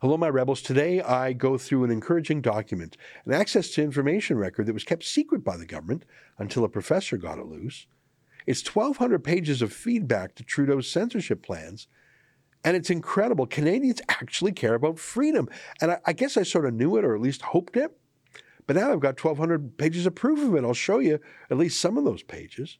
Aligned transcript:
Hello, 0.00 0.16
my 0.16 0.28
rebels. 0.28 0.60
Today 0.60 1.00
I 1.00 1.32
go 1.32 1.56
through 1.56 1.84
an 1.84 1.90
encouraging 1.92 2.40
document, 2.40 2.96
an 3.24 3.32
access 3.32 3.70
to 3.70 3.82
information 3.82 4.36
record 4.36 4.66
that 4.66 4.72
was 4.72 4.82
kept 4.82 5.04
secret 5.04 5.44
by 5.44 5.56
the 5.56 5.64
government 5.64 6.04
until 6.36 6.64
a 6.64 6.68
professor 6.68 7.16
got 7.16 7.38
it 7.38 7.46
loose. 7.46 7.86
It's 8.44 8.74
1,200 8.74 9.22
pages 9.22 9.62
of 9.62 9.72
feedback 9.72 10.34
to 10.34 10.42
Trudeau's 10.42 10.90
censorship 10.90 11.42
plans, 11.42 11.86
and 12.64 12.76
it's 12.76 12.90
incredible. 12.90 13.46
Canadians 13.46 14.02
actually 14.08 14.52
care 14.52 14.74
about 14.74 14.98
freedom. 14.98 15.48
And 15.80 15.92
I, 15.92 15.98
I 16.04 16.12
guess 16.12 16.36
I 16.36 16.42
sort 16.42 16.66
of 16.66 16.74
knew 16.74 16.96
it, 16.96 17.04
or 17.04 17.14
at 17.14 17.20
least 17.20 17.42
hoped 17.42 17.76
it. 17.76 17.96
But 18.66 18.76
now 18.76 18.92
I've 18.92 19.00
got 19.00 19.22
1,200 19.22 19.78
pages 19.78 20.06
of 20.06 20.16
proof 20.16 20.40
of 20.40 20.56
it. 20.56 20.64
I'll 20.64 20.74
show 20.74 20.98
you 20.98 21.20
at 21.50 21.56
least 21.56 21.80
some 21.80 21.96
of 21.96 22.04
those 22.04 22.24
pages 22.24 22.78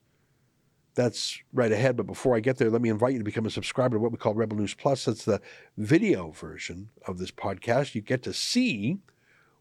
that's 0.95 1.39
right 1.53 1.71
ahead. 1.71 1.97
But 1.97 2.07
before 2.07 2.35
I 2.35 2.39
get 2.39 2.57
there, 2.57 2.69
let 2.69 2.81
me 2.81 2.89
invite 2.89 3.13
you 3.13 3.19
to 3.19 3.25
become 3.25 3.45
a 3.45 3.51
subscriber 3.51 3.97
to 3.97 4.01
what 4.01 4.11
we 4.11 4.17
call 4.17 4.33
Rebel 4.33 4.57
News 4.57 4.73
Plus. 4.73 5.05
That's 5.05 5.25
the 5.25 5.41
video 5.77 6.31
version 6.31 6.89
of 7.05 7.17
this 7.17 7.31
podcast. 7.31 7.93
You 7.93 8.01
get 8.01 8.23
to 8.23 8.33
see 8.33 8.97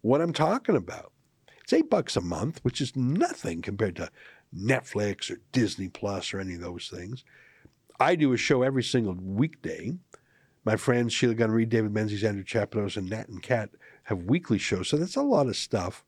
what 0.01 0.21
I'm 0.21 0.33
talking 0.33 0.77
about. 0.77 1.13
It's 1.63 1.73
eight 1.73 1.91
bucks 1.91 2.17
a 2.17 2.21
month, 2.21 2.61
which 2.63 2.81
is 2.81 2.95
nothing 2.95 3.63
compared 3.63 3.97
to 3.97 4.11
Netflix 4.57 5.31
or 5.31 5.39
Disney 5.53 5.89
Plus 5.89 6.33
or 6.33 6.41
any 6.41 6.55
of 6.55 6.61
those 6.61 6.89
things. 6.89 7.25
I 7.99 8.15
do 8.15 8.33
a 8.33 8.37
show 8.37 8.63
every 8.63 8.83
single 8.83 9.15
weekday. 9.15 9.97
My 10.65 10.77
friends 10.77 11.13
Sheila 11.13 11.35
Gunn 11.35 11.51
Reid, 11.51 11.69
David 11.69 11.93
Menzies, 11.93 12.25
Andrew 12.25 12.45
Chapados, 12.45 12.97
and 12.97 13.11
Nat 13.11 13.29
and 13.29 13.43
Kat 13.43 13.71
have 14.05 14.25
weekly 14.25 14.59
shows. 14.59 14.89
So 14.89 14.97
that's 14.97 15.17
a 15.17 15.23
lot 15.23 15.47
of 15.47 15.57
stuff. 15.57 16.05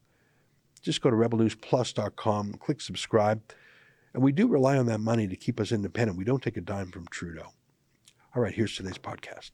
Just 0.82 1.00
go 1.00 1.10
to 1.10 1.16
rebelnewsplus.com, 1.16 2.54
click 2.54 2.80
subscribe. 2.80 3.42
And 4.16 4.24
we 4.24 4.32
do 4.32 4.48
rely 4.48 4.78
on 4.78 4.86
that 4.86 5.00
money 5.00 5.28
to 5.28 5.36
keep 5.36 5.60
us 5.60 5.70
independent. 5.70 6.16
We 6.16 6.24
don't 6.24 6.42
take 6.42 6.56
a 6.56 6.62
dime 6.62 6.90
from 6.90 7.06
Trudeau. 7.10 7.52
All 8.34 8.40
right, 8.40 8.54
here's 8.54 8.74
today's 8.74 8.96
podcast. 8.96 9.50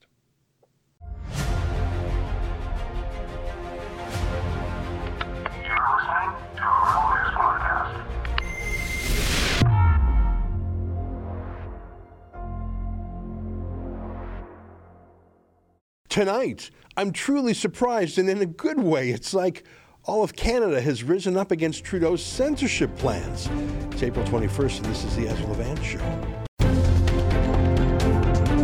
Tonight, 16.07 16.71
I'm 16.95 17.11
truly 17.11 17.53
surprised 17.53 18.17
and 18.17 18.29
in 18.29 18.41
a 18.41 18.45
good 18.45 18.79
way. 18.79 19.09
It's 19.09 19.33
like 19.33 19.65
all 20.05 20.23
of 20.23 20.35
Canada 20.35 20.81
has 20.81 21.03
risen 21.03 21.37
up 21.37 21.51
against 21.51 21.83
Trudeau's 21.83 22.23
censorship 22.23 22.95
plans. 22.97 23.49
It's 23.91 24.03
April 24.03 24.25
21st, 24.25 24.77
and 24.77 24.85
this 24.85 25.03
is 25.05 25.15
the 25.15 25.27
Ezra 25.27 25.47
Levant 25.47 25.83
Show. 25.83 25.99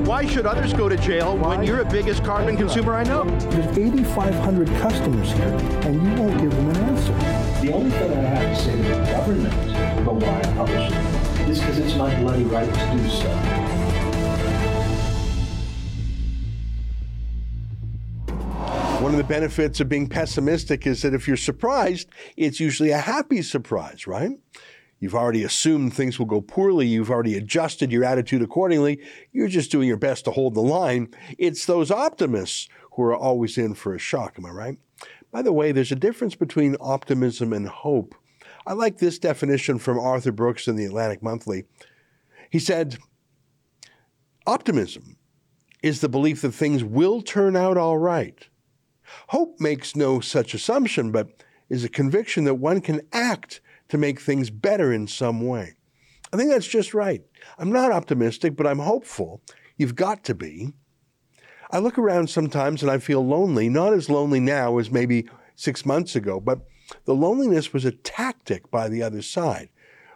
Why 0.03 0.25
should 0.25 0.45
others 0.45 0.73
go 0.73 0.89
to 0.89 0.97
jail 0.97 1.37
Why? 1.37 1.55
when 1.55 1.65
you're 1.65 1.83
the 1.83 1.89
biggest 1.89 2.23
carbon 2.23 2.57
consumer 2.57 2.93
I 2.95 3.03
know? 3.03 3.23
There's 3.23 3.77
8,500 3.77 4.67
customers 4.81 5.31
here, 5.31 5.47
and 5.83 5.95
you 5.95 6.21
won't 6.21 6.41
give 6.41 6.51
them 6.51 6.69
an 6.69 6.77
answer. 6.77 7.13
The 7.65 7.73
only 7.73 7.91
thing 7.91 8.11
I 8.11 8.21
have 8.21 8.57
to 8.57 8.63
say 8.63 8.75
to 8.75 8.83
the 8.83 9.11
government 9.11 9.99
about 9.99 10.15
why 10.15 10.39
I 10.39 10.53
publish 10.55 10.91
it 10.91 11.49
is 11.49 11.59
because 11.59 11.77
it's 11.77 11.95
my 11.95 12.19
bloody 12.19 12.43
right 12.43 12.67
to 12.73 12.97
do 12.97 13.09
so. 13.09 13.68
One 18.99 19.13
of 19.13 19.17
the 19.17 19.23
benefits 19.23 19.79
of 19.79 19.87
being 19.87 20.09
pessimistic 20.09 20.85
is 20.85 21.03
that 21.03 21.13
if 21.13 21.25
you're 21.25 21.37
surprised, 21.37 22.09
it's 22.35 22.59
usually 22.59 22.91
a 22.91 22.97
happy 22.97 23.41
surprise, 23.41 24.05
right? 24.05 24.31
You've 24.99 25.15
already 25.15 25.45
assumed 25.45 25.93
things 25.93 26.19
will 26.19 26.25
go 26.25 26.41
poorly. 26.41 26.85
You've 26.85 27.09
already 27.09 27.37
adjusted 27.37 27.93
your 27.93 28.03
attitude 28.03 28.41
accordingly. 28.41 28.99
You're 29.31 29.47
just 29.47 29.71
doing 29.71 29.87
your 29.87 29.95
best 29.95 30.25
to 30.25 30.31
hold 30.31 30.53
the 30.53 30.59
line. 30.59 31.13
It's 31.37 31.65
those 31.65 31.91
optimists 31.91 32.67
who 32.91 33.03
are 33.03 33.15
always 33.15 33.57
in 33.57 33.73
for 33.73 33.95
a 33.95 33.99
shock. 33.99 34.35
Am 34.37 34.45
I 34.45 34.49
right? 34.49 34.77
By 35.31 35.43
the 35.43 35.53
way, 35.53 35.71
there's 35.71 35.93
a 35.93 35.95
difference 35.95 36.35
between 36.35 36.75
optimism 36.81 37.53
and 37.53 37.69
hope. 37.69 38.15
I 38.67 38.73
like 38.73 38.97
this 38.97 39.17
definition 39.17 39.79
from 39.79 39.97
Arthur 39.97 40.33
Brooks 40.33 40.67
in 40.67 40.75
the 40.75 40.83
Atlantic 40.83 41.23
Monthly. 41.23 41.63
He 42.49 42.59
said, 42.59 42.97
Optimism 44.45 45.15
is 45.81 46.01
the 46.01 46.09
belief 46.09 46.41
that 46.41 46.51
things 46.51 46.83
will 46.83 47.21
turn 47.21 47.55
out 47.55 47.77
all 47.77 47.97
right. 47.97 48.48
Hope 49.27 49.59
makes 49.59 49.95
no 49.95 50.19
such 50.19 50.53
assumption, 50.53 51.11
but 51.11 51.29
is 51.69 51.83
a 51.83 51.89
conviction 51.89 52.43
that 52.45 52.55
one 52.55 52.81
can 52.81 53.01
act 53.13 53.61
to 53.89 53.97
make 53.97 54.19
things 54.19 54.49
better 54.49 54.91
in 54.91 55.07
some 55.07 55.45
way. 55.45 55.75
I 56.31 56.37
think 56.37 56.51
that's 56.51 56.67
just 56.67 56.93
right. 56.93 57.23
I'm 57.57 57.71
not 57.71 57.91
optimistic, 57.91 58.55
but 58.55 58.67
I'm 58.67 58.79
hopeful. 58.79 59.41
You've 59.77 59.95
got 59.95 60.23
to 60.25 60.35
be. 60.35 60.73
I 61.71 61.79
look 61.79 61.97
around 61.97 62.29
sometimes 62.29 62.81
and 62.81 62.91
I 62.91 62.97
feel 62.97 63.25
lonely, 63.25 63.69
not 63.69 63.93
as 63.93 64.09
lonely 64.09 64.39
now 64.39 64.77
as 64.77 64.91
maybe 64.91 65.27
six 65.55 65.85
months 65.85 66.15
ago, 66.15 66.39
but 66.39 66.61
the 67.05 67.15
loneliness 67.15 67.73
was 67.73 67.85
a 67.85 67.91
tactic 67.91 68.71
by 68.71 68.89
the 68.89 69.03
other 69.03 69.21
side. 69.21 69.69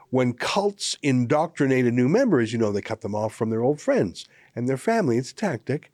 When 0.10 0.34
cults 0.34 0.98
indoctrinated 1.02 1.94
new 1.94 2.10
members, 2.10 2.54
you 2.54 2.60
know, 2.60 2.72
they 2.72 2.82
cut 2.82 3.02
them 3.02 3.16
off 3.16 3.34
from 3.34 3.50
their 3.50 3.64
old 3.64 3.82
friends 3.82 4.28
and 4.56 4.68
their 4.68 4.78
family. 4.78 5.18
It's 5.18 5.32
a 5.32 5.36
tactic. 5.36 5.92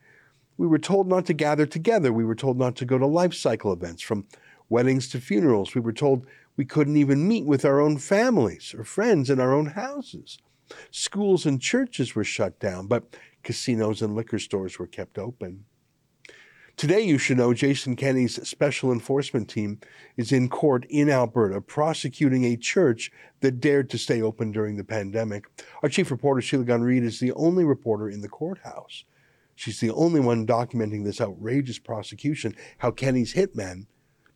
We 0.60 0.68
were 0.68 0.78
told 0.78 1.08
not 1.08 1.26
to 1.28 1.34
gather 1.34 1.66
together. 1.66 2.12
We 2.12 2.26
were 2.26 2.36
told 2.36 2.60
not 2.60 2.76
to 2.76 2.86
go 2.86 2.98
to 2.98 3.06
life 3.06 3.34
cycle 3.34 3.72
events, 3.72 4.02
from 4.02 4.28
weddings 4.68 5.08
to 5.10 5.22
funerals. 5.22 5.74
We 5.74 5.80
were 5.80 5.94
told 5.94 6.26
we 6.58 6.66
couldn't 6.66 6.98
even 6.98 7.30
meet 7.30 7.46
with 7.46 7.64
our 7.64 7.80
own 7.80 7.98
families 7.98 8.76
or 8.78 8.84
friends 8.84 9.30
in 9.30 9.40
our 9.40 9.54
own 9.54 9.68
houses. 9.68 10.38
Schools 10.92 11.46
and 11.46 11.62
churches 11.62 12.14
were 12.14 12.26
shut 12.26 12.60
down, 12.60 12.88
but 12.88 13.16
casinos 13.42 14.02
and 14.02 14.16
liquor 14.16 14.38
stores 14.38 14.78
were 14.78 14.86
kept 14.86 15.18
open. 15.18 15.64
Today, 16.76 17.04
you 17.04 17.18
should 17.18 17.38
know 17.38 17.54
Jason 17.54 17.96
Kenney's 17.96 18.46
special 18.46 18.92
enforcement 18.92 19.48
team 19.48 19.80
is 20.18 20.34
in 20.34 20.50
court 20.50 20.86
in 20.90 21.10
Alberta 21.10 21.62
prosecuting 21.62 22.44
a 22.44 22.58
church 22.58 23.14
that 23.40 23.62
dared 23.62 23.90
to 23.92 23.98
stay 23.98 24.22
open 24.22 24.52
during 24.52 24.76
the 24.76 24.84
pandemic. 24.84 25.46
Our 25.84 25.88
chief 25.90 26.12
reporter, 26.12 26.42
Sheila 26.42 26.66
Gunn 26.66 26.82
Reid, 26.82 27.04
is 27.04 27.22
the 27.22 27.32
only 27.32 27.64
reporter 27.64 28.10
in 28.10 28.20
the 28.20 28.28
courthouse. 28.28 29.06
She's 29.60 29.82
the 29.82 29.92
only 29.92 30.22
one 30.22 30.48
documenting 30.48 31.04
this 31.04 31.20
outrageous 31.20 31.80
prosecution 31.80 32.56
how 32.78 32.92
Kenney's 32.92 33.34
hitmen 33.34 33.88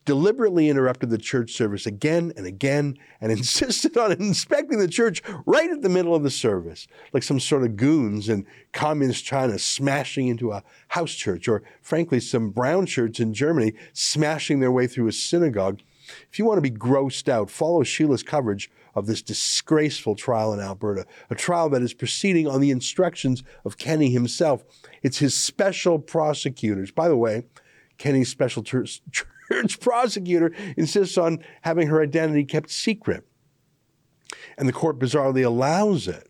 deliberately 0.04 0.68
interrupted 0.68 1.12
the 1.12 1.18
church 1.18 1.54
service 1.54 1.86
again 1.86 2.34
and 2.36 2.46
again 2.46 2.98
and 3.22 3.32
insisted 3.38 3.96
on 3.96 4.12
inspecting 4.12 4.80
the 4.80 4.88
church 4.90 5.24
right 5.46 5.70
at 5.70 5.82
the 5.82 5.88
middle 5.88 6.14
of 6.14 6.24
the 6.24 6.30
service, 6.30 6.90
like 7.14 7.24
some 7.24 7.40
sort 7.40 7.64
of 7.64 7.78
goons 7.78 8.28
in 8.28 8.46
communist 8.74 9.24
China 9.24 9.58
smashing 9.58 10.28
into 10.28 10.52
a 10.52 10.62
house 10.90 11.14
church, 11.14 11.48
or 11.48 11.64
frankly, 11.82 12.20
some 12.20 12.50
brown 12.50 12.86
shirts 12.86 13.22
in 13.22 13.34
Germany 13.34 13.72
smashing 13.94 14.60
their 14.60 14.74
way 14.74 14.88
through 14.88 15.08
a 15.08 15.14
synagogue. 15.14 15.80
If 16.30 16.38
you 16.38 16.44
want 16.44 16.58
to 16.58 16.70
be 16.70 16.78
grossed 16.78 17.30
out, 17.30 17.50
follow 17.50 17.84
Sheila's 17.84 18.24
coverage 18.24 18.70
of 18.96 19.06
this 19.08 19.22
disgraceful 19.22 20.16
trial 20.16 20.54
in 20.54 20.60
Alberta, 20.60 21.06
a 21.30 21.36
trial 21.36 21.70
that 21.70 21.82
is 21.82 21.94
proceeding 21.94 22.48
on 22.48 22.62
the 22.62 22.72
instructions 22.72 23.44
of 23.66 23.78
Kenney 23.78 24.12
himself. 24.12 24.64
It's 25.02 25.18
his 25.18 25.34
special 25.34 26.00
prosecutors. 26.00 26.92
By 26.92 27.08
the 27.08 27.18
way, 27.18 27.46
Kenney's 27.98 28.30
special 28.30 28.64
church 28.64 29.02
prosecutor 29.80 30.54
insists 30.78 31.18
on 31.18 31.40
having 31.62 31.88
her 31.88 32.02
identity 32.02 32.44
kept 32.46 32.70
secret. 32.70 33.26
And 34.58 34.68
the 34.68 34.74
court 34.74 35.00
bizarrely 35.00 35.46
allows 35.46 36.08
it. 36.08 36.30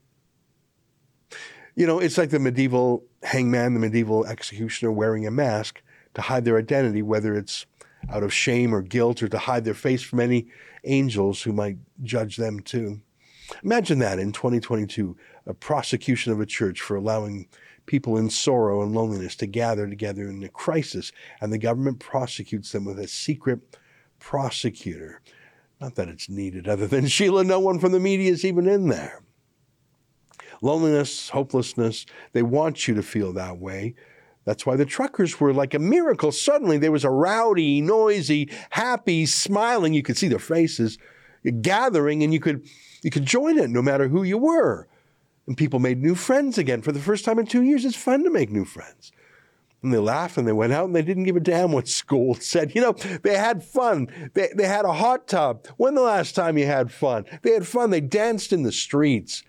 You 1.75 1.87
know, 1.87 1.99
it's 1.99 2.17
like 2.17 2.29
the 2.29 2.39
medieval 2.39 3.05
hangman, 3.23 3.73
the 3.73 3.79
medieval 3.79 4.25
executioner 4.25 4.91
wearing 4.91 5.25
a 5.25 5.31
mask 5.31 5.81
to 6.13 6.21
hide 6.21 6.45
their 6.45 6.57
identity, 6.57 7.01
whether 7.01 7.35
it's 7.35 7.65
out 8.09 8.23
of 8.23 8.33
shame 8.33 8.73
or 8.73 8.81
guilt 8.81 9.23
or 9.23 9.27
to 9.27 9.37
hide 9.37 9.65
their 9.65 9.73
face 9.73 10.01
from 10.01 10.19
any 10.19 10.47
angels 10.83 11.41
who 11.41 11.53
might 11.53 11.77
judge 12.01 12.37
them 12.37 12.59
too. 12.59 13.01
Imagine 13.63 13.99
that 13.99 14.19
in 14.19 14.31
2022, 14.31 15.15
a 15.45 15.53
prosecution 15.53 16.31
of 16.31 16.39
a 16.39 16.45
church 16.45 16.81
for 16.81 16.95
allowing 16.95 17.47
people 17.85 18.17
in 18.17 18.29
sorrow 18.29 18.81
and 18.81 18.93
loneliness 18.93 19.35
to 19.35 19.45
gather 19.45 19.87
together 19.87 20.27
in 20.27 20.43
a 20.43 20.49
crisis, 20.49 21.11
and 21.41 21.51
the 21.51 21.57
government 21.57 21.99
prosecutes 21.99 22.71
them 22.71 22.85
with 22.85 22.99
a 22.99 23.07
secret 23.07 23.59
prosecutor. 24.19 25.21
Not 25.81 25.95
that 25.95 26.07
it's 26.07 26.29
needed, 26.29 26.67
other 26.67 26.87
than 26.87 27.07
Sheila, 27.07 27.43
no 27.43 27.59
one 27.59 27.79
from 27.79 27.91
the 27.91 27.99
media 27.99 28.31
is 28.31 28.45
even 28.45 28.67
in 28.67 28.87
there. 28.87 29.21
Loneliness, 30.61 31.29
hopelessness, 31.29 32.05
they 32.31 32.41
want 32.41 32.87
you 32.87 32.95
to 32.95 33.03
feel 33.03 33.33
that 33.33 33.57
way. 33.57 33.95
That's 34.45 34.65
why 34.65 34.75
the 34.75 34.85
truckers 34.85 35.39
were 35.39 35.53
like 35.53 35.73
a 35.73 35.79
miracle. 35.79 36.31
Suddenly 36.31 36.77
there 36.77 36.91
was 36.91 37.05
a 37.05 37.09
rowdy, 37.09 37.81
noisy, 37.81 38.49
happy, 38.71 39.25
smiling, 39.25 39.93
you 39.93 40.03
could 40.03 40.17
see 40.17 40.27
their 40.27 40.39
faces, 40.39 40.97
gathering, 41.61 42.23
and 42.23 42.33
you 42.33 42.39
could 42.39 42.67
you 43.03 43.09
could 43.09 43.25
join 43.25 43.57
it 43.57 43.69
no 43.69 43.81
matter 43.81 44.07
who 44.07 44.23
you 44.23 44.37
were. 44.37 44.87
And 45.45 45.57
people 45.57 45.79
made 45.79 46.01
new 46.01 46.15
friends 46.15 46.57
again 46.57 46.81
for 46.81 46.91
the 46.91 46.99
first 46.99 47.25
time 47.25 47.37
in 47.37 47.45
two 47.45 47.63
years. 47.63 47.83
It's 47.83 47.95
fun 47.95 48.23
to 48.23 48.29
make 48.29 48.49
new 48.49 48.65
friends. 48.65 49.11
And 49.81 49.93
they 49.93 49.97
laughed 49.97 50.37
and 50.37 50.47
they 50.47 50.53
went 50.53 50.71
out 50.71 50.85
and 50.85 50.95
they 50.95 51.01
didn't 51.01 51.25
give 51.25 51.35
a 51.35 51.41
damn 51.41 51.73
what 51.73 51.89
school 51.89 52.35
said. 52.39 52.73
You 52.73 52.81
know, 52.81 52.93
they 53.23 53.35
had 53.35 53.63
fun. 53.63 54.07
They, 54.33 54.49
they 54.55 54.65
had 54.65 54.85
a 54.85 54.93
hot 54.93 55.27
tub. 55.27 55.67
When 55.75 55.95
the 55.95 56.01
last 56.01 56.33
time 56.33 56.57
you 56.57 56.65
had 56.65 56.91
fun? 56.91 57.25
They 57.41 57.51
had 57.51 57.67
fun. 57.67 57.89
They 57.89 58.01
danced 58.01 58.53
in 58.53 58.63
the 58.63 58.71
streets. 58.71 59.43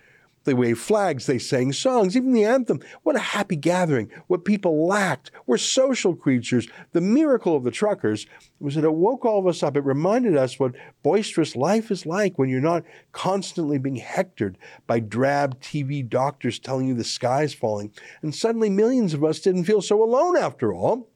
They 0.44 0.54
waved 0.54 0.80
flags, 0.80 1.26
they 1.26 1.38
sang 1.38 1.72
songs, 1.72 2.16
even 2.16 2.32
the 2.32 2.44
anthem. 2.44 2.80
What 3.02 3.16
a 3.16 3.20
happy 3.20 3.56
gathering. 3.56 4.10
What 4.26 4.44
people 4.44 4.86
lacked. 4.86 5.30
We're 5.46 5.56
social 5.56 6.14
creatures. 6.14 6.68
The 6.92 7.00
miracle 7.00 7.56
of 7.56 7.64
the 7.64 7.70
truckers 7.70 8.26
was 8.60 8.74
that 8.74 8.84
it 8.84 8.94
woke 8.94 9.24
all 9.24 9.38
of 9.38 9.46
us 9.46 9.62
up. 9.62 9.76
It 9.76 9.80
reminded 9.80 10.36
us 10.36 10.58
what 10.58 10.74
boisterous 11.02 11.56
life 11.56 11.90
is 11.90 12.04
like 12.04 12.38
when 12.38 12.50
you're 12.50 12.60
not 12.60 12.84
constantly 13.12 13.78
being 13.78 13.96
hectored 13.96 14.58
by 14.86 15.00
drab 15.00 15.60
TV 15.60 16.06
doctors 16.06 16.58
telling 16.58 16.86
you 16.86 16.94
the 16.94 17.04
sky's 17.04 17.54
falling. 17.54 17.92
And 18.20 18.34
suddenly 18.34 18.68
millions 18.68 19.14
of 19.14 19.24
us 19.24 19.40
didn't 19.40 19.64
feel 19.64 19.80
so 19.80 20.02
alone 20.02 20.36
after 20.36 20.74
all. 20.74 21.08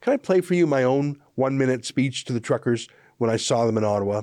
Can 0.00 0.14
I 0.14 0.16
play 0.16 0.40
for 0.40 0.54
you 0.54 0.66
my 0.66 0.82
own 0.82 1.20
one 1.34 1.58
minute 1.58 1.84
speech 1.84 2.24
to 2.24 2.32
the 2.32 2.40
truckers 2.40 2.88
when 3.18 3.30
I 3.30 3.36
saw 3.36 3.66
them 3.66 3.76
in 3.78 3.84
Ottawa? 3.84 4.22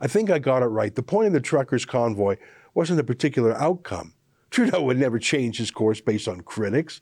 I 0.00 0.06
think 0.06 0.30
I 0.30 0.38
got 0.38 0.62
it 0.62 0.66
right. 0.66 0.94
The 0.94 1.02
point 1.02 1.26
of 1.26 1.32
the 1.32 1.40
truckers' 1.40 1.84
convoy 1.84 2.36
wasn't 2.78 3.00
a 3.00 3.02
particular 3.02 3.60
outcome. 3.60 4.14
Trudeau 4.50 4.84
would 4.84 4.98
never 4.98 5.18
change 5.18 5.58
his 5.58 5.68
course 5.68 6.00
based 6.00 6.28
on 6.28 6.42
critics. 6.42 7.00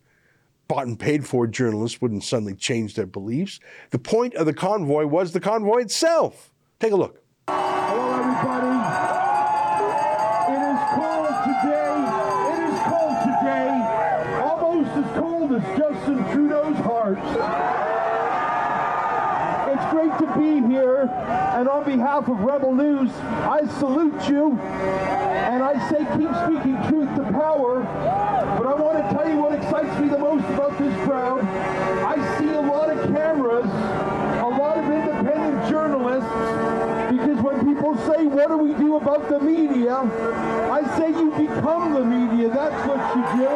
Bought 0.69 0.87
and 0.87 0.99
paid 0.99 1.26
for 1.26 1.46
journalists 1.46 2.00
wouldn't 2.00 2.25
suddenly 2.25 2.55
change 2.55 2.94
their 2.94 3.05
beliefs. 3.05 3.61
The 3.90 3.99
point 3.99 4.34
of 4.37 4.46
the 4.46 4.55
convoy 4.55 5.05
was 5.05 5.32
the 5.32 5.40
convoy 5.40 5.82
itself. 5.82 6.50
Take 6.81 6.93
a 6.93 6.96
look. 6.96 7.23
Hello, 7.46 8.08
everybody. 8.14 8.73
It 10.55 10.62
is 10.64 10.81
cold 10.96 11.28
today. 11.44 11.93
It 12.52 12.61
is 12.72 12.81
cold 12.88 13.17
today. 13.29 13.69
Almost 14.49 14.96
as 14.96 15.08
cold 15.19 15.52
as 15.52 15.64
Justin 15.76 16.19
Trudeau's 16.32 16.79
heart. 16.79 17.45
And 21.56 21.69
on 21.70 21.85
behalf 21.85 22.29
of 22.29 22.38
Rebel 22.41 22.75
News, 22.75 23.11
I 23.17 23.67
salute 23.79 24.29
you, 24.29 24.58
and 24.61 25.62
I 25.62 25.88
say 25.88 26.05
keep 26.19 26.29
speaking 26.44 26.76
truth 26.87 27.08
to 27.17 27.23
power. 27.32 27.81
But 28.58 28.67
I 28.67 28.75
want 28.75 28.99
to 28.99 29.14
tell 29.14 29.26
you 29.26 29.38
what 29.38 29.53
excites 29.55 29.99
me 29.99 30.08
the 30.08 30.19
most 30.19 30.44
about 30.53 30.76
this 30.76 30.94
crowd. 31.06 31.41
I 32.05 32.38
see 32.38 32.53
a 32.53 32.61
lot 32.61 32.91
of 32.91 33.03
cameras, 33.11 33.64
a 33.64 34.49
lot 34.49 34.76
of 34.76 34.85
independent 34.85 35.70
journalists, 35.70 36.29
because 37.11 37.41
when 37.41 37.64
people 37.64 37.97
say, 38.05 38.26
what 38.26 38.49
do 38.49 38.58
we 38.58 38.75
do 38.75 38.97
about 38.97 39.26
the 39.31 39.41
media? 39.41 39.97
I 39.97 40.85
say 40.99 41.08
you 41.08 41.31
become 41.31 41.94
the 41.94 42.05
media. 42.05 42.50
That's 42.50 42.87
what 42.87 43.00
you 43.17 43.23
do. 43.32 43.49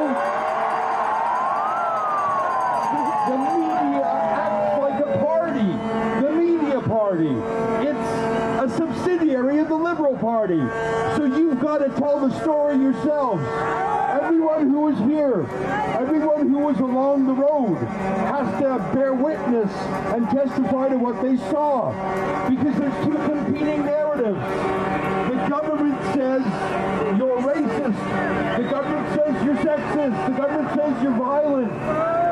The 3.29 3.37
media 3.37 4.09
acts 4.41 4.81
like 4.81 5.01
a 5.05 5.19
party. 5.23 5.71
The 6.25 6.33
media 6.33 6.81
party. 6.81 7.37
It's 7.87 8.09
a 8.61 8.69
subsidiary 8.77 9.59
of 9.59 9.69
the 9.69 9.77
Liberal 9.77 10.17
Party. 10.41 10.57
So 11.19 11.27
you've 11.27 11.61
got 11.61 11.79
to 11.85 11.91
tell 12.01 12.27
the 12.27 12.41
story 12.41 12.79
yourselves. 12.79 13.43
Everyone 14.23 14.71
who 14.71 14.89
is 14.89 14.99
here, 15.01 15.43
everyone 16.01 16.49
who 16.49 16.61
was 16.61 16.79
along 16.79 17.27
the 17.27 17.35
road 17.35 17.77
has 17.77 18.63
to 18.63 18.79
bear 18.95 19.13
witness 19.13 19.71
and 20.15 20.25
testify 20.31 20.89
to 20.89 20.97
what 20.97 21.21
they 21.21 21.37
saw. 21.53 21.93
Because 22.49 22.75
there's 22.75 23.05
two 23.05 23.17
competing 23.17 23.85
narratives. 23.85 24.41
The 25.29 25.47
government 25.51 26.01
says 26.15 26.43
you're 27.19 27.43
racist. 27.43 28.57
The 28.57 28.71
government 28.71 29.09
says 29.15 29.45
you're 29.45 29.57
sexist. 29.57 30.27
The 30.27 30.37
government 30.39 30.69
says 30.75 31.03
you're 31.03 31.19
violent. 31.19 32.30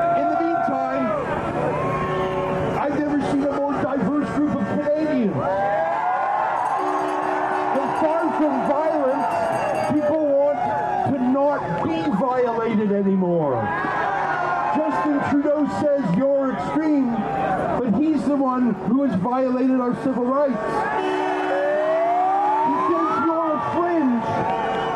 Who 18.74 19.02
has 19.04 19.14
violated 19.20 19.80
our 19.80 19.94
civil 20.02 20.24
rights. 20.24 20.52
He 22.68 22.76
says 22.88 23.08
you're 23.24 23.52
a 23.52 23.60
fringe. 23.74 24.24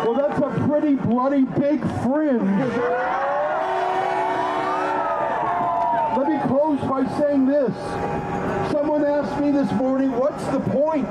Well, 0.05 0.15
that's 0.15 0.39
a 0.39 0.51
pretty 0.67 0.95
bloody 0.97 1.45
big 1.45 1.81
fringe. 2.03 2.43
Let 6.17 6.29
me 6.29 6.39
close 6.47 6.81
by 6.81 7.05
saying 7.19 7.47
this. 7.47 7.75
Someone 8.71 9.05
asked 9.05 9.41
me 9.41 9.51
this 9.51 9.71
morning, 9.73 10.13
what's 10.13 10.45
the 10.47 10.61
point? 10.61 11.09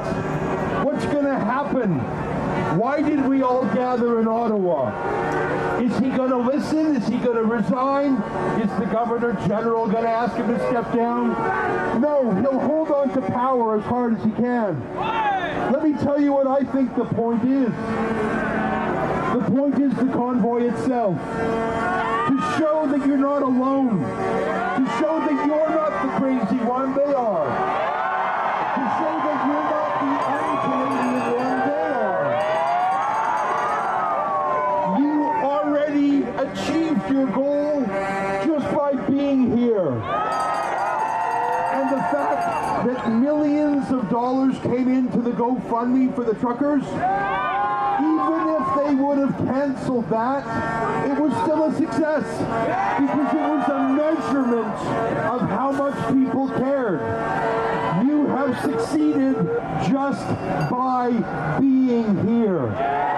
What's 0.86 1.06
going 1.06 1.25
to 1.25 1.40
happen? 1.40 2.00
Why 2.78 3.02
did 3.02 3.28
we 3.28 3.42
all 3.42 3.66
gather 3.74 4.19
in 4.19 4.28
Ottawa? 4.28 5.40
Is 5.79 5.97
he 6.00 6.09
going 6.09 6.29
to 6.29 6.38
listen? 6.38 6.95
Is 6.95 7.07
he 7.07 7.18
going 7.18 7.38
to 7.38 7.44
resign? 7.44 8.15
Is 8.62 8.69
the 8.79 8.85
Governor 8.85 9.33
General 9.47 9.88
going 9.88 10.03
to 10.03 10.09
ask 10.09 10.35
him 10.35 10.47
to 10.47 10.59
step 10.69 10.94
down? 10.94 11.29
No, 12.01 12.33
he'll 12.41 12.59
hold 12.59 12.91
on 12.91 13.09
to 13.13 13.21
power 13.21 13.77
as 13.79 13.83
hard 13.85 14.18
as 14.18 14.23
he 14.23 14.31
can. 14.31 14.81
Let 15.71 15.83
me 15.83 15.94
tell 15.94 16.19
you 16.19 16.33
what 16.33 16.47
I 16.47 16.63
think 16.71 16.95
the 16.95 17.06
point 17.06 17.44
is. 17.45 17.71
The 19.33 19.50
point 19.50 19.79
is 19.79 19.94
the 19.95 20.12
convoy 20.13 20.63
itself. 20.63 21.18
To 21.18 22.56
show 22.57 22.88
that 22.91 23.07
you're 23.07 23.17
not 23.17 23.41
alone. 23.41 24.01
To 24.01 24.97
show 25.00 25.19
that 25.19 25.45
you're 25.47 25.69
not 25.69 25.91
the 26.03 26.09
crazy 26.19 26.63
one, 26.63 26.94
they 26.95 27.13
are. 27.13 27.81
Achieved 36.91 37.11
your 37.11 37.27
goal 37.27 37.81
just 38.45 38.75
by 38.75 38.93
being 39.07 39.57
here. 39.57 39.91
And 41.73 41.89
the 41.89 42.01
fact 42.11 42.85
that 42.88 43.11
millions 43.11 43.91
of 43.91 44.09
dollars 44.09 44.57
came 44.59 44.89
into 44.89 45.21
the 45.21 45.31
GoFundMe 45.31 46.13
for 46.15 46.23
the 46.23 46.33
truckers, 46.35 46.83
even 48.01 48.49
if 48.57 48.75
they 48.77 48.95
would 48.95 49.17
have 49.19 49.38
canceled 49.47 50.09
that, 50.09 51.07
it 51.09 51.19
was 51.19 51.31
still 51.43 51.65
a 51.65 51.73
success 51.75 52.25
because 52.99 53.33
it 53.33 53.41
was 53.41 53.69
a 53.69 53.79
measurement 53.93 54.75
of 55.31 55.41
how 55.49 55.71
much 55.71 55.95
people 56.13 56.49
cared. 56.49 56.99
You 58.05 58.27
have 58.27 58.59
succeeded 58.61 59.35
just 59.89 60.27
by 60.69 61.57
being 61.59 62.27
here. 62.27 63.11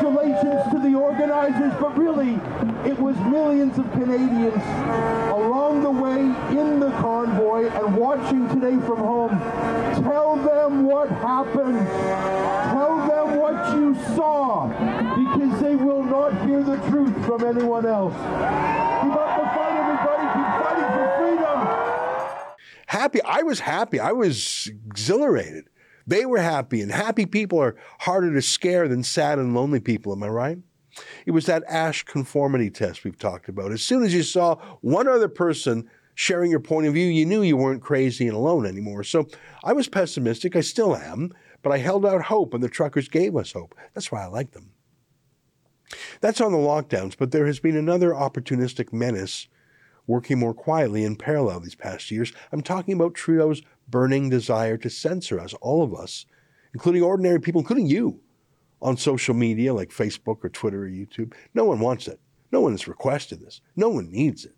Congratulations 0.00 0.72
to 0.72 0.78
the 0.78 0.94
organizers, 0.94 1.74
but 1.78 1.96
really, 1.96 2.34
it 2.88 2.98
was 2.98 3.14
millions 3.18 3.76
of 3.78 3.90
Canadians 3.92 4.64
along 5.30 5.82
the 5.82 5.90
way 5.90 6.20
in 6.58 6.80
the 6.80 6.90
convoy 7.00 7.68
and 7.68 7.96
watching 7.96 8.48
today 8.48 8.76
from 8.86 8.96
home. 8.96 9.38
Tell 10.02 10.36
them 10.36 10.84
what 10.86 11.10
happened. 11.10 11.86
Tell 12.72 12.96
them 13.06 13.38
what 13.38 13.76
you 13.76 13.94
saw, 14.16 14.68
because 14.68 15.60
they 15.60 15.76
will 15.76 16.02
not 16.02 16.46
hear 16.46 16.62
the 16.62 16.76
truth 16.88 17.26
from 17.26 17.44
anyone 17.44 17.84
else. 17.84 18.14
Keep 18.14 19.14
up 19.14 19.36
the 19.38 19.46
fight, 19.54 19.76
everybody. 19.76 20.26
Keep 20.34 20.50
fighting 20.64 20.90
for 20.96 21.06
freedom. 21.18 21.58
Happy. 22.86 23.22
I 23.22 23.42
was 23.42 23.60
happy. 23.60 24.00
I 24.00 24.12
was 24.12 24.70
exhilarated. 24.88 25.69
They 26.10 26.26
were 26.26 26.38
happy, 26.38 26.80
and 26.80 26.90
happy 26.90 27.24
people 27.24 27.60
are 27.60 27.76
harder 28.00 28.34
to 28.34 28.42
scare 28.42 28.88
than 28.88 29.04
sad 29.04 29.38
and 29.38 29.54
lonely 29.54 29.78
people. 29.78 30.12
Am 30.12 30.24
I 30.24 30.28
right? 30.28 30.58
It 31.24 31.30
was 31.30 31.46
that 31.46 31.62
Asch 31.68 32.02
conformity 32.02 32.68
test 32.68 33.04
we've 33.04 33.16
talked 33.16 33.48
about. 33.48 33.70
As 33.70 33.80
soon 33.80 34.02
as 34.02 34.12
you 34.12 34.24
saw 34.24 34.56
one 34.80 35.06
other 35.06 35.28
person 35.28 35.88
sharing 36.16 36.50
your 36.50 36.58
point 36.58 36.88
of 36.88 36.94
view, 36.94 37.06
you 37.06 37.24
knew 37.24 37.42
you 37.42 37.56
weren't 37.56 37.80
crazy 37.80 38.26
and 38.26 38.36
alone 38.36 38.66
anymore. 38.66 39.04
So 39.04 39.28
I 39.62 39.72
was 39.72 39.88
pessimistic. 39.88 40.56
I 40.56 40.62
still 40.62 40.96
am, 40.96 41.32
but 41.62 41.70
I 41.70 41.78
held 41.78 42.04
out 42.04 42.22
hope, 42.22 42.54
and 42.54 42.62
the 42.62 42.68
truckers 42.68 43.08
gave 43.08 43.36
us 43.36 43.52
hope. 43.52 43.76
That's 43.94 44.10
why 44.10 44.24
I 44.24 44.26
like 44.26 44.50
them. 44.50 44.72
That's 46.20 46.40
on 46.40 46.50
the 46.50 46.58
lockdowns, 46.58 47.16
but 47.16 47.30
there 47.30 47.46
has 47.46 47.60
been 47.60 47.76
another 47.76 48.10
opportunistic 48.10 48.92
menace 48.92 49.46
working 50.08 50.40
more 50.40 50.54
quietly 50.54 51.04
in 51.04 51.14
parallel 51.14 51.60
these 51.60 51.76
past 51.76 52.10
years. 52.10 52.32
I'm 52.50 52.62
talking 52.62 52.94
about 52.94 53.14
Trudeau's 53.14 53.62
burning 53.90 54.28
desire 54.28 54.76
to 54.78 54.90
censor 54.90 55.40
us, 55.40 55.54
all 55.60 55.82
of 55.82 55.94
us, 55.94 56.26
including 56.74 57.02
ordinary 57.02 57.40
people, 57.40 57.60
including 57.60 57.86
you, 57.86 58.20
on 58.82 58.96
social 58.96 59.34
media 59.34 59.74
like 59.74 59.90
Facebook 59.90 60.44
or 60.44 60.48
Twitter 60.48 60.84
or 60.84 60.88
YouTube. 60.88 61.34
No 61.54 61.64
one 61.64 61.80
wants 61.80 62.08
it. 62.08 62.20
No 62.52 62.60
one 62.60 62.72
has 62.72 62.88
requested 62.88 63.40
this. 63.40 63.60
No 63.76 63.88
one 63.88 64.10
needs 64.10 64.44
it. 64.44 64.54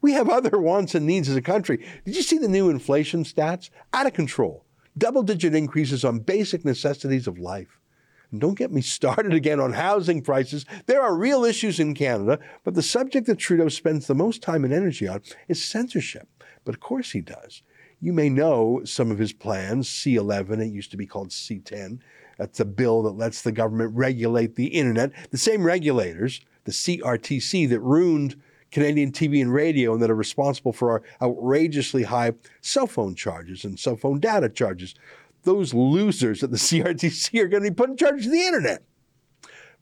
We 0.00 0.12
have 0.12 0.28
other 0.30 0.58
wants 0.58 0.94
and 0.94 1.06
needs 1.06 1.28
as 1.28 1.36
a 1.36 1.42
country. 1.42 1.84
Did 2.04 2.16
you 2.16 2.22
see 2.22 2.38
the 2.38 2.48
new 2.48 2.70
inflation 2.70 3.24
stats? 3.24 3.70
Out 3.92 4.06
of 4.06 4.12
control. 4.12 4.64
Double 4.96 5.22
digit 5.22 5.54
increases 5.54 6.04
on 6.04 6.20
basic 6.20 6.64
necessities 6.64 7.26
of 7.26 7.38
life. 7.38 7.80
And 8.30 8.40
don't 8.40 8.58
get 8.58 8.72
me 8.72 8.80
started 8.80 9.32
again 9.34 9.60
on 9.60 9.72
housing 9.72 10.22
prices. 10.22 10.66
There 10.86 11.02
are 11.02 11.16
real 11.16 11.44
issues 11.44 11.80
in 11.80 11.94
Canada, 11.94 12.38
but 12.62 12.74
the 12.74 12.82
subject 12.82 13.26
that 13.26 13.38
Trudeau 13.38 13.68
spends 13.68 14.06
the 14.06 14.14
most 14.14 14.42
time 14.42 14.64
and 14.64 14.72
energy 14.72 15.08
on 15.08 15.22
is 15.48 15.64
censorship. 15.64 16.28
But 16.64 16.74
of 16.74 16.80
course 16.80 17.12
he 17.12 17.20
does. 17.20 17.62
You 18.04 18.12
may 18.12 18.28
know 18.28 18.82
some 18.84 19.10
of 19.10 19.16
his 19.16 19.32
plans, 19.32 19.88
C11, 19.88 20.60
it 20.60 20.70
used 20.70 20.90
to 20.90 20.98
be 20.98 21.06
called 21.06 21.30
C10. 21.30 22.00
That's 22.36 22.60
a 22.60 22.66
bill 22.66 23.02
that 23.04 23.16
lets 23.16 23.40
the 23.40 23.50
government 23.50 23.94
regulate 23.94 24.56
the 24.56 24.66
internet. 24.66 25.12
The 25.30 25.38
same 25.38 25.62
regulators, 25.62 26.42
the 26.64 26.72
CRTC, 26.72 27.66
that 27.70 27.80
ruined 27.80 28.38
Canadian 28.70 29.10
TV 29.10 29.40
and 29.40 29.54
radio 29.54 29.94
and 29.94 30.02
that 30.02 30.10
are 30.10 30.14
responsible 30.14 30.74
for 30.74 30.90
our 30.90 31.02
outrageously 31.22 32.02
high 32.02 32.32
cell 32.60 32.86
phone 32.86 33.14
charges 33.14 33.64
and 33.64 33.80
cell 33.80 33.96
phone 33.96 34.20
data 34.20 34.50
charges. 34.50 34.94
Those 35.44 35.72
losers 35.72 36.42
at 36.42 36.50
the 36.50 36.58
CRTC 36.58 37.40
are 37.40 37.48
going 37.48 37.62
to 37.62 37.70
be 37.70 37.74
put 37.74 37.88
in 37.88 37.96
charge 37.96 38.26
of 38.26 38.32
the 38.32 38.44
internet. 38.44 38.82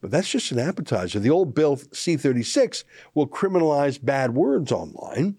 But 0.00 0.12
that's 0.12 0.30
just 0.30 0.52
an 0.52 0.60
appetizer. 0.60 1.18
The 1.18 1.30
old 1.30 1.56
bill 1.56 1.80
C 1.90 2.16
36 2.16 2.84
will 3.14 3.26
criminalize 3.26 3.98
bad 4.00 4.36
words 4.36 4.70
online. 4.70 5.38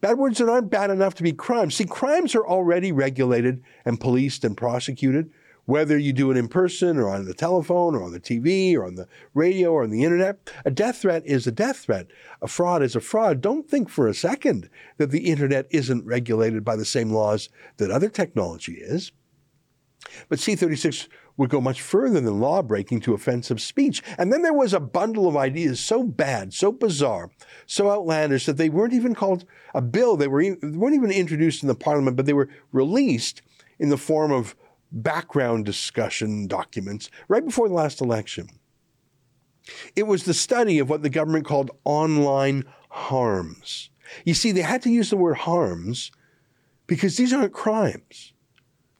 Bad 0.00 0.18
words 0.18 0.38
that 0.38 0.48
aren't 0.48 0.70
bad 0.70 0.90
enough 0.90 1.14
to 1.16 1.22
be 1.22 1.32
crimes. 1.32 1.74
See, 1.74 1.84
crimes 1.84 2.34
are 2.34 2.46
already 2.46 2.92
regulated 2.92 3.62
and 3.84 4.00
policed 4.00 4.44
and 4.44 4.56
prosecuted, 4.56 5.30
whether 5.64 5.98
you 5.98 6.12
do 6.12 6.30
it 6.30 6.36
in 6.36 6.46
person 6.46 6.98
or 6.98 7.08
on 7.10 7.24
the 7.24 7.34
telephone 7.34 7.96
or 7.96 8.04
on 8.04 8.12
the 8.12 8.20
TV 8.20 8.76
or 8.76 8.84
on 8.84 8.94
the 8.94 9.08
radio 9.34 9.72
or 9.72 9.82
on 9.82 9.90
the 9.90 10.04
internet. 10.04 10.50
A 10.64 10.70
death 10.70 10.98
threat 10.98 11.24
is 11.26 11.46
a 11.46 11.52
death 11.52 11.78
threat. 11.78 12.06
A 12.40 12.46
fraud 12.46 12.82
is 12.82 12.94
a 12.94 13.00
fraud. 13.00 13.40
Don't 13.40 13.68
think 13.68 13.88
for 13.88 14.06
a 14.06 14.14
second 14.14 14.70
that 14.98 15.10
the 15.10 15.28
internet 15.30 15.66
isn't 15.70 16.06
regulated 16.06 16.64
by 16.64 16.76
the 16.76 16.84
same 16.84 17.10
laws 17.10 17.48
that 17.78 17.90
other 17.90 18.08
technology 18.08 18.74
is. 18.74 19.10
But 20.28 20.38
C36 20.38 21.08
would 21.38 21.48
go 21.48 21.60
much 21.60 21.80
further 21.80 22.20
than 22.20 22.40
law 22.40 22.60
breaking 22.60 23.00
to 23.00 23.14
offensive 23.14 23.60
speech. 23.62 24.02
And 24.18 24.30
then 24.30 24.42
there 24.42 24.52
was 24.52 24.74
a 24.74 24.80
bundle 24.80 25.26
of 25.26 25.36
ideas 25.36 25.80
so 25.80 26.02
bad, 26.02 26.52
so 26.52 26.70
bizarre, 26.72 27.30
so 27.64 27.90
outlandish 27.90 28.44
that 28.44 28.58
they 28.58 28.68
weren't 28.68 28.92
even 28.92 29.14
called 29.14 29.46
a 29.72 29.80
bill. 29.80 30.16
They, 30.16 30.28
were, 30.28 30.42
they 30.42 30.56
weren't 30.62 30.96
even 30.96 31.12
introduced 31.12 31.62
in 31.62 31.68
the 31.68 31.74
parliament, 31.74 32.16
but 32.16 32.26
they 32.26 32.32
were 32.34 32.50
released 32.72 33.40
in 33.78 33.88
the 33.88 33.96
form 33.96 34.32
of 34.32 34.56
background 34.90 35.64
discussion 35.64 36.48
documents 36.48 37.08
right 37.28 37.44
before 37.44 37.68
the 37.68 37.74
last 37.74 38.00
election. 38.00 38.48
It 39.94 40.06
was 40.06 40.24
the 40.24 40.34
study 40.34 40.78
of 40.78 40.90
what 40.90 41.02
the 41.02 41.10
government 41.10 41.46
called 41.46 41.70
online 41.84 42.64
harms. 42.88 43.90
You 44.24 44.34
see, 44.34 44.50
they 44.50 44.62
had 44.62 44.82
to 44.82 44.90
use 44.90 45.10
the 45.10 45.16
word 45.16 45.36
harms 45.36 46.10
because 46.86 47.16
these 47.16 47.32
aren't 47.32 47.52
crimes. 47.52 48.32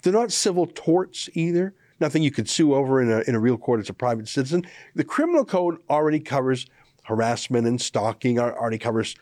They're 0.02 0.12
not 0.12 0.30
civil 0.30 0.66
torts 0.66 1.28
either 1.32 1.74
nothing 2.00 2.22
you 2.22 2.30
could 2.30 2.48
sue 2.48 2.74
over 2.74 3.00
in 3.00 3.10
a, 3.10 3.20
in 3.28 3.34
a 3.34 3.40
real 3.40 3.56
court 3.56 3.80
as 3.80 3.88
a 3.88 3.94
private 3.94 4.28
citizen. 4.28 4.66
The 4.94 5.04
criminal 5.04 5.44
code 5.44 5.78
already 5.88 6.20
covers 6.20 6.66
harassment 7.04 7.66
and 7.66 7.80
stalking, 7.80 8.38
already 8.38 8.78
covers 8.78 9.16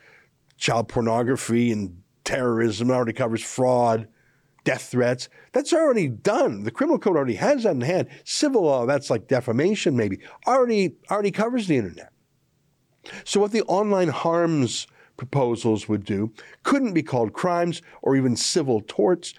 child 0.57 0.89
pornography 0.89 1.71
and 1.71 2.01
terrorism, 2.23 2.91
already 2.91 3.13
covers 3.13 3.43
fraud, 3.43 4.07
death 4.63 4.89
threats. 4.89 5.29
That's 5.53 5.71
already 5.71 6.09
done. 6.09 6.63
The 6.63 6.71
criminal 6.71 6.99
code 6.99 7.15
already 7.15 7.35
has 7.35 7.63
that 7.63 7.71
in 7.71 7.81
hand. 7.81 8.09
Civil 8.25 8.63
law, 8.63 8.85
that's 8.85 9.09
like 9.09 9.27
defamation 9.27 9.95
maybe, 9.95 10.19
already, 10.45 10.95
already 11.09 11.31
covers 11.31 11.67
the 11.67 11.77
internet. 11.77 12.11
So 13.23 13.39
what 13.39 13.51
the 13.51 13.63
online 13.63 14.09
harms 14.09 14.87
proposals 15.15 15.87
would 15.87 16.03
do 16.03 16.31
couldn't 16.63 16.93
be 16.93 17.01
called 17.03 17.33
crimes 17.33 17.81
or 18.01 18.15
even 18.15 18.35
civil 18.35 18.83
torts 18.87 19.33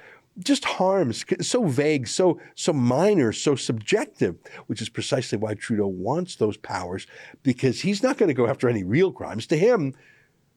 just 0.44 0.64
harms 0.64 1.24
so 1.40 1.64
vague, 1.64 2.06
so 2.06 2.40
so 2.54 2.72
minor, 2.72 3.32
so 3.32 3.54
subjective, 3.56 4.36
which 4.66 4.80
is 4.80 4.88
precisely 4.88 5.38
why 5.38 5.54
Trudeau 5.54 5.86
wants 5.86 6.36
those 6.36 6.56
powers 6.56 7.06
because 7.42 7.80
he's 7.80 8.02
not 8.02 8.18
going 8.18 8.28
to 8.28 8.34
go 8.34 8.46
after 8.46 8.68
any 8.68 8.84
real 8.84 9.12
crimes. 9.12 9.46
To 9.48 9.56
him, 9.56 9.94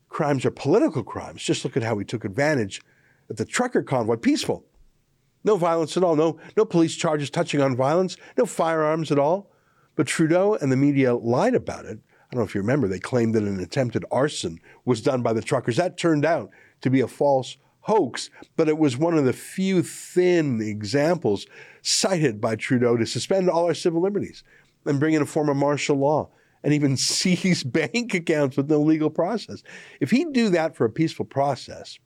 crimes 0.09 0.45
are 0.45 0.51
political 0.51 1.03
crimes. 1.03 1.43
Just 1.43 1.63
look 1.63 1.75
at 1.75 1.83
how 1.83 1.97
he 1.97 2.05
took 2.05 2.25
advantage 2.25 2.81
of 3.29 3.37
the 3.37 3.45
trucker 3.45 3.81
convoy, 3.81 4.17
peaceful. 4.17 4.65
No 5.43 5.55
violence 5.55 5.97
at 5.97 6.03
all, 6.03 6.15
no 6.15 6.39
no 6.55 6.65
police 6.65 6.95
charges 6.95 7.29
touching 7.29 7.61
on 7.61 7.75
violence, 7.75 8.17
no 8.37 8.45
firearms 8.45 9.11
at 9.11 9.19
all. 9.19 9.51
But 9.95 10.07
Trudeau 10.07 10.55
and 10.55 10.71
the 10.71 10.77
media 10.77 11.15
lied 11.15 11.55
about 11.55 11.85
it. 11.85 11.99
I 11.99 12.35
don't 12.35 12.39
know 12.39 12.45
if 12.45 12.55
you 12.55 12.61
remember, 12.61 12.87
they 12.87 12.99
claimed 12.99 13.35
that 13.35 13.43
an 13.43 13.59
attempted 13.59 14.05
arson 14.09 14.59
was 14.85 15.01
done 15.01 15.21
by 15.21 15.33
the 15.33 15.41
truckers. 15.41 15.75
That 15.75 15.97
turned 15.97 16.23
out 16.23 16.49
to 16.81 16.89
be 16.89 17.01
a 17.01 17.07
false 17.07 17.57
hoax, 17.81 18.29
but 18.55 18.69
it 18.69 18.77
was 18.77 18.97
one 18.97 19.17
of 19.17 19.25
the 19.25 19.33
few 19.33 19.83
thin 19.83 20.61
examples 20.61 21.45
cited 21.81 22.39
by 22.39 22.55
Trudeau 22.55 22.97
to 22.97 23.05
suspend 23.05 23.49
all 23.49 23.65
our 23.65 23.73
civil 23.73 24.01
liberties 24.01 24.43
and 24.85 24.99
bring 24.99 25.13
in 25.13 25.21
a 25.21 25.25
form 25.25 25.49
of 25.49 25.57
martial 25.57 25.97
law 25.97 26.29
and 26.63 26.73
even 26.73 26.97
seize 26.97 27.63
bank 27.63 28.13
accounts 28.13 28.57
with 28.57 28.69
no 28.69 28.81
legal 28.81 29.09
process. 29.09 29.63
If 29.99 30.11
he'd 30.11 30.33
do 30.33 30.49
that 30.49 30.75
for 30.75 30.85
a 30.85 30.91
peaceful 30.91 31.25
process, 31.25 31.97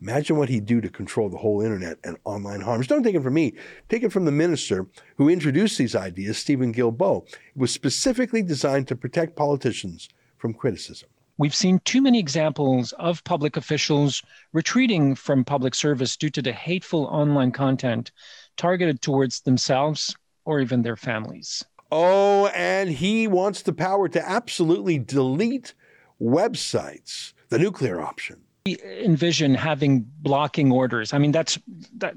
imagine 0.00 0.36
what 0.36 0.48
he'd 0.48 0.66
do 0.66 0.80
to 0.80 0.88
control 0.88 1.28
the 1.28 1.38
whole 1.38 1.60
internet 1.60 1.98
and 2.04 2.16
online 2.24 2.60
harms. 2.60 2.86
Don't 2.86 3.02
take 3.02 3.16
it 3.16 3.22
from 3.22 3.34
me. 3.34 3.54
Take 3.88 4.02
it 4.02 4.12
from 4.12 4.24
the 4.24 4.32
minister 4.32 4.86
who 5.16 5.28
introduced 5.28 5.78
these 5.78 5.96
ideas, 5.96 6.38
Stephen 6.38 6.72
Guilbeault. 6.72 7.26
It 7.26 7.56
was 7.56 7.72
specifically 7.72 8.42
designed 8.42 8.86
to 8.88 8.96
protect 8.96 9.36
politicians 9.36 10.08
from 10.36 10.54
criticism. 10.54 11.08
We've 11.36 11.54
seen 11.54 11.80
too 11.84 12.00
many 12.00 12.20
examples 12.20 12.92
of 12.92 13.24
public 13.24 13.56
officials 13.56 14.22
retreating 14.52 15.16
from 15.16 15.44
public 15.44 15.74
service 15.74 16.16
due 16.16 16.30
to 16.30 16.42
the 16.42 16.52
hateful 16.52 17.06
online 17.06 17.50
content 17.50 18.12
targeted 18.56 19.02
towards 19.02 19.40
themselves 19.40 20.14
or 20.44 20.60
even 20.60 20.82
their 20.82 20.96
families. 20.96 21.64
Oh, 21.90 22.46
and 22.48 22.88
he 22.88 23.26
wants 23.26 23.62
the 23.62 23.72
power 23.72 24.08
to 24.08 24.28
absolutely 24.28 24.98
delete 24.98 25.74
websites, 26.20 27.32
the 27.48 27.58
nuclear 27.58 28.00
option. 28.00 28.40
We 28.66 28.78
envision 28.82 29.54
having 29.54 30.06
blocking 30.22 30.70
orders. 30.72 31.12
I 31.12 31.18
mean, 31.18 31.32
that's 31.32 31.58
that 31.98 32.14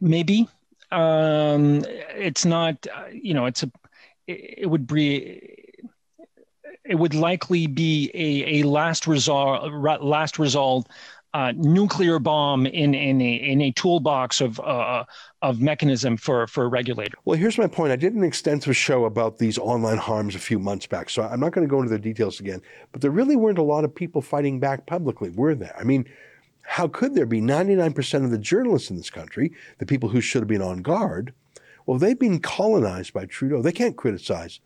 maybe 0.00 0.48
um, 0.90 1.84
it's 2.14 2.44
not, 2.44 2.86
uh, 2.94 3.04
you 3.12 3.32
know, 3.32 3.46
it's 3.46 3.62
a, 3.62 3.70
it 4.26 4.68
would 4.68 4.86
be 4.86 5.69
it 6.84 6.96
would 6.96 7.14
likely 7.14 7.66
be 7.66 8.10
a, 8.14 8.60
a 8.60 8.62
last 8.66 9.06
result 9.06 9.72
last 10.02 10.38
result 10.38 10.88
uh, 11.32 11.52
nuclear 11.56 12.18
bomb 12.18 12.66
in, 12.66 12.92
in 12.94 13.20
a 13.20 13.34
in 13.34 13.60
a 13.60 13.70
toolbox 13.72 14.40
of 14.40 14.58
uh, 14.60 15.04
of 15.42 15.60
mechanism 15.60 16.16
for 16.16 16.46
for 16.48 16.64
a 16.64 16.68
regulator. 16.68 17.16
Well, 17.24 17.38
here's 17.38 17.56
my 17.56 17.68
point. 17.68 17.92
I 17.92 17.96
did 17.96 18.14
an 18.14 18.24
extensive 18.24 18.76
show 18.76 19.04
about 19.04 19.38
these 19.38 19.56
online 19.58 19.98
harms 19.98 20.34
a 20.34 20.40
few 20.40 20.58
months 20.58 20.86
back, 20.86 21.08
so 21.08 21.22
I'm 21.22 21.40
not 21.40 21.52
going 21.52 21.66
to 21.66 21.70
go 21.70 21.78
into 21.78 21.90
the 21.90 21.98
details 21.98 22.40
again. 22.40 22.60
But 22.92 23.00
there 23.00 23.12
really 23.12 23.36
weren't 23.36 23.58
a 23.58 23.62
lot 23.62 23.84
of 23.84 23.94
people 23.94 24.22
fighting 24.22 24.58
back 24.58 24.86
publicly, 24.86 25.30
were 25.30 25.54
there? 25.54 25.76
I 25.78 25.84
mean, 25.84 26.04
how 26.62 26.88
could 26.88 27.14
there 27.14 27.26
be? 27.26 27.40
99% 27.40 28.24
of 28.24 28.30
the 28.30 28.38
journalists 28.38 28.90
in 28.90 28.96
this 28.96 29.10
country, 29.10 29.52
the 29.78 29.86
people 29.86 30.08
who 30.08 30.20
should 30.20 30.42
have 30.42 30.48
been 30.48 30.62
on 30.62 30.82
guard, 30.82 31.32
well, 31.86 31.98
they've 31.98 32.18
been 32.18 32.40
colonized 32.40 33.12
by 33.12 33.24
Trudeau. 33.26 33.62
They 33.62 33.72
can't 33.72 33.96
criticize 33.96 34.60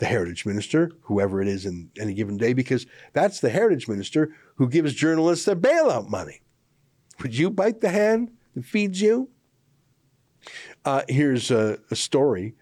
the 0.00 0.06
heritage 0.06 0.44
minister, 0.44 0.90
whoever 1.02 1.40
it 1.40 1.46
is 1.46 1.66
in 1.66 1.90
any 2.00 2.14
given 2.14 2.36
day, 2.36 2.52
because 2.52 2.86
that's 3.12 3.38
the 3.38 3.50
heritage 3.50 3.86
minister 3.86 4.34
who 4.56 4.68
gives 4.68 4.94
journalists 4.94 5.44
their 5.44 5.54
bailout 5.54 6.08
money. 6.08 6.40
Would 7.22 7.36
you 7.36 7.50
bite 7.50 7.80
the 7.80 7.90
hand 7.90 8.32
that 8.56 8.64
feeds 8.64 9.00
you? 9.00 9.28
Uh, 10.86 11.02
here's 11.08 11.50
a, 11.50 11.78
a, 11.90 11.96
story 11.96 12.54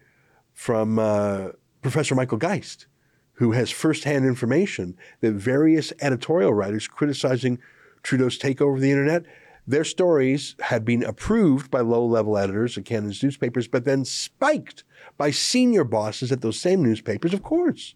from 0.53 0.99
uh, 0.99 1.49
Professor 1.81 2.13
Michael 2.13 2.37
Geist, 2.37 2.87
who 3.33 3.53
has 3.53 3.71
firsthand 3.71 4.25
information 4.25 4.97
that 5.21 5.31
various 5.31 5.93
editorial 6.01 6.53
writers 6.53 6.89
criticizing 6.89 7.57
Trudeau's 8.03 8.37
takeover 8.37 8.75
of 8.75 8.81
the 8.81 8.91
internet 8.91 9.23
their 9.69 9.83
stories 9.83 10.55
had 10.61 10.83
been 10.83 11.03
approved 11.03 11.69
by 11.69 11.79
low 11.81 12.03
level 12.03 12.37
editors 12.39 12.75
of 12.75 12.85
Canada's 12.85 13.21
newspapers, 13.21 13.67
but 13.67 13.85
then 13.85 14.03
spiked 14.03 14.83
by 15.15 15.29
senior 15.29 15.83
bosses 15.83 16.31
at 16.31 16.41
those 16.41 16.59
same 16.59 16.81
newspapers, 16.81 17.35
of 17.35 17.43
course. 17.43 17.93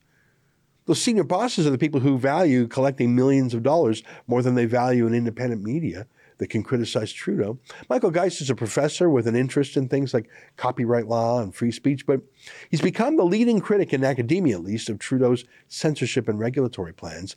Those 0.85 1.01
senior 1.01 1.23
bosses 1.23 1.65
are 1.65 1.71
the 1.71 1.79
people 1.79 2.01
who 2.01 2.19
value 2.19 2.67
collecting 2.67 3.15
millions 3.15 3.55
of 3.55 3.63
dollars 3.63 4.03
more 4.27 4.43
than 4.43 4.53
they 4.53 4.65
value 4.65 5.07
an 5.07 5.15
independent 5.15 5.63
media 5.63 6.05
that 6.37 6.51
can 6.51 6.61
criticize 6.61 7.11
Trudeau. 7.11 7.57
Michael 7.89 8.11
Geist 8.11 8.41
is 8.41 8.51
a 8.51 8.55
professor 8.55 9.09
with 9.09 9.25
an 9.27 9.35
interest 9.35 9.75
in 9.75 9.87
things 9.87 10.13
like 10.13 10.29
copyright 10.57 11.07
law 11.07 11.41
and 11.41 11.55
free 11.55 11.71
speech, 11.71 12.05
but 12.05 12.21
he's 12.69 12.81
become 12.81 13.17
the 13.17 13.25
leading 13.25 13.59
critic 13.59 13.93
in 13.93 14.03
academia, 14.03 14.57
at 14.57 14.63
least, 14.63 14.89
of 14.89 14.99
Trudeau's 14.99 15.45
censorship 15.69 16.27
and 16.27 16.37
regulatory 16.37 16.93
plans, 16.93 17.35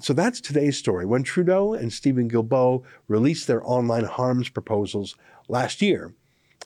so 0.00 0.12
that's 0.12 0.40
today's 0.40 0.76
story. 0.76 1.06
When 1.06 1.22
Trudeau 1.22 1.72
and 1.72 1.92
Stephen 1.92 2.28
Guilbeault 2.28 2.82
released 3.08 3.46
their 3.46 3.66
online 3.66 4.04
harms 4.04 4.48
proposals 4.48 5.16
last 5.48 5.80
year, 5.80 6.14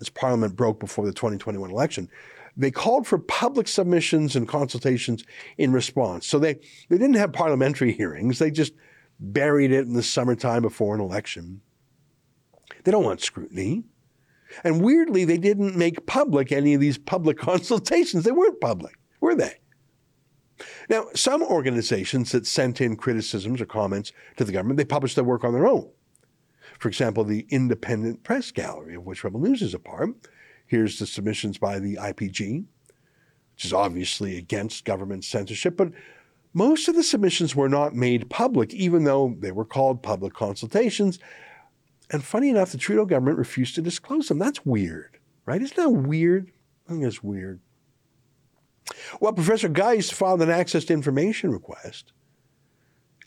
as 0.01 0.09
Parliament 0.09 0.57
broke 0.57 0.81
before 0.81 1.07
the 1.07 1.13
2021 1.13 1.71
election, 1.71 2.09
they 2.57 2.71
called 2.71 3.07
for 3.07 3.19
public 3.19 3.69
submissions 3.69 4.35
and 4.35 4.49
consultations 4.49 5.25
in 5.57 5.73
response. 5.73 6.27
So 6.27 6.39
they, 6.39 6.55
they 6.89 6.99
didn't 6.99 7.15
have 7.15 7.33
parliamentary 7.33 7.93
hearings, 7.93 8.39
they 8.39 8.51
just 8.51 8.73
buried 9.21 9.71
it 9.71 9.87
in 9.87 9.93
the 9.93 10.03
summertime 10.03 10.63
before 10.63 10.95
an 10.95 11.01
election. 11.01 11.61
They 12.85 12.91
don't 12.91 13.05
want 13.05 13.21
scrutiny. 13.21 13.85
And 14.65 14.83
weirdly, 14.83 15.25
they 15.25 15.39
didn't 15.39 15.77
make 15.77 16.07
public 16.07 16.51
any 16.51 16.75
of 16.75 16.81
these 16.81 16.99
public 16.99 17.39
consultations. 17.39 18.25
They 18.25 18.33
weren't 18.33 18.61
public, 18.61 18.97
were 19.21 19.37
they? 19.37 19.61
Now, 20.91 21.07
some 21.15 21.45
organizations 21.45 22.33
that 22.33 22.49
sent 22.49 22.81
in 22.81 22.97
criticisms 22.97 23.61
or 23.61 23.67
comments 23.67 24.13
to 24.37 24.45
the 24.45 24.51
government, 24.51 24.77
they 24.77 24.85
published 24.85 25.15
their 25.15 25.25
work 25.25 25.45
on 25.45 25.53
their 25.53 25.69
own. 25.69 25.89
For 26.81 26.89
example, 26.89 27.23
the 27.23 27.47
Independent 27.49 28.25
Press 28.25 28.51
Gallery, 28.51 28.97
of 28.97 29.07
which 29.07 29.23
Rebel 29.23 29.39
News 29.39 29.63
is 29.63 29.73
a 29.73 29.79
part. 29.79 30.11
Here's 30.67 30.99
the 30.99 31.07
submissions 31.07 31.59
by 31.59 31.79
the 31.79 31.95
IPG, 31.95 32.65
which 33.55 33.65
is 33.65 33.73
obviously 33.73 34.37
against 34.37 34.85
government 34.85 35.25
censorship, 35.25 35.77
but 35.77 35.93
most 36.55 36.89
of 36.89 36.97
the 36.97 37.05
submissions 37.05 37.55
were 37.55 37.69
not 37.69 37.95
made 37.95 38.29
public, 38.29 38.75
even 38.75 39.05
though 39.05 39.37
they 39.39 39.53
were 39.53 39.65
called 39.65 40.03
public 40.03 40.35
consultations. 40.35 41.21
And 42.11 42.25
funny 42.25 42.49
enough, 42.49 42.73
the 42.73 42.79
Trudeau 42.79 43.05
government 43.05 43.39
refused 43.39 43.77
to 43.77 43.83
disclose 43.83 44.27
them. 44.27 44.41
That's 44.41 44.67
weird, 44.67 45.21
right? 45.47 45.63
Isn't 45.63 45.77
that 45.77 45.91
weird? 45.91 46.51
I 46.89 46.93
think 46.93 47.05
it's 47.05 47.23
weird. 47.23 47.61
Well, 49.21 49.33
Professor 49.33 49.69
Geist 49.69 50.15
filed 50.15 50.43
an 50.43 50.51
access 50.51 50.85
to 50.87 50.93
information 50.93 51.51
request, 51.51 52.13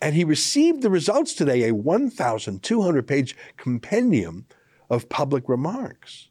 and 0.01 0.15
he 0.15 0.23
received 0.23 0.81
the 0.81 0.89
results 0.89 1.33
today 1.33 1.67
a 1.67 1.73
1,200 1.73 3.07
page 3.07 3.35
compendium 3.57 4.45
of 4.89 5.09
public 5.09 5.47
remarks 5.47 6.29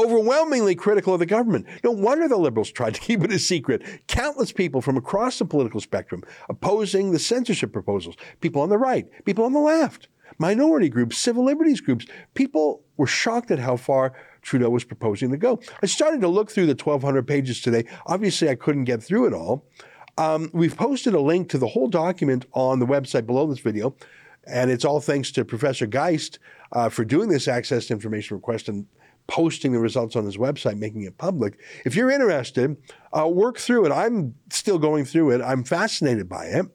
overwhelmingly 0.00 0.74
critical 0.74 1.14
of 1.14 1.20
the 1.20 1.26
government. 1.26 1.66
No 1.84 1.90
wonder 1.90 2.26
the 2.26 2.36
Liberals 2.36 2.72
tried 2.72 2.94
to 2.94 3.00
keep 3.06 3.22
it 3.22 3.32
a 3.32 3.38
secret. 3.38 3.82
Countless 4.06 4.52
people 4.52 4.80
from 4.80 4.96
across 4.96 5.38
the 5.38 5.44
political 5.44 5.80
spectrum 5.80 6.22
opposing 6.48 7.10
the 7.10 7.18
censorship 7.18 7.72
proposals. 7.72 8.16
People 8.40 8.62
on 8.62 8.68
the 8.68 8.78
right, 8.78 9.06
people 9.24 9.44
on 9.44 9.52
the 9.52 9.60
left, 9.60 10.08
minority 10.38 10.88
groups, 10.88 11.18
civil 11.18 11.44
liberties 11.44 11.80
groups. 11.80 12.06
People 12.34 12.82
were 12.96 13.06
shocked 13.06 13.50
at 13.50 13.58
how 13.58 13.76
far 13.76 14.14
Trudeau 14.42 14.70
was 14.70 14.84
proposing 14.84 15.30
to 15.30 15.36
go. 15.36 15.60
I 15.82 15.86
started 15.86 16.20
to 16.22 16.28
look 16.28 16.50
through 16.50 16.66
the 16.66 16.82
1,200 16.82 17.26
pages 17.26 17.60
today. 17.60 17.84
Obviously, 18.06 18.48
I 18.48 18.54
couldn't 18.54 18.84
get 18.84 19.02
through 19.02 19.26
it 19.26 19.34
all. 19.34 19.66
Um, 20.18 20.50
we've 20.52 20.76
posted 20.76 21.14
a 21.14 21.20
link 21.20 21.48
to 21.50 21.58
the 21.58 21.68
whole 21.68 21.88
document 21.88 22.46
on 22.52 22.78
the 22.78 22.86
website 22.86 23.26
below 23.26 23.46
this 23.46 23.60
video, 23.60 23.94
and 24.46 24.70
it's 24.70 24.84
all 24.84 25.00
thanks 25.00 25.30
to 25.32 25.44
Professor 25.44 25.86
Geist 25.86 26.38
uh, 26.72 26.88
for 26.88 27.04
doing 27.04 27.28
this 27.28 27.48
access 27.48 27.86
to 27.86 27.94
information 27.94 28.36
request 28.36 28.68
and 28.68 28.86
posting 29.26 29.72
the 29.72 29.78
results 29.78 30.16
on 30.16 30.24
his 30.24 30.36
website, 30.36 30.76
making 30.76 31.02
it 31.02 31.16
public. 31.16 31.58
If 31.84 31.94
you're 31.94 32.10
interested, 32.10 32.76
uh, 33.16 33.28
work 33.28 33.58
through 33.58 33.86
it. 33.86 33.92
I'm 33.92 34.34
still 34.50 34.78
going 34.78 35.04
through 35.04 35.30
it. 35.30 35.40
I'm 35.40 35.62
fascinated 35.62 36.28
by 36.28 36.46
it. 36.46 36.66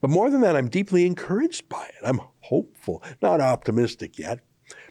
But 0.00 0.10
more 0.10 0.30
than 0.30 0.40
that, 0.40 0.56
I'm 0.56 0.68
deeply 0.68 1.06
encouraged 1.06 1.68
by 1.68 1.84
it. 1.84 2.02
I'm 2.02 2.20
hopeful, 2.40 3.02
not 3.20 3.40
optimistic 3.40 4.18
yet. 4.18 4.40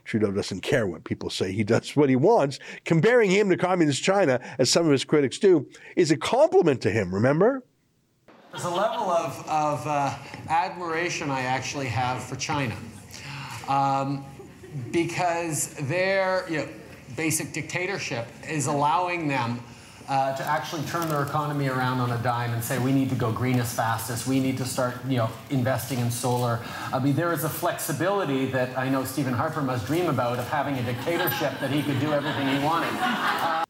Trudeau 0.09 0.31
doesn't 0.31 0.61
care 0.61 0.87
what 0.87 1.03
people 1.03 1.29
say. 1.29 1.51
He 1.51 1.63
does 1.63 1.95
what 1.95 2.09
he 2.09 2.15
wants. 2.15 2.57
Comparing 2.83 3.29
him 3.29 3.47
to 3.51 3.55
Communist 3.55 4.01
China, 4.01 4.41
as 4.57 4.67
some 4.67 4.87
of 4.87 4.91
his 4.91 5.05
critics 5.05 5.37
do, 5.37 5.69
is 5.95 6.09
a 6.09 6.17
compliment 6.17 6.81
to 6.81 6.89
him, 6.89 7.13
remember? 7.13 7.63
There's 8.51 8.63
a 8.63 8.71
level 8.71 9.11
of, 9.11 9.47
of 9.47 9.85
uh, 9.85 10.15
admiration 10.49 11.29
I 11.29 11.41
actually 11.41 11.85
have 11.85 12.23
for 12.23 12.35
China. 12.37 12.75
Um, 13.67 14.25
because 14.91 15.75
their 15.75 16.43
you 16.49 16.57
know, 16.57 16.67
basic 17.15 17.53
dictatorship 17.53 18.25
is 18.49 18.65
allowing 18.65 19.27
them 19.27 19.59
uh, 20.09 20.35
to 20.35 20.43
actually 20.43 20.81
turn 20.83 21.07
their 21.07 21.21
economy 21.21 21.67
around 21.67 21.99
on 21.99 22.11
a 22.11 22.17
dime 22.23 22.51
and 22.51 22.63
say 22.63 22.79
we 22.79 22.91
need 22.91 23.09
to 23.09 23.15
go 23.15 23.31
green 23.31 23.59
as 23.59 23.71
fast 23.71 24.09
as 24.09 24.25
we 24.25 24.39
need 24.39 24.57
to 24.57 24.65
start 24.65 24.95
you 25.07 25.17
know 25.17 25.29
investing 25.51 25.99
in 25.99 26.09
solar. 26.09 26.59
I 26.91 26.99
mean 26.99 27.15
there 27.15 27.31
is 27.31 27.43
a 27.43 27.49
flexibility 27.49 28.47
that 28.47 28.75
I 28.77 28.89
know 28.89 29.05
Stephen 29.05 29.33
Harper 29.33 29.61
must 29.61 29.85
dream 29.85 30.07
about 30.07 30.39
of 30.39 30.47
having 30.49 30.75
a 30.75 30.83
dictatorship 30.83 31.53
that 31.59 31.69
he 31.69 31.83
could 31.83 31.99
do 31.99 32.11
everything 32.11 32.47
he 32.47 32.63
wanted. 32.63 32.89
Uh, 32.93 33.63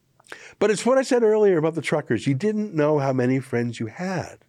but 0.60 0.72
it's 0.72 0.86
what 0.86 0.98
I 0.98 1.04
said 1.04 1.24
earlier 1.24 1.58
about 1.58 1.76
the 1.76 1.82
truckers. 1.82 2.26
You 2.26 2.36
didn't 2.36 2.74
know 2.74 3.00
how 3.00 3.14
many 3.14 3.40
friends 3.40 3.80
you 3.80 3.88
had. 3.88 4.40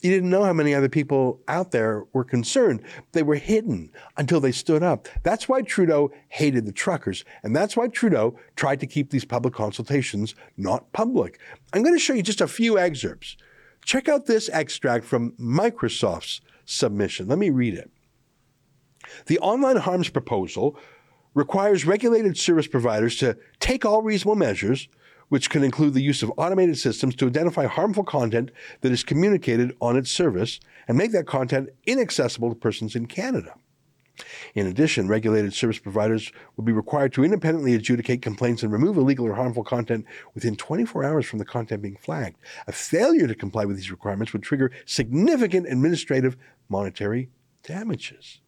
You 0.00 0.10
didn't 0.10 0.30
know 0.30 0.44
how 0.44 0.54
many 0.54 0.74
other 0.74 0.88
people 0.88 1.40
out 1.46 1.72
there 1.72 2.04
were 2.12 2.24
concerned. 2.24 2.82
They 3.12 3.22
were 3.22 3.34
hidden 3.34 3.90
until 4.16 4.40
they 4.40 4.52
stood 4.52 4.82
up. 4.82 5.08
That's 5.22 5.48
why 5.48 5.60
Trudeau 5.60 6.10
hated 6.28 6.64
the 6.64 6.72
truckers. 6.72 7.24
And 7.42 7.54
that's 7.54 7.76
why 7.76 7.88
Trudeau 7.88 8.38
tried 8.56 8.80
to 8.80 8.86
keep 8.86 9.10
these 9.10 9.26
public 9.26 9.52
consultations 9.52 10.34
not 10.56 10.90
public. 10.92 11.38
I'm 11.72 11.82
going 11.82 11.94
to 11.94 12.00
show 12.00 12.14
you 12.14 12.22
just 12.22 12.40
a 12.40 12.48
few 12.48 12.78
excerpts. 12.78 13.36
Check 13.84 14.08
out 14.08 14.26
this 14.26 14.48
extract 14.50 15.04
from 15.04 15.32
Microsoft's 15.32 16.40
submission. 16.64 17.28
Let 17.28 17.38
me 17.38 17.50
read 17.50 17.74
it. 17.74 17.90
The 19.26 19.38
online 19.40 19.76
harms 19.76 20.08
proposal 20.08 20.78
requires 21.34 21.86
regulated 21.86 22.36
service 22.36 22.66
providers 22.66 23.16
to 23.16 23.36
take 23.60 23.84
all 23.84 24.02
reasonable 24.02 24.36
measures 24.36 24.88
which 25.30 25.48
can 25.48 25.64
include 25.64 25.94
the 25.94 26.02
use 26.02 26.22
of 26.22 26.32
automated 26.36 26.76
systems 26.76 27.16
to 27.16 27.26
identify 27.26 27.64
harmful 27.64 28.04
content 28.04 28.50
that 28.82 28.92
is 28.92 29.02
communicated 29.02 29.74
on 29.80 29.96
its 29.96 30.10
service 30.10 30.60
and 30.86 30.98
make 30.98 31.12
that 31.12 31.26
content 31.26 31.70
inaccessible 31.86 32.50
to 32.50 32.54
persons 32.54 32.94
in 32.94 33.06
Canada. 33.06 33.54
In 34.54 34.66
addition, 34.66 35.08
regulated 35.08 35.54
service 35.54 35.78
providers 35.78 36.30
will 36.56 36.64
be 36.64 36.72
required 36.72 37.12
to 37.14 37.24
independently 37.24 37.74
adjudicate 37.74 38.20
complaints 38.20 38.62
and 38.62 38.72
remove 38.72 38.96
illegal 38.96 39.26
or 39.26 39.34
harmful 39.34 39.64
content 39.64 40.04
within 40.34 40.56
24 40.56 41.04
hours 41.04 41.26
from 41.26 41.38
the 41.38 41.44
content 41.44 41.80
being 41.80 41.96
flagged. 41.96 42.36
A 42.66 42.72
failure 42.72 43.26
to 43.26 43.34
comply 43.34 43.64
with 43.64 43.76
these 43.76 43.90
requirements 43.90 44.32
would 44.32 44.42
trigger 44.42 44.72
significant 44.84 45.66
administrative 45.68 46.36
monetary 46.68 47.30
damages. 47.62 48.40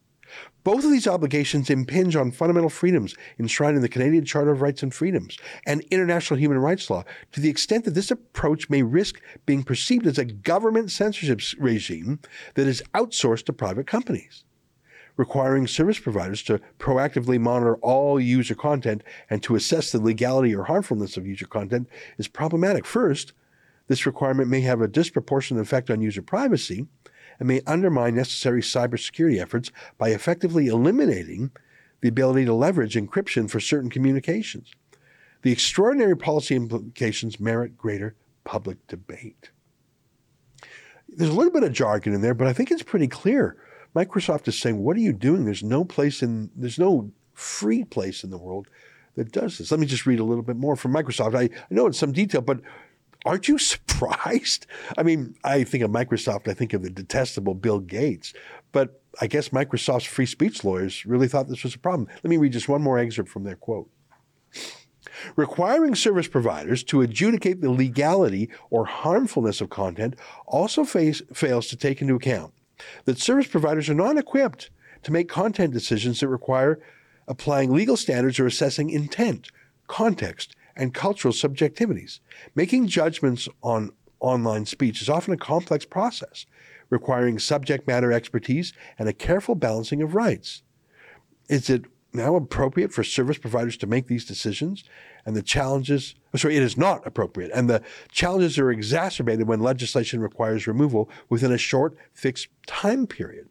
Both 0.64 0.84
of 0.84 0.92
these 0.92 1.08
obligations 1.08 1.70
impinge 1.70 2.14
on 2.14 2.30
fundamental 2.30 2.70
freedoms 2.70 3.16
enshrined 3.38 3.76
in 3.76 3.82
the 3.82 3.88
Canadian 3.88 4.24
Charter 4.24 4.52
of 4.52 4.62
Rights 4.62 4.82
and 4.82 4.94
Freedoms 4.94 5.36
and 5.66 5.84
international 5.90 6.38
human 6.38 6.58
rights 6.58 6.88
law 6.88 7.04
to 7.32 7.40
the 7.40 7.50
extent 7.50 7.84
that 7.84 7.94
this 7.94 8.10
approach 8.10 8.70
may 8.70 8.82
risk 8.82 9.20
being 9.44 9.64
perceived 9.64 10.06
as 10.06 10.18
a 10.18 10.24
government 10.24 10.90
censorship 10.90 11.40
regime 11.58 12.20
that 12.54 12.68
is 12.68 12.82
outsourced 12.94 13.46
to 13.46 13.52
private 13.52 13.86
companies. 13.86 14.44
Requiring 15.16 15.66
service 15.66 15.98
providers 15.98 16.42
to 16.44 16.60
proactively 16.78 17.38
monitor 17.38 17.76
all 17.76 18.18
user 18.18 18.54
content 18.54 19.02
and 19.28 19.42
to 19.42 19.56
assess 19.56 19.92
the 19.92 20.00
legality 20.00 20.54
or 20.54 20.64
harmfulness 20.64 21.16
of 21.16 21.26
user 21.26 21.46
content 21.46 21.88
is 22.18 22.28
problematic. 22.28 22.86
First, 22.86 23.32
this 23.88 24.06
requirement 24.06 24.48
may 24.48 24.60
have 24.62 24.80
a 24.80 24.88
disproportionate 24.88 25.62
effect 25.62 25.90
on 25.90 26.00
user 26.00 26.22
privacy 26.22 26.86
and 27.38 27.48
may 27.48 27.60
undermine 27.66 28.14
necessary 28.14 28.62
cybersecurity 28.62 29.40
efforts 29.40 29.70
by 29.98 30.10
effectively 30.10 30.66
eliminating 30.66 31.50
the 32.00 32.08
ability 32.08 32.44
to 32.44 32.54
leverage 32.54 32.94
encryption 32.94 33.48
for 33.50 33.60
certain 33.60 33.90
communications. 33.90 34.72
The 35.42 35.52
extraordinary 35.52 36.16
policy 36.16 36.54
implications 36.54 37.40
merit 37.40 37.76
greater 37.76 38.14
public 38.44 38.86
debate. 38.86 39.50
There's 41.08 41.30
a 41.30 41.34
little 41.34 41.52
bit 41.52 41.64
of 41.64 41.72
jargon 41.72 42.14
in 42.14 42.22
there, 42.22 42.34
but 42.34 42.46
I 42.46 42.52
think 42.52 42.70
it's 42.70 42.82
pretty 42.82 43.08
clear. 43.08 43.56
Microsoft 43.94 44.48
is 44.48 44.58
saying, 44.58 44.78
"What 44.78 44.96
are 44.96 45.00
you 45.00 45.12
doing? 45.12 45.44
There's 45.44 45.62
no 45.62 45.84
place 45.84 46.22
in 46.22 46.50
there's 46.56 46.78
no 46.78 47.12
free 47.34 47.84
place 47.84 48.24
in 48.24 48.30
the 48.30 48.38
world 48.38 48.68
that 49.16 49.32
does 49.32 49.58
this." 49.58 49.70
Let 49.70 49.80
me 49.80 49.86
just 49.86 50.06
read 50.06 50.20
a 50.20 50.24
little 50.24 50.42
bit 50.42 50.56
more 50.56 50.76
from 50.76 50.94
Microsoft. 50.94 51.34
I, 51.34 51.42
I 51.42 51.50
know 51.70 51.86
in 51.86 51.92
some 51.92 52.12
detail, 52.12 52.40
but 52.40 52.60
aren't 53.24 53.48
you 53.48 53.58
surprised? 53.72 54.66
I 54.96 55.02
mean, 55.02 55.34
I 55.44 55.64
think 55.64 55.84
of 55.84 55.90
Microsoft, 55.90 56.48
I 56.48 56.54
think 56.54 56.72
of 56.72 56.82
the 56.82 56.90
detestable 56.90 57.54
Bill 57.54 57.80
Gates, 57.80 58.32
but 58.72 59.02
I 59.20 59.26
guess 59.26 59.50
Microsoft's 59.50 60.06
free 60.06 60.26
speech 60.26 60.64
lawyers 60.64 61.04
really 61.04 61.28
thought 61.28 61.48
this 61.48 61.64
was 61.64 61.74
a 61.74 61.78
problem. 61.78 62.08
Let 62.22 62.30
me 62.30 62.36
read 62.36 62.52
just 62.52 62.68
one 62.68 62.82
more 62.82 62.98
excerpt 62.98 63.28
from 63.28 63.44
their 63.44 63.56
quote. 63.56 63.90
Requiring 65.36 65.94
service 65.94 66.28
providers 66.28 66.82
to 66.84 67.02
adjudicate 67.02 67.60
the 67.60 67.70
legality 67.70 68.50
or 68.70 68.86
harmfulness 68.86 69.60
of 69.60 69.70
content 69.70 70.16
also 70.46 70.84
face, 70.84 71.20
fails 71.32 71.68
to 71.68 71.76
take 71.76 72.00
into 72.00 72.14
account 72.14 72.52
that 73.04 73.18
service 73.18 73.46
providers 73.46 73.88
are 73.88 73.94
not 73.94 74.16
equipped 74.16 74.70
to 75.02 75.12
make 75.12 75.28
content 75.28 75.72
decisions 75.72 76.20
that 76.20 76.28
require 76.28 76.80
applying 77.28 77.72
legal 77.72 77.96
standards 77.96 78.38
or 78.38 78.46
assessing 78.46 78.90
intent, 78.90 79.50
context, 79.86 80.56
and 80.76 80.94
cultural 80.94 81.34
subjectivities. 81.34 82.20
Making 82.54 82.86
judgments 82.88 83.48
on 83.62 83.92
online 84.20 84.66
speech 84.66 85.02
is 85.02 85.08
often 85.08 85.34
a 85.34 85.36
complex 85.36 85.84
process, 85.84 86.46
requiring 86.90 87.38
subject 87.38 87.86
matter 87.86 88.12
expertise 88.12 88.72
and 88.98 89.08
a 89.08 89.12
careful 89.12 89.54
balancing 89.54 90.02
of 90.02 90.14
rights. 90.14 90.62
Is 91.48 91.68
it 91.68 91.84
now 92.14 92.36
appropriate 92.36 92.92
for 92.92 93.02
service 93.02 93.38
providers 93.38 93.76
to 93.78 93.86
make 93.86 94.06
these 94.06 94.24
decisions? 94.24 94.84
And 95.24 95.34
the 95.34 95.42
challenges, 95.42 96.14
oh, 96.34 96.38
sorry, 96.38 96.56
it 96.56 96.62
is 96.62 96.76
not 96.76 97.06
appropriate. 97.06 97.50
And 97.54 97.68
the 97.68 97.82
challenges 98.10 98.58
are 98.58 98.70
exacerbated 98.70 99.48
when 99.48 99.60
legislation 99.60 100.20
requires 100.20 100.66
removal 100.66 101.08
within 101.28 101.52
a 101.52 101.58
short, 101.58 101.96
fixed 102.12 102.48
time 102.66 103.06
period. 103.06 103.48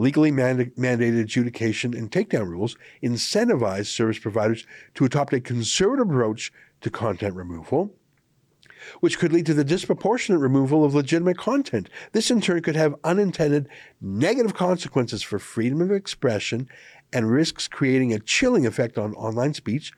Legally 0.00 0.32
mandated 0.32 1.20
adjudication 1.20 1.92
and 1.92 2.10
takedown 2.10 2.48
rules 2.48 2.74
incentivize 3.02 3.84
service 3.84 4.18
providers 4.18 4.66
to 4.94 5.04
adopt 5.04 5.34
a 5.34 5.40
conservative 5.42 6.08
approach 6.08 6.50
to 6.80 6.88
content 6.88 7.34
removal, 7.34 7.94
which 9.00 9.18
could 9.18 9.30
lead 9.30 9.44
to 9.44 9.52
the 9.52 9.62
disproportionate 9.62 10.40
removal 10.40 10.86
of 10.86 10.94
legitimate 10.94 11.36
content. 11.36 11.90
This, 12.12 12.30
in 12.30 12.40
turn, 12.40 12.62
could 12.62 12.76
have 12.76 12.94
unintended 13.04 13.68
negative 14.00 14.54
consequences 14.54 15.22
for 15.22 15.38
freedom 15.38 15.82
of 15.82 15.92
expression 15.92 16.66
and 17.12 17.30
risks 17.30 17.68
creating 17.68 18.14
a 18.14 18.20
chilling 18.20 18.64
effect 18.64 18.96
on 18.96 19.12
online 19.16 19.52
speech, 19.52 19.92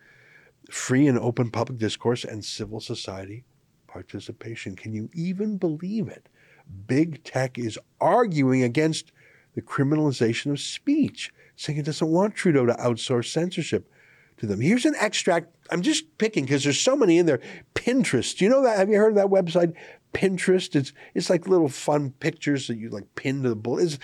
free 0.69 1.07
and 1.07 1.17
open 1.17 1.49
public 1.49 1.79
discourse, 1.79 2.25
and 2.25 2.43
civil 2.43 2.81
society 2.81 3.45
participation. 3.87 4.75
Can 4.75 4.91
you 4.91 5.09
even 5.13 5.55
believe 5.57 6.09
it? 6.09 6.27
Big 6.87 7.23
tech 7.23 7.57
is 7.57 7.79
arguing 8.01 8.63
against 8.63 9.13
the 9.55 9.61
criminalization 9.61 10.51
of 10.51 10.59
speech, 10.59 11.31
saying 11.55 11.79
it 11.79 11.85
doesn't 11.85 12.07
want 12.07 12.35
Trudeau 12.35 12.65
to 12.65 12.73
outsource 12.73 13.31
censorship 13.31 13.89
to 14.37 14.45
them. 14.45 14.61
Here's 14.61 14.85
an 14.85 14.95
extract. 14.99 15.55
I'm 15.71 15.81
just 15.81 16.17
picking 16.17 16.45
because 16.45 16.63
there's 16.63 16.79
so 16.79 16.95
many 16.95 17.17
in 17.17 17.25
there. 17.25 17.39
Pinterest. 17.75 18.37
Do 18.37 18.45
you 18.45 18.51
know 18.51 18.63
that? 18.63 18.77
Have 18.77 18.89
you 18.89 18.97
heard 18.97 19.15
of 19.15 19.15
that 19.15 19.27
website? 19.27 19.73
Pinterest. 20.13 20.75
It's 20.75 20.93
it's 21.13 21.29
like 21.29 21.47
little 21.47 21.69
fun 21.69 22.11
pictures 22.19 22.67
that 22.67 22.77
you 22.77 22.89
like 22.89 23.15
pin 23.15 23.43
to 23.43 23.49
the 23.49 23.55
bullet. 23.55 23.97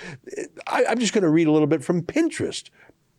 I, 0.67 0.85
I'm 0.89 0.99
just 0.99 1.13
going 1.13 1.23
to 1.23 1.29
read 1.29 1.47
a 1.47 1.51
little 1.51 1.67
bit 1.67 1.83
from 1.83 2.03
Pinterest. 2.03 2.69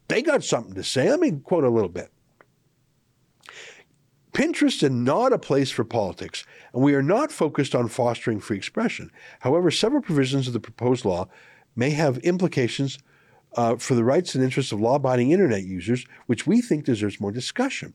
They 0.09 0.23
got 0.23 0.43
something 0.43 0.75
to 0.75 0.83
say. 0.83 1.09
Let 1.11 1.21
me 1.21 1.33
quote 1.33 1.65
a 1.65 1.71
little 1.71 1.89
bit. 1.89 2.11
Pinterest 4.33 4.83
is 4.83 4.91
not 4.91 5.33
a 5.33 5.39
place 5.39 5.71
for 5.71 5.85
politics, 5.85 6.45
and 6.73 6.83
we 6.83 6.95
are 6.95 7.03
not 7.03 7.33
focused 7.33 7.75
on 7.75 7.89
fostering 7.89 8.41
free 8.41 8.57
expression. 8.57 9.11
However, 9.41 9.71
several 9.71 10.03
provisions 10.03 10.47
of 10.47 10.53
the 10.53 10.61
proposed 10.61 11.05
law 11.05 11.29
may 11.77 11.91
have 11.91 12.19
implications 12.19 12.99
uh, 13.57 13.77
for 13.77 13.95
the 13.95 14.05
rights 14.05 14.35
and 14.35 14.45
interests 14.45 14.73
of 14.73 14.81
law 14.81 14.97
abiding 14.97 15.31
internet 15.31 15.65
users, 15.65 16.05
which 16.27 16.47
we 16.47 16.61
think 16.61 16.85
deserves 16.85 17.21
more 17.21 17.33
discussion. 17.33 17.95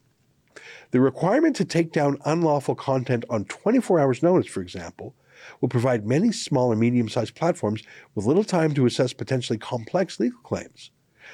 The 0.92 1.02
requirement 1.02 1.56
to 1.58 1.66
take 1.66 1.92
down 1.92 2.18
unlawful 2.26 2.76
content 2.76 3.26
on 3.30 3.46
24 3.46 4.00
hours' 4.00 4.24
notice, 4.24 4.48
for 4.48 4.62
example, 4.62 5.16
will 5.62 5.70
provide 5.70 6.06
many 6.06 6.32
small 6.32 6.72
and 6.72 6.80
medium 6.80 7.10
sized 7.10 7.36
platforms 7.36 7.84
with 8.14 8.26
little 8.26 8.44
time 8.44 8.74
to 8.74 8.86
assess 8.86 9.14
potentially 9.14 9.60
complex 9.60 10.20
legal 10.20 10.40
claims. 10.40 10.92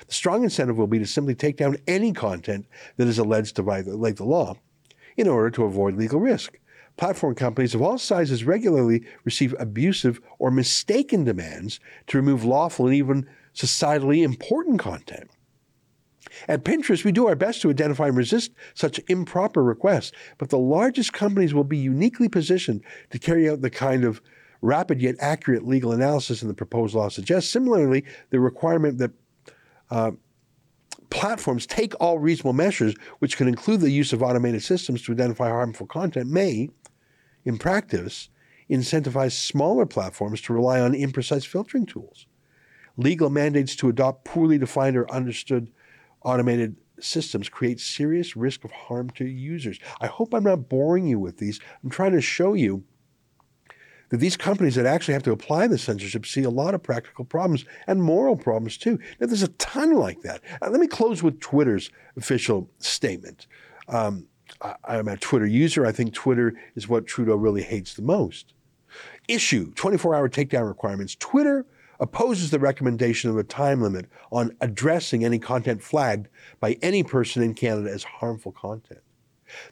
The 0.07 0.13
strong 0.13 0.43
incentive 0.43 0.77
will 0.77 0.87
be 0.87 0.99
to 0.99 1.05
simply 1.05 1.35
take 1.35 1.57
down 1.57 1.77
any 1.87 2.13
content 2.13 2.65
that 2.97 3.07
is 3.07 3.19
alleged 3.19 3.55
to 3.57 3.61
violate 3.61 4.17
the 4.17 4.25
law 4.25 4.55
in 5.17 5.27
order 5.27 5.49
to 5.51 5.65
avoid 5.65 5.95
legal 5.95 6.19
risk. 6.19 6.57
Platform 6.97 7.33
companies 7.35 7.73
of 7.73 7.81
all 7.81 7.97
sizes 7.97 8.43
regularly 8.43 9.03
receive 9.23 9.55
abusive 9.59 10.21
or 10.39 10.51
mistaken 10.51 11.23
demands 11.23 11.79
to 12.07 12.17
remove 12.17 12.43
lawful 12.43 12.85
and 12.85 12.95
even 12.95 13.27
societally 13.53 14.23
important 14.23 14.79
content. 14.79 15.29
At 16.47 16.63
Pinterest, 16.63 17.03
we 17.03 17.11
do 17.11 17.27
our 17.27 17.35
best 17.35 17.61
to 17.61 17.69
identify 17.69 18.07
and 18.07 18.17
resist 18.17 18.51
such 18.73 18.99
improper 19.07 19.63
requests, 19.63 20.11
but 20.37 20.49
the 20.49 20.57
largest 20.57 21.13
companies 21.13 21.53
will 21.53 21.63
be 21.63 21.77
uniquely 21.77 22.29
positioned 22.29 22.83
to 23.09 23.19
carry 23.19 23.49
out 23.49 23.61
the 23.61 23.69
kind 23.69 24.03
of 24.03 24.21
rapid 24.61 25.01
yet 25.01 25.15
accurate 25.19 25.67
legal 25.67 25.91
analysis 25.91 26.41
in 26.41 26.47
the 26.47 26.53
proposed 26.53 26.95
law 26.95 27.09
suggests. 27.09 27.51
Similarly, 27.51 28.05
the 28.29 28.39
requirement 28.39 28.99
that 28.99 29.11
uh, 29.89 30.11
platforms 31.09 31.65
take 31.65 31.93
all 31.99 32.19
reasonable 32.19 32.53
measures, 32.53 32.95
which 33.19 33.37
can 33.37 33.47
include 33.47 33.81
the 33.81 33.89
use 33.89 34.13
of 34.13 34.21
automated 34.23 34.63
systems 34.63 35.01
to 35.03 35.11
identify 35.11 35.49
harmful 35.49 35.87
content, 35.87 36.29
may, 36.29 36.69
in 37.45 37.57
practice, 37.57 38.29
incentivize 38.69 39.33
smaller 39.33 39.85
platforms 39.85 40.41
to 40.41 40.53
rely 40.53 40.79
on 40.79 40.93
imprecise 40.93 41.45
filtering 41.45 41.85
tools. 41.85 42.25
Legal 42.97 43.29
mandates 43.29 43.75
to 43.75 43.89
adopt 43.89 44.25
poorly 44.25 44.57
defined 44.57 44.95
or 44.95 45.11
understood 45.11 45.71
automated 46.23 46.75
systems 46.99 47.49
create 47.49 47.79
serious 47.79 48.35
risk 48.35 48.63
of 48.63 48.71
harm 48.71 49.09
to 49.11 49.25
users. 49.25 49.79
I 49.99 50.07
hope 50.07 50.33
I'm 50.33 50.43
not 50.43 50.69
boring 50.69 51.07
you 51.07 51.19
with 51.19 51.37
these. 51.37 51.59
I'm 51.83 51.89
trying 51.89 52.11
to 52.11 52.21
show 52.21 52.53
you 52.53 52.83
that 54.09 54.17
these 54.17 54.37
companies 54.37 54.75
that 54.75 54.85
actually 54.85 55.13
have 55.13 55.23
to 55.23 55.31
apply 55.31 55.67
the 55.67 55.77
censorship 55.77 56.25
see 56.25 56.43
a 56.43 56.49
lot 56.49 56.75
of 56.75 56.83
practical 56.83 57.25
problems 57.25 57.65
and 57.87 58.03
moral 58.03 58.35
problems 58.35 58.77
too. 58.77 58.99
Now, 59.19 59.27
there's 59.27 59.41
a 59.41 59.47
ton 59.47 59.93
like 59.93 60.21
that. 60.21 60.41
Uh, 60.61 60.69
let 60.69 60.81
me 60.81 60.87
close 60.87 61.23
with 61.23 61.39
Twitter's 61.39 61.89
official 62.17 62.69
statement. 62.79 63.47
Um, 63.87 64.27
I, 64.61 64.97
am 64.97 65.07
a 65.07 65.17
Twitter 65.17 65.45
user. 65.45 65.85
I 65.85 65.91
think 65.91 66.13
Twitter 66.13 66.53
is 66.75 66.87
what 66.87 67.07
Trudeau 67.07 67.35
really 67.35 67.63
hates 67.63 67.93
the 67.93 68.01
most. 68.01 68.53
Issue 69.27 69.73
24 69.73 70.15
hour 70.15 70.29
takedown 70.29 70.67
requirements. 70.67 71.15
Twitter 71.15 71.65
opposes 71.99 72.49
the 72.49 72.59
recommendation 72.59 73.29
of 73.29 73.37
a 73.37 73.43
time 73.43 73.81
limit 73.81 74.07
on 74.31 74.55
addressing 74.59 75.23
any 75.23 75.39
content 75.39 75.81
flagged 75.81 76.27
by 76.59 76.77
any 76.81 77.03
person 77.03 77.43
in 77.43 77.53
Canada 77.53 77.91
as 77.91 78.03
harmful 78.03 78.51
content. 78.51 79.01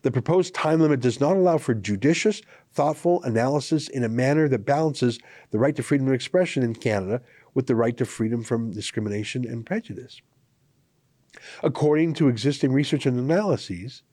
The 0.02 0.12
proposed 0.12 0.54
time 0.54 0.80
limit 0.80 1.00
does 1.00 1.20
not 1.20 1.38
allow 1.38 1.58
for 1.58 1.74
judicious, 1.74 2.42
thoughtful 2.72 3.24
analysis 3.24 3.88
in 3.88 4.04
a 4.04 4.10
manner 4.10 4.48
that 4.50 4.66
balances 4.66 5.20
the 5.52 5.60
right 5.60 5.76
to 5.76 5.84
freedom 5.84 6.08
of 6.08 6.14
expression 6.14 6.64
in 6.64 6.76
Canada 6.76 7.22
with 7.54 7.68
the 7.68 7.76
right 7.76 7.96
to 7.98 8.06
freedom 8.06 8.44
from 8.44 8.72
discrimination 8.72 9.46
and 9.46 9.66
prejudice. 9.66 10.22
According 11.64 12.14
to 12.16 12.28
existing 12.28 12.74
research 12.74 13.06
and 13.06 13.18
analyses, 13.18 14.04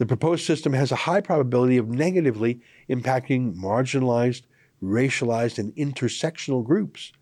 the 0.00 0.06
proposed 0.06 0.44
system 0.44 0.72
has 0.72 0.90
a 0.90 0.96
high 0.96 1.20
probability 1.20 1.76
of 1.76 1.86
negatively 1.88 2.60
impacting 2.88 3.54
marginalized, 3.54 4.42
racialized, 4.82 5.58
and 5.58 5.72
intersectional 5.76 6.64
groups 6.64 7.12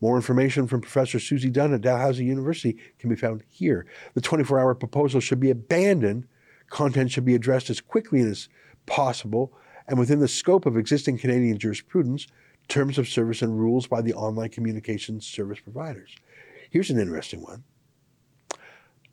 more 0.00 0.16
information 0.16 0.66
from 0.66 0.80
Professor 0.80 1.18
Suzie 1.18 1.52
Dunn 1.52 1.74
at 1.74 1.82
Dalhousie 1.82 2.24
University 2.24 2.78
can 2.98 3.10
be 3.10 3.16
found 3.16 3.44
here. 3.48 3.86
The 4.14 4.20
24 4.20 4.58
hour 4.58 4.74
proposal 4.74 5.20
should 5.20 5.40
be 5.40 5.50
abandoned. 5.50 6.26
Content 6.70 7.10
should 7.10 7.24
be 7.24 7.34
addressed 7.34 7.68
as 7.68 7.80
quickly 7.80 8.20
as 8.20 8.48
possible 8.86 9.52
and 9.86 9.98
within 9.98 10.20
the 10.20 10.28
scope 10.28 10.66
of 10.66 10.76
existing 10.76 11.18
Canadian 11.18 11.58
jurisprudence, 11.58 12.26
terms 12.68 12.96
of 12.96 13.08
service, 13.08 13.42
and 13.42 13.58
rules 13.58 13.86
by 13.86 14.00
the 14.00 14.14
online 14.14 14.48
communications 14.48 15.26
service 15.26 15.60
providers. 15.60 16.14
Here's 16.70 16.90
an 16.90 17.00
interesting 17.00 17.42
one. 17.42 17.64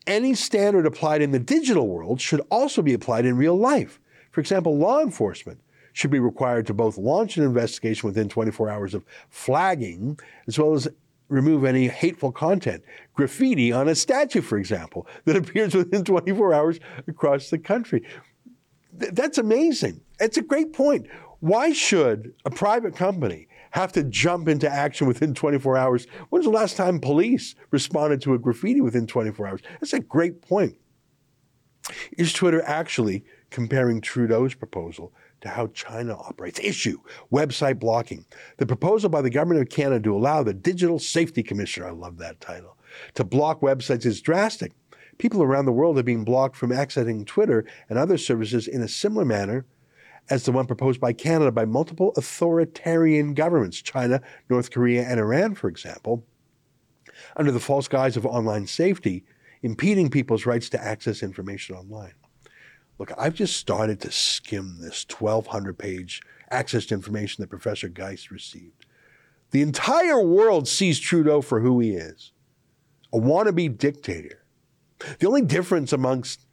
Any 0.06 0.34
standard 0.34 0.86
applied 0.86 1.22
in 1.22 1.32
the 1.32 1.38
digital 1.38 1.88
world 1.88 2.20
should 2.20 2.40
also 2.50 2.82
be 2.82 2.94
applied 2.94 3.26
in 3.26 3.36
real 3.36 3.56
life. 3.56 4.00
For 4.30 4.40
example, 4.40 4.78
law 4.78 5.00
enforcement 5.00 5.60
should 5.92 6.10
be 6.10 6.20
required 6.20 6.66
to 6.66 6.74
both 6.74 6.96
launch 6.96 7.36
an 7.36 7.44
investigation 7.44 8.06
within 8.06 8.28
24 8.28 8.70
hours 8.70 8.94
of 8.94 9.04
flagging, 9.30 10.18
as 10.46 10.58
well 10.58 10.72
as 10.74 10.88
remove 11.28 11.64
any 11.64 11.88
hateful 11.88 12.32
content. 12.32 12.82
Graffiti 13.14 13.72
on 13.72 13.88
a 13.88 13.94
statue, 13.94 14.40
for 14.40 14.58
example, 14.58 15.06
that 15.24 15.36
appears 15.36 15.74
within 15.74 16.04
24 16.04 16.54
hours 16.54 16.80
across 17.06 17.50
the 17.50 17.58
country. 17.58 18.06
Th- 18.98 19.12
that's 19.12 19.38
amazing. 19.38 20.00
It's 20.20 20.36
a 20.36 20.42
great 20.42 20.72
point. 20.72 21.08
Why 21.40 21.72
should 21.72 22.32
a 22.44 22.50
private 22.50 22.96
company 22.96 23.47
have 23.72 23.92
to 23.92 24.04
jump 24.04 24.48
into 24.48 24.68
action 24.68 25.06
within 25.06 25.34
24 25.34 25.76
hours? 25.76 26.06
When's 26.30 26.44
the 26.44 26.50
last 26.50 26.76
time 26.76 27.00
police 27.00 27.54
responded 27.70 28.20
to 28.22 28.34
a 28.34 28.38
graffiti 28.38 28.80
within 28.80 29.06
24 29.06 29.46
hours? 29.46 29.60
That's 29.80 29.92
a 29.92 30.00
great 30.00 30.42
point. 30.42 30.76
Is 32.12 32.32
Twitter 32.32 32.62
actually 32.66 33.24
comparing 33.50 34.00
Trudeau's 34.00 34.54
proposal 34.54 35.12
to 35.40 35.48
how 35.48 35.68
China 35.68 36.16
operates. 36.16 36.58
Issue 36.60 36.98
website 37.32 37.78
blocking. 37.78 38.24
The 38.58 38.66
proposal 38.66 39.08
by 39.08 39.22
the 39.22 39.30
government 39.30 39.62
of 39.62 39.68
Canada 39.68 40.02
to 40.04 40.16
allow 40.16 40.42
the 40.42 40.54
Digital 40.54 40.98
Safety 40.98 41.42
Commissioner, 41.42 41.88
I 41.88 41.92
love 41.92 42.18
that 42.18 42.40
title, 42.40 42.76
to 43.14 43.24
block 43.24 43.60
websites 43.60 44.06
is 44.06 44.20
drastic. 44.20 44.72
People 45.18 45.42
around 45.42 45.64
the 45.64 45.72
world 45.72 45.98
are 45.98 46.04
being 46.04 46.24
blocked 46.24 46.56
from 46.56 46.70
accessing 46.70 47.26
Twitter 47.26 47.64
and 47.88 47.98
other 47.98 48.18
services 48.18 48.68
in 48.68 48.82
a 48.82 48.88
similar 48.88 49.24
manner 49.24 49.66
as 50.30 50.44
the 50.44 50.52
one 50.52 50.66
proposed 50.66 51.00
by 51.00 51.12
Canada 51.12 51.50
by 51.50 51.64
multiple 51.64 52.12
authoritarian 52.16 53.34
governments, 53.34 53.80
China, 53.80 54.20
North 54.48 54.70
Korea, 54.70 55.02
and 55.02 55.18
Iran, 55.18 55.54
for 55.54 55.68
example, 55.68 56.24
under 57.36 57.50
the 57.50 57.60
false 57.60 57.88
guise 57.88 58.16
of 58.16 58.26
online 58.26 58.66
safety, 58.66 59.24
impeding 59.62 60.10
people's 60.10 60.46
rights 60.46 60.68
to 60.70 60.82
access 60.82 61.22
information 61.22 61.76
online. 61.76 62.14
Look, 62.98 63.12
I've 63.16 63.34
just 63.34 63.56
started 63.56 64.00
to 64.00 64.10
skim 64.10 64.78
this 64.80 65.06
1,200 65.18 65.78
page 65.78 66.20
access 66.50 66.86
to 66.86 66.94
information 66.94 67.42
that 67.42 67.50
Professor 67.50 67.88
Geist 67.88 68.30
received. 68.30 68.86
The 69.50 69.62
entire 69.62 70.20
world 70.20 70.68
sees 70.68 70.98
Trudeau 70.98 71.40
for 71.40 71.60
who 71.60 71.80
he 71.80 71.92
is 71.92 72.32
a 73.12 73.18
wannabe 73.18 73.78
dictator. 73.78 74.44
The 75.18 75.26
only 75.26 75.42
difference 75.42 75.92
amongst 75.92 76.44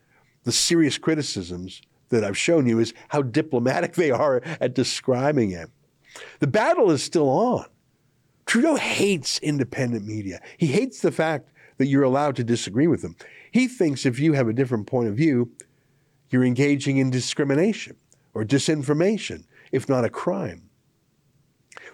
the 0.43 0.51
serious 0.51 0.97
criticisms 0.97 1.81
that 2.09 2.23
I've 2.23 2.37
shown 2.37 2.65
you 2.67 2.79
is 2.79 2.93
how 3.09 3.21
diplomatic 3.21 3.93
they 3.93 4.11
are 4.11 4.41
at 4.59 4.75
describing 4.75 5.51
it. 5.51 5.69
The 6.39 6.47
battle 6.47 6.91
is 6.91 7.03
still 7.03 7.29
on. 7.29 7.65
Trudeau 8.45 8.75
hates 8.75 9.39
independent 9.39 10.05
media. 10.05 10.41
He 10.57 10.67
hates 10.67 11.01
the 11.01 11.11
fact 11.11 11.51
that 11.77 11.87
you're 11.87 12.03
allowed 12.03 12.35
to 12.37 12.43
disagree 12.43 12.87
with 12.87 13.03
him. 13.03 13.15
He 13.51 13.67
thinks 13.67 14.05
if 14.05 14.19
you 14.19 14.33
have 14.33 14.47
a 14.47 14.53
different 14.53 14.87
point 14.87 15.09
of 15.09 15.15
view, 15.15 15.51
you're 16.29 16.43
engaging 16.43 16.97
in 16.97 17.09
discrimination 17.09 17.95
or 18.33 18.43
disinformation, 18.43 19.45
if 19.71 19.89
not 19.89 20.05
a 20.05 20.09
crime. 20.09 20.69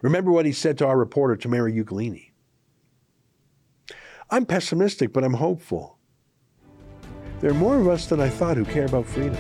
Remember 0.02 0.32
what 0.32 0.46
he 0.46 0.52
said 0.52 0.78
to 0.80 0.88
our 0.88 0.98
reporter, 0.98 1.36
Tamara 1.36 1.72
Ugolini. 1.72 2.32
I'm 4.30 4.46
pessimistic, 4.46 5.14
but 5.14 5.24
I'm 5.24 5.34
hopeful. 5.34 5.98
There 7.40 7.52
are 7.52 7.56
more 7.56 7.80
of 7.80 7.88
us 7.88 8.06
than 8.06 8.20
I 8.20 8.30
thought 8.30 8.58
who 8.58 8.66
care 8.66 8.86
about 8.86 9.06
freedom. 9.06 9.38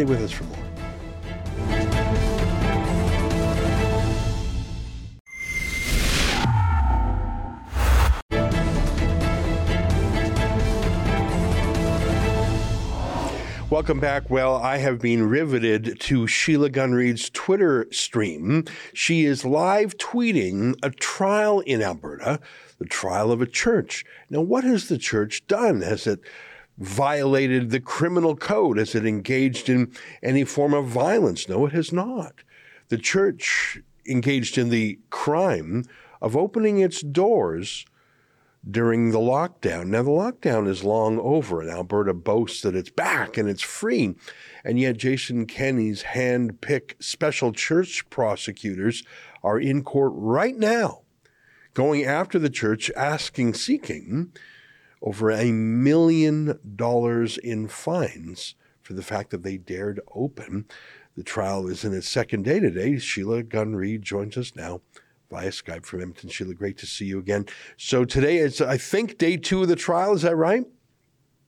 Stay 0.00 0.06
with 0.06 0.22
us 0.22 0.32
for 0.32 0.44
more. 0.44 0.56
Welcome 13.68 14.00
back. 14.00 14.30
Well, 14.30 14.56
I 14.56 14.78
have 14.78 15.00
been 15.00 15.28
riveted 15.28 16.00
to 16.00 16.26
Sheila 16.26 16.70
Gunn 16.70 16.92
Reid's 16.92 17.28
Twitter 17.28 17.86
stream. 17.90 18.64
She 18.94 19.26
is 19.26 19.44
live 19.44 19.98
tweeting 19.98 20.76
a 20.82 20.88
trial 20.88 21.60
in 21.60 21.82
Alberta, 21.82 22.40
the 22.78 22.86
trial 22.86 23.30
of 23.30 23.42
a 23.42 23.46
church. 23.46 24.06
Now, 24.30 24.40
what 24.40 24.64
has 24.64 24.88
the 24.88 24.96
church 24.96 25.46
done? 25.46 25.82
Has 25.82 26.06
it 26.06 26.20
violated 26.80 27.70
the 27.70 27.80
criminal 27.80 28.34
code? 28.34 28.78
Has 28.78 28.94
it 28.94 29.06
engaged 29.06 29.68
in 29.68 29.92
any 30.22 30.44
form 30.44 30.74
of 30.74 30.86
violence? 30.86 31.48
No, 31.48 31.66
it 31.66 31.72
has 31.72 31.92
not. 31.92 32.42
The 32.88 32.98
church 32.98 33.78
engaged 34.06 34.58
in 34.58 34.70
the 34.70 34.98
crime 35.10 35.84
of 36.20 36.36
opening 36.36 36.80
its 36.80 37.02
doors 37.02 37.84
during 38.68 39.10
the 39.10 39.18
lockdown. 39.18 39.86
Now, 39.86 40.02
the 40.02 40.10
lockdown 40.10 40.68
is 40.68 40.84
long 40.84 41.18
over, 41.18 41.60
and 41.60 41.70
Alberta 41.70 42.12
boasts 42.12 42.62
that 42.62 42.74
it's 42.74 42.90
back 42.90 43.38
and 43.38 43.48
it's 43.48 43.62
free. 43.62 44.16
And 44.64 44.78
yet, 44.78 44.98
Jason 44.98 45.46
Kenney's 45.46 46.02
hand 46.02 46.60
picked 46.60 47.02
special 47.02 47.52
church 47.52 48.08
prosecutors 48.10 49.02
are 49.42 49.58
in 49.58 49.82
court 49.82 50.12
right 50.14 50.56
now, 50.56 51.02
going 51.72 52.04
after 52.04 52.38
the 52.38 52.50
church, 52.50 52.90
asking, 52.96 53.54
seeking 53.54 54.32
over 55.02 55.30
a 55.30 55.50
million 55.52 56.58
dollars 56.76 57.38
in 57.38 57.68
fines 57.68 58.54
for 58.82 58.92
the 58.92 59.02
fact 59.02 59.30
that 59.30 59.42
they 59.42 59.56
dared 59.56 60.00
open. 60.14 60.66
The 61.16 61.22
trial 61.22 61.66
is 61.68 61.84
in 61.84 61.94
its 61.94 62.08
second 62.08 62.44
day 62.44 62.60
today. 62.60 62.98
Sheila 62.98 63.42
Gunn 63.42 63.76
Reid 63.76 64.02
joins 64.02 64.36
us 64.36 64.54
now 64.54 64.80
via 65.30 65.50
Skype 65.50 65.86
from 65.86 66.00
Edmonton. 66.00 66.28
Sheila, 66.28 66.54
great 66.54 66.78
to 66.78 66.86
see 66.86 67.04
you 67.04 67.18
again. 67.18 67.46
So 67.76 68.04
today 68.04 68.38
is, 68.38 68.60
I 68.60 68.76
think, 68.76 69.18
day 69.18 69.36
two 69.36 69.62
of 69.62 69.68
the 69.68 69.76
trial. 69.76 70.14
Is 70.14 70.22
that 70.22 70.36
right? 70.36 70.64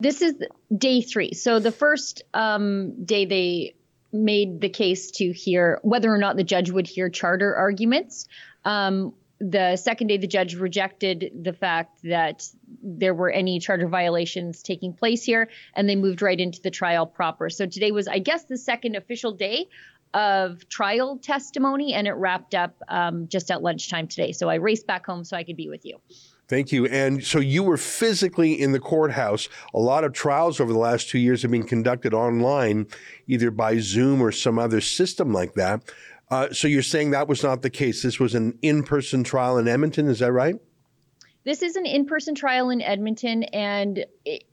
This 0.01 0.23
is 0.23 0.35
day 0.77 1.01
three. 1.01 1.33
So 1.33 1.59
the 1.59 1.73
first 1.73 2.23
um, 2.35 3.05
day 3.05 3.25
they 3.25 3.75
made 4.13 4.61
the 4.61 4.69
case 4.69 5.11
to 5.13 5.33
hear 5.33 5.81
whether 5.83 6.13
or 6.13 6.19
not 6.19 6.37
the 6.37 6.45
judge 6.45 6.71
would 6.71 6.87
hear 6.87 7.09
charter 7.09 7.55
arguments. 7.55 8.27
Um, 8.65 9.15
the 9.43 9.77
second 9.77 10.07
day, 10.07 10.19
the 10.19 10.29
judge 10.29 10.55
rejected 10.55 11.33
the 11.43 11.53
fact 11.53 11.99
that 12.05 12.47
there 12.81 13.13
were 13.13 13.31
any 13.31 13.59
charter 13.59 13.89
violations 13.89 14.63
taking 14.63 14.93
place 14.93 15.25
here, 15.25 15.49
and 15.75 15.89
they 15.89 15.97
moved 15.97 16.23
right 16.23 16.39
into 16.39 16.63
the 16.63 16.71
trial 16.71 17.07
proper. 17.07 17.51
So 17.51 17.67
today 17.67 17.91
was, 17.91 18.07
I 18.07 18.21
guess, 18.21 18.45
the 18.45 18.57
second 18.57 18.95
official 18.95 19.33
day 19.33 19.67
of 20.15 20.69
trial 20.69 21.19
testimony, 21.19 21.93
and 21.93 22.07
it 22.07 22.13
wrapped 22.13 22.55
up 22.55 22.77
um, 22.87 23.27
just 23.27 23.51
at 23.51 23.63
lunchtime 23.63 24.07
today. 24.07 24.31
So 24.31 24.49
I 24.49 24.57
raced 24.57 24.87
back 24.87 25.07
home 25.07 25.25
so 25.25 25.37
I 25.37 25.43
could 25.43 25.57
be 25.57 25.69
with 25.69 25.85
you. 25.85 25.99
Thank 26.49 26.71
you. 26.71 26.87
And 26.87 27.25
so 27.25 27.39
you 27.39 27.63
were 27.63 27.79
physically 27.79 28.61
in 28.61 28.73
the 28.73 28.79
courthouse. 28.79 29.49
A 29.73 29.79
lot 29.79 30.05
of 30.05 30.13
trials 30.13 30.61
over 30.61 30.73
the 30.73 30.79
last 30.79 31.09
two 31.09 31.19
years 31.19 31.43
have 31.43 31.51
been 31.51 31.67
conducted 31.67 32.13
online, 32.13 32.89
either 33.27 33.51
by 33.51 33.79
Zoom 33.79 34.21
or 34.21 34.31
some 34.31 34.59
other 34.59 34.81
system 34.83 35.33
like 35.33 35.55
that. 35.55 35.83
Uh, 36.33 36.51
so 36.51 36.67
you're 36.67 36.81
saying 36.81 37.11
that 37.11 37.29
was 37.29 37.43
not 37.43 37.61
the 37.61 37.69
case. 37.69 38.03
This 38.03 38.19
was 38.19 38.35
an 38.35 38.59
in 38.63 38.85
person 38.85 39.23
trial 39.23 39.59
in 39.59 39.69
Edmonton. 39.69 40.09
Is 40.09 40.21
that 40.21 40.33
right? 40.33 40.55
This 41.45 41.61
is 41.61 41.77
an 41.77 41.85
in 41.85 42.07
person 42.07 42.35
trial 42.35 42.71
in 42.71 42.81
Edmonton, 42.81 43.43
and 43.43 44.07
it, 44.25 44.45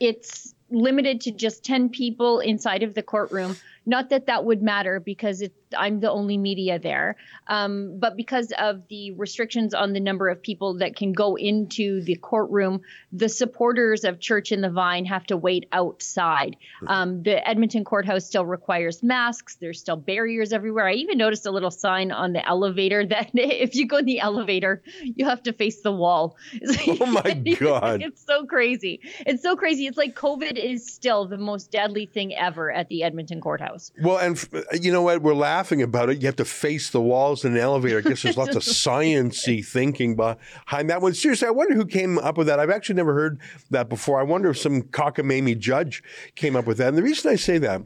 it's 0.00 0.54
limited 0.70 1.20
to 1.20 1.30
just 1.30 1.66
10 1.66 1.90
people 1.90 2.40
inside 2.40 2.82
of 2.82 2.94
the 2.94 3.02
courtroom. 3.02 3.58
Not 3.84 4.08
that 4.08 4.24
that 4.24 4.46
would 4.46 4.62
matter 4.62 5.00
because 5.00 5.42
it, 5.42 5.52
I'm 5.76 6.00
the 6.00 6.10
only 6.10 6.38
media 6.38 6.78
there, 6.78 7.16
um, 7.46 7.98
but 7.98 8.16
because 8.16 8.52
of 8.58 8.88
the 8.88 9.12
restrictions 9.12 9.74
on 9.74 9.92
the 9.92 10.00
number 10.00 10.28
of 10.28 10.42
people 10.42 10.78
that 10.78 10.96
can 10.96 11.12
go 11.12 11.36
into 11.36 12.02
the 12.02 12.16
courtroom, 12.16 12.80
the 13.12 13.28
supporters 13.28 14.04
of 14.04 14.20
Church 14.20 14.52
in 14.52 14.60
the 14.60 14.70
Vine 14.70 15.04
have 15.06 15.24
to 15.26 15.36
wait 15.36 15.68
outside. 15.72 16.56
Um, 16.86 17.22
the 17.22 17.46
Edmonton 17.46 17.84
courthouse 17.84 18.26
still 18.26 18.46
requires 18.46 19.02
masks. 19.02 19.56
There's 19.60 19.80
still 19.80 19.96
barriers 19.96 20.52
everywhere. 20.52 20.88
I 20.88 20.94
even 20.94 21.18
noticed 21.18 21.46
a 21.46 21.50
little 21.50 21.70
sign 21.70 22.12
on 22.12 22.32
the 22.32 22.46
elevator 22.46 23.04
that 23.06 23.30
if 23.34 23.74
you 23.74 23.86
go 23.86 23.98
in 23.98 24.04
the 24.04 24.20
elevator, 24.20 24.82
you 25.02 25.26
have 25.26 25.42
to 25.44 25.52
face 25.52 25.80
the 25.82 25.92
wall. 25.92 26.36
Oh 27.02 27.06
my 27.06 27.32
God. 27.58 28.02
it's 28.02 28.24
so 28.24 28.44
crazy. 28.44 29.00
It's 29.26 29.42
so 29.42 29.56
crazy. 29.56 29.86
It's 29.86 29.96
like 29.96 30.14
COVID 30.14 30.56
is 30.56 30.86
still 30.86 31.26
the 31.26 31.38
most 31.38 31.70
deadly 31.70 32.06
thing 32.06 32.34
ever 32.34 32.70
at 32.72 32.88
the 32.88 33.02
Edmonton 33.02 33.40
courthouse. 33.40 33.92
Well, 34.00 34.18
and 34.18 34.42
you 34.80 34.92
know 34.92 35.02
what? 35.02 35.22
We're 35.22 35.34
laughing 35.34 35.61
about 35.82 36.10
it. 36.10 36.20
You 36.20 36.26
have 36.26 36.36
to 36.36 36.44
face 36.44 36.90
the 36.90 37.00
walls 37.00 37.44
in 37.44 37.52
an 37.52 37.58
elevator. 37.58 37.98
I 37.98 38.00
guess 38.00 38.22
there's 38.22 38.36
lots 38.36 38.56
of 38.56 38.62
sciency 38.62 39.64
thinking 39.64 40.16
behind 40.16 40.90
that 40.90 41.00
one. 41.00 41.14
Seriously, 41.14 41.46
I 41.46 41.52
wonder 41.52 41.74
who 41.74 41.86
came 41.86 42.18
up 42.18 42.36
with 42.36 42.46
that. 42.48 42.58
I've 42.58 42.70
actually 42.70 42.96
never 42.96 43.14
heard 43.14 43.40
that 43.70 43.88
before. 43.88 44.20
I 44.20 44.24
wonder 44.24 44.50
if 44.50 44.58
some 44.58 44.82
cockamamie 44.82 45.58
judge 45.58 46.02
came 46.34 46.56
up 46.56 46.66
with 46.66 46.78
that. 46.78 46.88
And 46.88 46.98
the 46.98 47.02
reason 47.02 47.30
I 47.30 47.36
say 47.36 47.58
that 47.58 47.82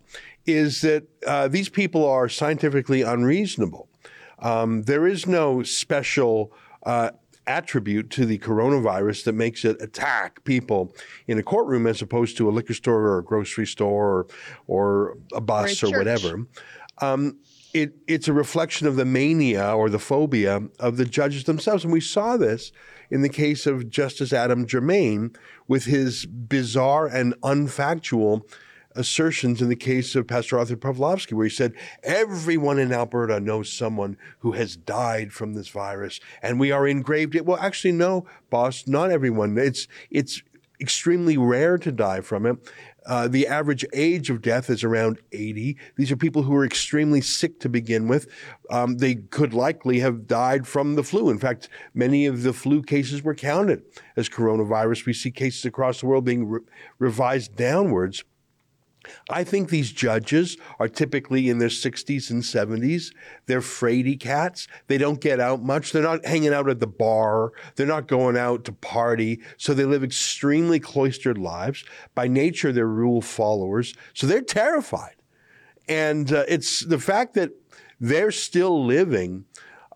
is 0.46 0.80
that 0.80 1.04
uh, 1.26 1.48
these 1.48 1.68
people 1.68 2.08
are 2.08 2.28
scientifically 2.28 3.02
unreasonable. 3.02 3.88
Um, 4.38 4.82
there 4.82 5.06
is 5.06 5.26
no 5.26 5.62
special 5.62 6.52
uh, 6.84 7.10
attribute 7.46 8.10
to 8.10 8.26
the 8.26 8.38
coronavirus 8.38 9.24
that 9.24 9.32
makes 9.32 9.64
it 9.64 9.80
attack 9.80 10.42
people 10.44 10.94
in 11.26 11.38
a 11.38 11.42
courtroom 11.42 11.86
as 11.86 12.02
opposed 12.02 12.36
to 12.36 12.48
a 12.48 12.50
liquor 12.50 12.74
store 12.74 13.02
or 13.02 13.18
a 13.18 13.24
grocery 13.24 13.66
store 13.66 14.06
or, 14.06 14.26
or 14.66 15.18
a 15.32 15.40
bus 15.40 15.82
or, 15.82 15.86
a 15.86 15.90
or 15.90 15.98
whatever. 15.98 16.46
Um, 16.98 17.38
it, 17.76 17.92
it's 18.06 18.26
a 18.26 18.32
reflection 18.32 18.86
of 18.86 18.96
the 18.96 19.04
mania 19.04 19.74
or 19.74 19.90
the 19.90 19.98
phobia 19.98 20.62
of 20.80 20.96
the 20.96 21.04
judges 21.04 21.44
themselves. 21.44 21.84
And 21.84 21.92
we 21.92 22.00
saw 22.00 22.36
this 22.36 22.72
in 23.10 23.22
the 23.22 23.28
case 23.28 23.66
of 23.66 23.90
Justice 23.90 24.32
Adam 24.32 24.66
Germain 24.66 25.32
with 25.68 25.84
his 25.84 26.24
bizarre 26.26 27.06
and 27.06 27.34
unfactual 27.42 28.42
assertions 28.94 29.60
in 29.60 29.68
the 29.68 29.76
case 29.76 30.14
of 30.14 30.26
Pastor 30.26 30.58
Artur 30.58 30.76
Pawlowski, 30.76 31.34
where 31.34 31.44
he 31.44 31.50
said, 31.50 31.74
Everyone 32.02 32.78
in 32.78 32.92
Alberta 32.92 33.40
knows 33.40 33.70
someone 33.70 34.16
who 34.38 34.52
has 34.52 34.74
died 34.74 35.34
from 35.34 35.52
this 35.52 35.68
virus, 35.68 36.18
and 36.40 36.58
we 36.58 36.72
are 36.72 36.88
in 36.88 37.02
grave 37.02 37.30
danger. 37.30 37.44
Well, 37.44 37.58
actually, 37.60 37.92
no, 37.92 38.26
boss, 38.48 38.86
not 38.86 39.10
everyone. 39.10 39.58
It's, 39.58 39.86
it's 40.10 40.42
extremely 40.80 41.36
rare 41.36 41.78
to 41.78 41.92
die 41.92 42.20
from 42.20 42.46
it. 42.46 42.56
Uh, 43.06 43.28
the 43.28 43.46
average 43.46 43.84
age 43.92 44.30
of 44.30 44.42
death 44.42 44.68
is 44.68 44.82
around 44.82 45.20
80. 45.32 45.76
These 45.96 46.10
are 46.10 46.16
people 46.16 46.42
who 46.42 46.54
are 46.56 46.64
extremely 46.64 47.20
sick 47.20 47.60
to 47.60 47.68
begin 47.68 48.08
with. 48.08 48.26
Um, 48.68 48.98
they 48.98 49.14
could 49.14 49.54
likely 49.54 50.00
have 50.00 50.26
died 50.26 50.66
from 50.66 50.96
the 50.96 51.04
flu. 51.04 51.30
In 51.30 51.38
fact, 51.38 51.68
many 51.94 52.26
of 52.26 52.42
the 52.42 52.52
flu 52.52 52.82
cases 52.82 53.22
were 53.22 53.34
counted 53.34 53.82
as 54.16 54.28
coronavirus. 54.28 55.06
We 55.06 55.12
see 55.12 55.30
cases 55.30 55.64
across 55.64 56.00
the 56.00 56.06
world 56.06 56.24
being 56.24 56.48
re- 56.48 56.60
revised 56.98 57.54
downwards. 57.54 58.24
I 59.30 59.44
think 59.44 59.68
these 59.68 59.92
judges 59.92 60.56
are 60.78 60.88
typically 60.88 61.48
in 61.48 61.58
their 61.58 61.68
60s 61.68 62.30
and 62.30 62.42
70s. 62.42 63.12
They're 63.46 63.60
fraidy 63.60 64.18
cats. 64.18 64.68
They 64.86 64.98
don't 64.98 65.20
get 65.20 65.40
out 65.40 65.62
much. 65.62 65.92
They're 65.92 66.02
not 66.02 66.24
hanging 66.24 66.52
out 66.52 66.68
at 66.68 66.80
the 66.80 66.86
bar. 66.86 67.52
They're 67.74 67.86
not 67.86 68.08
going 68.08 68.36
out 68.36 68.64
to 68.64 68.72
party. 68.72 69.40
So 69.56 69.74
they 69.74 69.84
live 69.84 70.04
extremely 70.04 70.80
cloistered 70.80 71.38
lives. 71.38 71.84
By 72.14 72.28
nature, 72.28 72.72
they're 72.72 72.86
rule 72.86 73.20
followers. 73.20 73.94
So 74.14 74.26
they're 74.26 74.42
terrified. 74.42 75.16
And 75.88 76.32
uh, 76.32 76.44
it's 76.48 76.84
the 76.84 76.98
fact 76.98 77.34
that 77.34 77.50
they're 78.00 78.32
still 78.32 78.84
living 78.84 79.44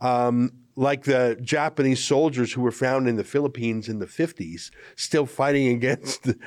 um, 0.01 0.53
like 0.81 1.05
the 1.05 1.39
Japanese 1.43 2.03
soldiers 2.03 2.55
who 2.55 2.63
were 2.63 2.73
found 2.73 3.07
in 3.07 3.17
the 3.17 3.23
Philippines 3.23 3.87
in 3.87 3.99
the 3.99 4.07
50s, 4.07 4.71
still 4.97 5.27
fighting 5.27 5.69
against 5.69 6.23
the, 6.23 6.39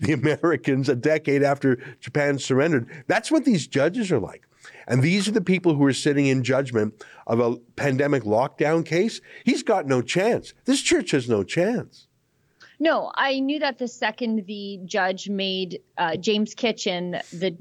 the, 0.00 0.14
Americans 0.14 0.88
a 0.88 0.96
decade 0.96 1.42
after 1.42 1.76
Japan 2.00 2.38
surrendered. 2.38 2.88
That's 3.08 3.30
what 3.30 3.44
these 3.44 3.66
judges 3.66 4.10
are 4.10 4.18
like. 4.18 4.44
And 4.86 5.02
these 5.02 5.28
are 5.28 5.32
the 5.32 5.42
people 5.42 5.74
who 5.74 5.84
are 5.84 5.92
sitting 5.92 6.26
in 6.26 6.42
judgment 6.42 7.04
of 7.26 7.40
a 7.40 7.56
pandemic 7.76 8.22
lockdown 8.22 8.86
case. 8.86 9.20
He's 9.44 9.62
got 9.62 9.86
no 9.86 10.00
chance. 10.00 10.54
This 10.64 10.80
church 10.80 11.10
has 11.10 11.28
no 11.28 11.44
chance. 11.44 12.06
No, 12.80 13.12
I 13.16 13.38
knew 13.40 13.58
that 13.58 13.76
the 13.76 13.88
second 13.88 14.46
the 14.46 14.80
judge 14.86 15.28
made 15.28 15.82
uh, 15.98 16.16
James 16.16 16.54
Kitchen, 16.54 17.20
the 17.32 17.54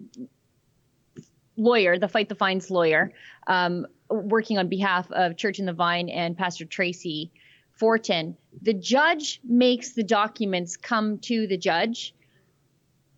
lawyer, 1.58 2.00
the 2.00 2.08
Fight 2.08 2.30
the 2.30 2.36
Fines 2.36 2.72
lawyer, 2.72 3.12
um, 3.48 3.88
working 4.10 4.58
on 4.58 4.70
behalf 4.70 5.12
of 5.12 5.38
Church 5.38 5.60
in 5.60 5.66
the 5.66 5.74
Vine 5.74 6.10
and 6.10 6.38
Pastor 6.38 6.66
Tracy 6.66 7.32
Fortin. 7.72 8.36
The 8.62 8.74
judge 8.74 9.40
makes 9.44 9.94
the 9.94 10.04
documents 10.04 10.78
come 10.78 11.20
to 11.20 11.48
the 11.48 11.58
judge 11.58 12.14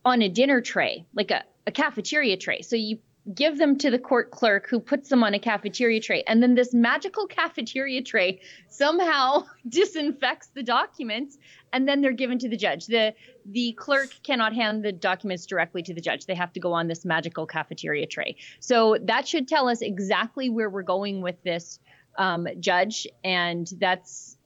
on 0.06 0.22
a 0.22 0.30
dinner 0.30 0.62
tray, 0.62 1.06
like 1.14 1.32
a, 1.32 1.44
a 1.68 1.72
cafeteria 1.72 2.38
tray. 2.38 2.62
So 2.62 2.76
you 2.76 3.00
give 3.34 3.58
them 3.58 3.78
to 3.78 3.92
the 3.92 4.00
court 4.00 4.32
clerk 4.32 4.68
who 4.70 4.80
puts 4.80 5.10
them 5.10 5.24
on 5.24 5.34
a 5.34 5.40
cafeteria 5.40 6.00
tray. 6.00 6.24
And 6.26 6.42
then 6.42 6.56
this 6.56 6.74
magical 6.74 7.28
cafeteria 7.28 8.02
tray 8.02 8.42
somehow 8.70 9.46
disinfects 9.70 10.48
the 10.48 10.64
documents 10.64 11.38
and 11.74 11.88
then 11.88 12.02
they're 12.02 12.12
given 12.12 12.40
to 12.40 12.50
the 12.50 12.58
judge. 12.58 12.86
The 12.88 13.14
the 13.46 13.74
clerk 13.74 14.10
cannot 14.24 14.54
hand 14.54 14.84
the 14.84 14.92
documents 14.92 15.46
directly 15.46 15.84
to 15.84 15.94
the 15.94 16.02
judge. 16.02 16.26
They 16.26 16.36
have 16.36 16.54
to 16.54 16.60
go 16.60 16.74
on 16.74 16.88
this 16.88 17.06
magical 17.06 17.46
cafeteria 17.46 18.08
tray. 18.08 18.38
So 18.60 18.98
that 19.04 19.28
should 19.28 19.48
tell 19.48 19.70
us 19.70 19.82
exactly 19.82 20.50
where 20.50 20.70
we're 20.70 20.84
going 20.84 21.22
with 21.22 21.42
this 21.44 21.80
um, 22.18 22.48
judge. 22.60 23.08
And 23.24 23.70
that's 23.80 24.38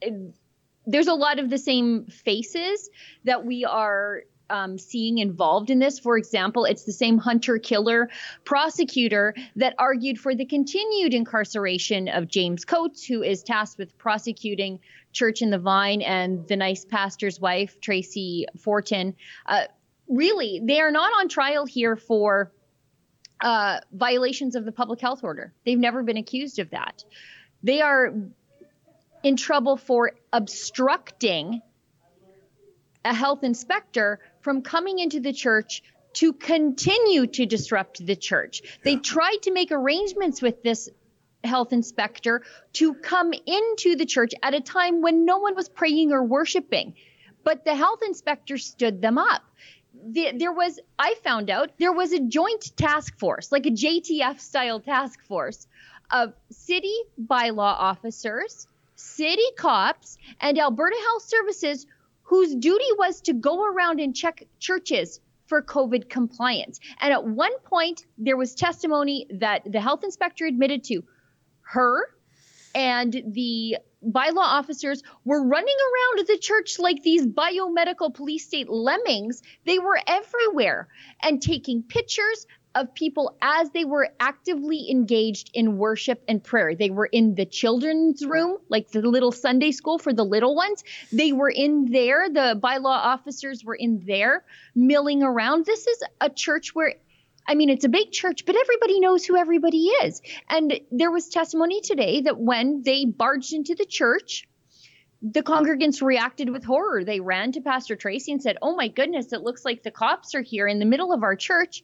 it, 0.00 0.34
there's 0.86 1.08
a 1.08 1.14
lot 1.14 1.38
of 1.38 1.50
the 1.50 1.58
same 1.58 2.06
faces 2.06 2.90
that 3.24 3.44
we 3.44 3.64
are 3.64 4.22
um, 4.50 4.78
seeing 4.78 5.18
involved 5.18 5.70
in 5.70 5.78
this. 5.78 5.98
For 5.98 6.18
example, 6.18 6.64
it's 6.64 6.84
the 6.84 6.92
same 6.92 7.18
hunter 7.18 7.58
killer 7.58 8.10
prosecutor 8.44 9.34
that 9.56 9.74
argued 9.78 10.18
for 10.18 10.34
the 10.34 10.44
continued 10.44 11.14
incarceration 11.14 12.08
of 12.08 12.28
James 12.28 12.64
Coates, 12.64 13.04
who 13.04 13.22
is 13.22 13.42
tasked 13.42 13.78
with 13.78 13.96
prosecuting 13.96 14.80
Church 15.12 15.42
in 15.42 15.50
the 15.50 15.58
Vine 15.58 16.02
and 16.02 16.46
the 16.46 16.56
nice 16.56 16.84
pastor's 16.84 17.40
wife, 17.40 17.80
Tracy 17.80 18.46
Fortin. 18.58 19.14
Uh, 19.46 19.64
really, 20.08 20.60
they 20.62 20.80
are 20.80 20.90
not 20.90 21.12
on 21.18 21.28
trial 21.28 21.66
here 21.66 21.96
for 21.96 22.52
uh, 23.40 23.80
violations 23.92 24.54
of 24.54 24.64
the 24.64 24.72
public 24.72 25.00
health 25.00 25.24
order. 25.24 25.52
They've 25.64 25.78
never 25.78 26.02
been 26.02 26.16
accused 26.16 26.58
of 26.58 26.70
that. 26.70 27.04
They 27.62 27.80
are 27.80 28.12
in 29.22 29.36
trouble 29.36 29.76
for 29.76 30.12
obstructing 30.32 31.62
a 33.04 33.14
health 33.14 33.44
inspector 33.44 34.20
from 34.40 34.62
coming 34.62 34.98
into 34.98 35.20
the 35.20 35.32
church 35.32 35.82
to 36.12 36.32
continue 36.32 37.26
to 37.26 37.46
disrupt 37.46 38.04
the 38.04 38.16
church. 38.16 38.62
They 38.82 38.96
tried 38.96 39.38
to 39.42 39.52
make 39.52 39.70
arrangements 39.70 40.42
with 40.42 40.62
this 40.62 40.88
health 41.44 41.72
inspector 41.72 42.42
to 42.74 42.94
come 42.94 43.32
into 43.32 43.96
the 43.96 44.06
church 44.06 44.32
at 44.42 44.54
a 44.54 44.60
time 44.60 45.02
when 45.02 45.24
no 45.24 45.38
one 45.38 45.54
was 45.54 45.68
praying 45.68 46.12
or 46.12 46.22
worshiping. 46.22 46.94
But 47.44 47.64
the 47.64 47.74
health 47.74 48.00
inspector 48.04 48.58
stood 48.58 49.00
them 49.00 49.18
up. 49.18 49.42
The, 50.06 50.32
there 50.36 50.52
was, 50.52 50.78
I 50.98 51.14
found 51.24 51.50
out, 51.50 51.72
there 51.78 51.92
was 51.92 52.12
a 52.12 52.20
joint 52.20 52.76
task 52.76 53.18
force, 53.18 53.50
like 53.50 53.66
a 53.66 53.70
JTF 53.70 54.40
style 54.40 54.80
task 54.80 55.22
force 55.24 55.66
of 56.10 56.32
city 56.50 56.94
bylaw 57.20 57.74
officers, 57.78 58.66
city 58.94 59.50
cops, 59.56 60.18
and 60.40 60.58
Alberta 60.58 60.96
Health 60.96 61.22
Services 61.22 61.86
whose 62.30 62.54
duty 62.54 62.84
was 62.96 63.20
to 63.22 63.32
go 63.32 63.64
around 63.64 63.98
and 63.98 64.14
check 64.14 64.44
churches 64.60 65.18
for 65.46 65.60
COVID 65.60 66.08
compliance. 66.08 66.78
And 67.00 67.12
at 67.12 67.26
one 67.26 67.58
point, 67.64 68.06
there 68.18 68.36
was 68.36 68.54
testimony 68.54 69.26
that 69.40 69.62
the 69.66 69.80
health 69.80 70.04
inspector 70.04 70.46
admitted 70.46 70.84
to 70.84 71.02
her 71.62 72.06
and 72.72 73.12
the 73.12 73.78
bylaw 74.00 74.46
officers 74.60 75.02
were 75.24 75.44
running 75.44 75.74
around 75.74 76.28
the 76.28 76.38
church 76.38 76.78
like 76.78 77.02
these 77.02 77.26
biomedical 77.26 78.14
police 78.14 78.46
state 78.46 78.68
lemmings. 78.68 79.42
They 79.66 79.80
were 79.80 79.98
everywhere 80.06 80.86
and 81.20 81.42
taking 81.42 81.82
pictures, 81.82 82.46
of 82.74 82.94
people 82.94 83.36
as 83.42 83.70
they 83.70 83.84
were 83.84 84.08
actively 84.20 84.90
engaged 84.90 85.50
in 85.54 85.76
worship 85.76 86.22
and 86.28 86.42
prayer. 86.42 86.74
They 86.74 86.90
were 86.90 87.06
in 87.06 87.34
the 87.34 87.46
children's 87.46 88.24
room, 88.24 88.58
like 88.68 88.90
the 88.90 89.00
little 89.00 89.32
Sunday 89.32 89.72
school 89.72 89.98
for 89.98 90.12
the 90.12 90.24
little 90.24 90.54
ones. 90.54 90.84
They 91.12 91.32
were 91.32 91.50
in 91.50 91.90
there. 91.90 92.28
The 92.28 92.58
bylaw 92.62 92.86
officers 92.86 93.64
were 93.64 93.74
in 93.74 94.04
there 94.06 94.44
milling 94.74 95.22
around. 95.22 95.66
This 95.66 95.86
is 95.86 96.02
a 96.20 96.30
church 96.30 96.74
where 96.74 96.94
I 97.48 97.56
mean, 97.56 97.70
it's 97.70 97.84
a 97.84 97.88
big 97.88 98.12
church, 98.12 98.44
but 98.46 98.54
everybody 98.54 99.00
knows 99.00 99.24
who 99.24 99.36
everybody 99.36 99.86
is. 99.86 100.22
And 100.48 100.78
there 100.92 101.10
was 101.10 101.28
testimony 101.28 101.80
today 101.80 102.20
that 102.20 102.38
when 102.38 102.82
they 102.82 103.06
barged 103.06 103.52
into 103.52 103.74
the 103.74 103.86
church, 103.86 104.46
the 105.22 105.42
congregants 105.42 106.00
reacted 106.00 106.48
with 106.48 106.64
horror. 106.64 107.04
They 107.04 107.20
ran 107.20 107.52
to 107.52 107.60
Pastor 107.60 107.94
Tracy 107.94 108.32
and 108.32 108.42
said, 108.42 108.56
Oh 108.62 108.74
my 108.74 108.88
goodness, 108.88 109.32
it 109.32 109.42
looks 109.42 109.64
like 109.64 109.82
the 109.82 109.90
cops 109.90 110.34
are 110.34 110.42
here 110.42 110.66
in 110.66 110.78
the 110.78 110.86
middle 110.86 111.12
of 111.12 111.22
our 111.22 111.36
church. 111.36 111.82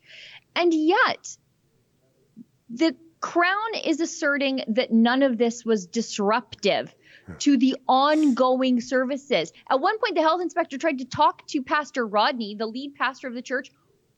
And 0.57 0.73
yet, 0.73 1.37
the 2.71 2.97
Crown 3.21 3.75
is 3.85 4.01
asserting 4.01 4.63
that 4.69 4.91
none 4.91 5.23
of 5.23 5.37
this 5.37 5.65
was 5.65 5.87
disruptive 5.87 6.95
to 7.41 7.57
the 7.57 7.77
ongoing 7.89 8.81
services. 8.81 9.53
At 9.71 9.81
one 9.81 9.99
point, 9.99 10.15
the 10.15 10.23
health 10.23 10.41
inspector 10.41 10.79
tried 10.79 10.99
to 10.99 11.05
talk 11.05 11.47
to 11.49 11.63
Pastor 11.63 12.07
Rodney, 12.07 12.55
the 12.55 12.67
lead 12.67 12.95
pastor 12.95 13.29
of 13.29 13.35
the 13.35 13.43
church, 13.43 13.71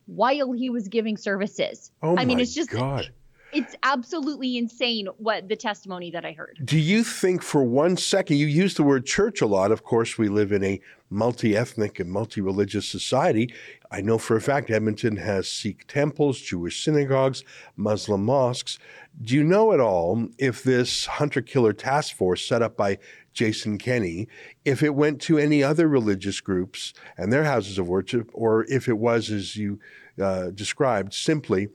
while 0.05 0.51
he 0.51 0.69
was 0.69 0.87
giving 0.87 1.17
services. 1.17 1.91
Oh 2.01 2.17
I 2.17 2.25
mean, 2.25 2.37
my 2.37 2.43
it's 2.43 2.53
just 2.53 2.69
God. 2.69 3.11
It's 3.51 3.75
absolutely 3.83 4.57
insane 4.57 5.07
what 5.17 5.47
the 5.47 5.55
testimony 5.55 6.11
that 6.11 6.25
I 6.25 6.31
heard. 6.33 6.59
Do 6.63 6.77
you 6.77 7.03
think 7.03 7.41
for 7.41 7.63
one 7.63 7.97
second, 7.97 8.37
you 8.37 8.47
use 8.47 8.75
the 8.75 8.83
word 8.83 9.05
church 9.05 9.41
a 9.41 9.47
lot. 9.47 9.71
Of 9.71 9.83
course, 9.83 10.17
we 10.17 10.27
live 10.29 10.51
in 10.51 10.63
a 10.63 10.79
multi 11.09 11.57
ethnic 11.57 11.99
and 11.99 12.11
multi 12.11 12.41
religious 12.41 12.87
society. 12.87 13.53
I 13.91 14.01
know 14.01 14.17
for 14.17 14.35
a 14.35 14.41
fact 14.41 14.69
Edmonton 14.69 15.17
has 15.17 15.49
Sikh 15.49 15.87
temples, 15.87 16.39
Jewish 16.39 16.83
synagogues, 16.83 17.43
Muslim 17.75 18.23
mosques. 18.23 18.77
Do 19.21 19.35
you 19.35 19.43
know 19.43 19.73
at 19.73 19.79
all 19.79 20.27
if 20.37 20.63
this 20.63 21.07
hunter 21.07 21.41
killer 21.41 21.73
task 21.73 22.15
force 22.15 22.45
set 22.45 22.61
up 22.61 22.77
by 22.77 22.99
Jason 23.33 23.77
Kenney, 23.77 24.27
if 24.65 24.83
it 24.83 24.95
went 24.95 25.21
to 25.21 25.37
any 25.37 25.63
other 25.63 25.87
religious 25.87 26.41
groups 26.41 26.93
and 27.17 27.31
their 27.31 27.45
houses 27.45 27.77
of 27.77 27.87
worship, 27.87 28.29
or 28.33 28.65
if 28.65 28.87
it 28.87 28.97
was, 28.97 29.31
as 29.31 29.55
you 29.55 29.79
uh, 30.21 30.49
described, 30.49 31.13
simply 31.13 31.69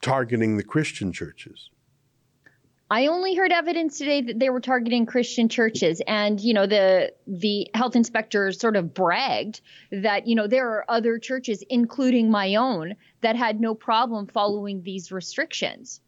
targeting 0.00 0.56
the 0.56 0.62
Christian 0.62 1.12
churches? 1.12 1.70
I 2.88 3.08
only 3.08 3.34
heard 3.34 3.50
evidence 3.50 3.98
today 3.98 4.22
that 4.22 4.38
they 4.38 4.48
were 4.48 4.60
targeting 4.60 5.06
Christian 5.06 5.48
churches, 5.48 6.00
and 6.06 6.40
you 6.40 6.54
know 6.54 6.66
the 6.66 7.12
the 7.26 7.68
health 7.74 7.96
inspector 7.96 8.52
sort 8.52 8.76
of 8.76 8.94
bragged 8.94 9.60
that 9.90 10.28
you 10.28 10.36
know 10.36 10.46
there 10.46 10.68
are 10.68 10.84
other 10.88 11.18
churches, 11.18 11.64
including 11.68 12.30
my 12.30 12.54
own, 12.54 12.94
that 13.22 13.34
had 13.34 13.60
no 13.60 13.74
problem 13.74 14.28
following 14.28 14.82
these 14.82 15.10
restrictions. 15.10 16.00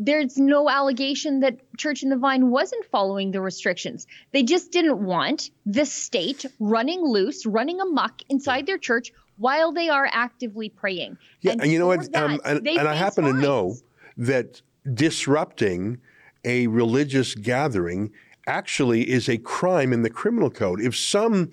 There's 0.00 0.36
no 0.36 0.68
allegation 0.68 1.40
that 1.40 1.58
Church 1.76 2.02
in 2.02 2.10
the 2.10 2.16
Vine 2.16 2.50
wasn't 2.50 2.84
following 2.84 3.32
the 3.32 3.40
restrictions. 3.40 4.06
They 4.30 4.42
just 4.42 4.70
didn't 4.70 5.02
want 5.02 5.50
the 5.64 5.86
state 5.86 6.44
running 6.60 7.00
loose, 7.00 7.46
running 7.46 7.80
amok 7.80 8.22
inside 8.28 8.66
their 8.66 8.78
church 8.78 9.12
while 9.38 9.72
they 9.72 9.88
are 9.88 10.08
actively 10.12 10.68
praying. 10.68 11.16
Yeah, 11.40 11.52
and, 11.52 11.70
you 11.70 11.78
know 11.78 11.86
what? 11.86 12.12
that, 12.12 12.22
Um, 12.22 12.40
and, 12.44 12.66
and 12.66 12.88
I 12.88 12.94
happen 12.94 13.24
to 13.24 13.32
know 13.32 13.76
that 14.16 14.60
disrupting 14.92 15.98
a 16.44 16.66
religious 16.66 17.34
gathering 17.34 18.12
actually 18.46 19.08
is 19.08 19.28
a 19.28 19.38
crime 19.38 19.92
in 19.92 20.02
the 20.02 20.10
criminal 20.10 20.50
code. 20.50 20.80
If 20.80 20.96
some 20.96 21.50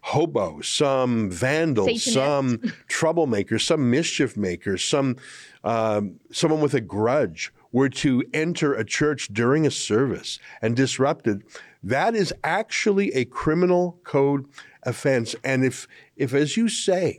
hobo, 0.00 0.60
some 0.60 1.30
vandal, 1.30 1.84
Satanist. 1.86 2.12
some 2.12 2.60
troublemaker, 2.88 3.58
some 3.58 3.90
mischief 3.90 4.36
maker, 4.36 4.78
some 4.78 5.16
um, 5.64 6.20
someone 6.30 6.60
with 6.60 6.74
a 6.74 6.80
grudge 6.80 7.52
were 7.72 7.88
to 7.88 8.24
enter 8.32 8.74
a 8.74 8.84
church 8.84 9.28
during 9.32 9.66
a 9.66 9.70
service 9.70 10.38
and 10.62 10.74
disrupt 10.74 11.26
it, 11.26 11.42
that 11.82 12.14
is 12.14 12.32
actually 12.42 13.12
a 13.12 13.24
criminal 13.26 13.98
code 14.04 14.46
offense. 14.82 15.34
And 15.44 15.64
if, 15.64 15.86
if 16.16 16.32
as 16.32 16.56
you 16.56 16.68
say, 16.68 17.18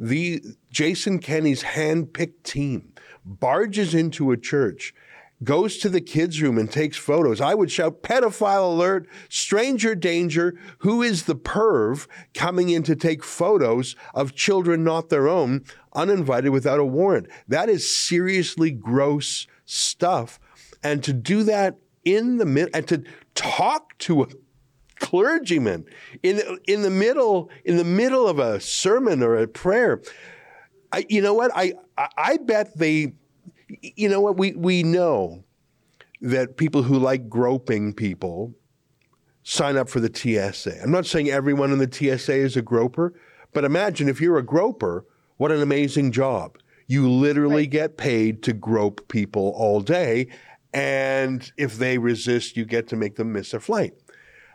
the 0.00 0.42
Jason 0.70 1.18
Kenney's 1.18 1.62
hand-picked 1.62 2.42
team 2.42 2.94
barges 3.24 3.94
into 3.94 4.32
a 4.32 4.36
church, 4.36 4.94
goes 5.44 5.76
to 5.78 5.88
the 5.88 6.00
kids' 6.00 6.40
room 6.40 6.58
and 6.58 6.70
takes 6.70 6.96
photos. 6.96 7.40
I 7.40 7.54
would 7.54 7.70
shout, 7.70 8.02
pedophile 8.02 8.72
alert, 8.72 9.06
stranger 9.28 9.94
danger. 9.94 10.58
Who 10.78 11.02
is 11.02 11.24
the 11.24 11.36
perv 11.36 12.06
coming 12.34 12.70
in 12.70 12.82
to 12.84 12.96
take 12.96 13.22
photos 13.22 13.94
of 14.14 14.34
children 14.34 14.84
not 14.84 15.10
their 15.10 15.28
own, 15.28 15.64
uninvited 15.94 16.50
without 16.50 16.80
a 16.80 16.84
warrant? 16.84 17.28
That 17.46 17.68
is 17.68 17.94
seriously 17.94 18.70
gross 18.70 19.46
stuff. 19.66 20.40
And 20.82 21.04
to 21.04 21.12
do 21.12 21.42
that 21.44 21.76
in 22.04 22.38
the 22.38 22.46
mid 22.46 22.70
and 22.72 22.88
to 22.88 23.04
talk 23.34 23.96
to 23.98 24.22
a 24.22 24.26
clergyman 25.00 25.84
in 26.22 26.40
in 26.66 26.82
the 26.82 26.90
middle 26.90 27.50
in 27.64 27.76
the 27.76 27.84
middle 27.84 28.28
of 28.28 28.38
a 28.38 28.60
sermon 28.60 29.22
or 29.22 29.36
a 29.36 29.48
prayer. 29.48 30.00
I, 30.92 31.06
you 31.08 31.22
know 31.22 31.34
what? 31.34 31.50
I, 31.54 31.74
I 31.98 32.08
I 32.16 32.36
bet 32.36 32.78
they. 32.78 33.14
You 33.82 34.08
know 34.08 34.20
what? 34.20 34.36
We 34.36 34.52
we 34.52 34.82
know 34.82 35.44
that 36.20 36.56
people 36.56 36.82
who 36.82 36.98
like 36.98 37.28
groping 37.28 37.94
people 37.94 38.54
sign 39.42 39.76
up 39.76 39.88
for 39.88 40.00
the 40.00 40.10
TSA. 40.12 40.82
I'm 40.82 40.90
not 40.90 41.06
saying 41.06 41.30
everyone 41.30 41.72
in 41.72 41.78
the 41.78 41.90
TSA 41.90 42.34
is 42.34 42.56
a 42.56 42.62
groper, 42.62 43.14
but 43.52 43.64
imagine 43.64 44.08
if 44.08 44.20
you're 44.20 44.38
a 44.38 44.44
groper, 44.44 45.06
what 45.38 45.50
an 45.50 45.62
amazing 45.62 46.12
job. 46.12 46.58
You 46.86 47.08
literally 47.08 47.66
get 47.66 47.96
paid 47.96 48.42
to 48.42 48.52
grope 48.52 49.08
people 49.08 49.54
all 49.56 49.80
day, 49.80 50.28
and 50.74 51.50
if 51.56 51.78
they 51.78 51.98
resist, 51.98 52.56
you 52.56 52.64
get 52.64 52.88
to 52.88 52.96
make 52.96 53.16
them 53.16 53.32
miss 53.32 53.54
a 53.54 53.60
flight. 53.60 53.94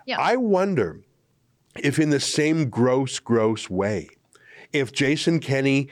Yeah. 0.06 0.20
I 0.20 0.36
wonder 0.36 1.02
if, 1.78 2.00
in 2.00 2.10
the 2.10 2.20
same 2.20 2.70
gross, 2.70 3.20
gross 3.20 3.70
way, 3.70 4.10
if 4.71 4.92
Jason 4.92 5.40
Kenney 5.40 5.90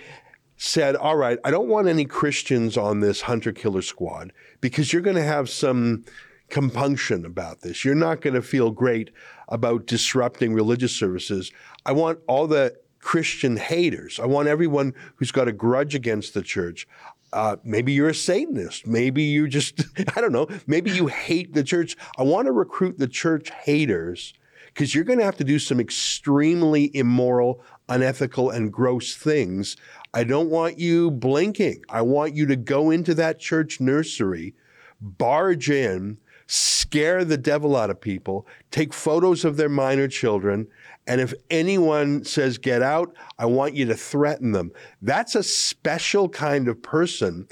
said, 0.56 0.96
All 0.96 1.18
right, 1.18 1.40
I 1.44 1.52
don't 1.52 1.68
want 1.68 1.88
any 1.88 2.06
Christians 2.06 2.78
on 2.78 3.00
this 3.00 3.22
hunter 3.22 3.52
killer 3.52 3.82
squad 3.82 4.32
because 4.62 4.94
you're 4.94 5.02
going 5.02 5.16
to 5.16 5.24
have 5.24 5.50
some 5.50 6.06
compunction 6.50 7.26
about 7.26 7.62
this. 7.62 7.84
You're 7.84 7.96
not 7.96 8.22
going 8.22 8.36
to 8.36 8.42
feel 8.42 8.72
great 8.72 9.10
about 9.50 9.88
disrupting 9.88 10.54
religious 10.54 10.96
services. 10.96 11.52
I 11.86 11.94
want 11.94 12.20
all 12.28 12.48
the 12.48 12.76
Christian 13.00 13.58
haters, 13.58 14.18
I 14.18 14.26
want 14.28 14.48
everyone 14.48 14.94
who's 15.18 15.32
got 15.32 15.50
a 15.50 15.52
grudge 15.52 15.94
against 15.94 16.34
the 16.34 16.42
church. 16.42 16.88
Uh, 17.34 17.58
maybe 17.64 17.92
you're 17.92 18.10
a 18.10 18.16
Satanist. 18.16 18.88
Maybe 18.88 19.24
you 19.24 19.48
just, 19.48 19.84
I 20.16 20.22
don't 20.22 20.32
know, 20.32 20.48
maybe 20.68 20.92
you 20.92 21.08
hate 21.08 21.54
the 21.54 21.64
church. 21.64 21.98
I 22.18 22.24
want 22.24 22.46
to 22.46 22.52
recruit 22.52 23.00
the 23.00 23.08
church 23.08 23.50
haters 23.50 24.34
because 24.68 24.96
you're 24.96 25.04
going 25.04 25.20
to 25.20 25.26
have 25.26 25.38
to 25.38 25.44
do 25.44 25.60
some 25.60 25.80
extremely 25.80 26.96
immoral, 26.96 27.64
unethical 27.90 28.50
and 28.50 28.74
gross 28.74 29.16
things, 29.16 29.78
I 30.14 30.24
don't 30.24 30.50
want 30.50 30.80
you 30.80 31.12
blinking. 31.12 31.84
I 31.90 32.02
want 32.02 32.36
you 32.36 32.46
to 32.48 32.56
go 32.56 32.90
into 32.90 33.14
that 33.16 33.40
church 33.40 33.80
nursery, 33.80 34.56
barge 35.00 35.70
in, 35.70 36.18
scare 36.48 37.24
the 37.24 37.38
devil 37.38 37.76
out 37.76 37.90
of 37.90 38.02
people, 38.02 38.48
take 38.72 38.94
photos 38.94 39.46
of 39.46 39.58
their 39.58 39.70
minor 39.70 40.08
children, 40.08 40.68
and 41.06 41.20
if 41.20 41.34
anyone 41.49 42.24
says 42.24 42.58
get 42.58 42.82
out, 42.82 43.16
I 43.38 43.45
want 43.45 43.76
you 43.76 43.86
to 43.86 43.95
threaten 43.95 44.54
them. 44.54 44.72
That's 45.01 45.36
a 45.36 45.43
special 45.43 46.30
kind 46.30 46.68
of 46.68 46.82
person. 46.82 47.47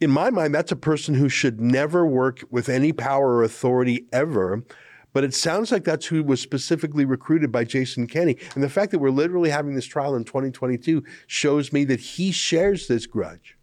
In 0.00 0.10
my 0.10 0.30
mind, 0.30 0.54
that's 0.54 0.72
a 0.72 0.76
person 0.76 1.14
who 1.14 1.28
should 1.28 1.60
never 1.60 2.06
work 2.06 2.44
with 2.50 2.68
any 2.68 2.92
power 2.92 3.34
or 3.34 3.42
authority 3.42 4.06
ever. 4.12 4.62
But 5.12 5.24
it 5.24 5.34
sounds 5.34 5.72
like 5.72 5.84
that's 5.84 6.06
who 6.06 6.22
was 6.22 6.40
specifically 6.40 7.04
recruited 7.04 7.50
by 7.50 7.64
Jason 7.64 8.06
Kenney. 8.06 8.36
And 8.54 8.62
the 8.62 8.68
fact 8.68 8.92
that 8.92 9.00
we're 9.00 9.10
literally 9.10 9.50
having 9.50 9.74
this 9.74 9.86
trial 9.86 10.14
in 10.14 10.24
2022 10.24 11.02
shows 11.26 11.72
me 11.72 11.84
that 11.84 12.00
he 12.00 12.30
shares 12.30 12.88
this 12.88 13.06
grudge 13.06 13.57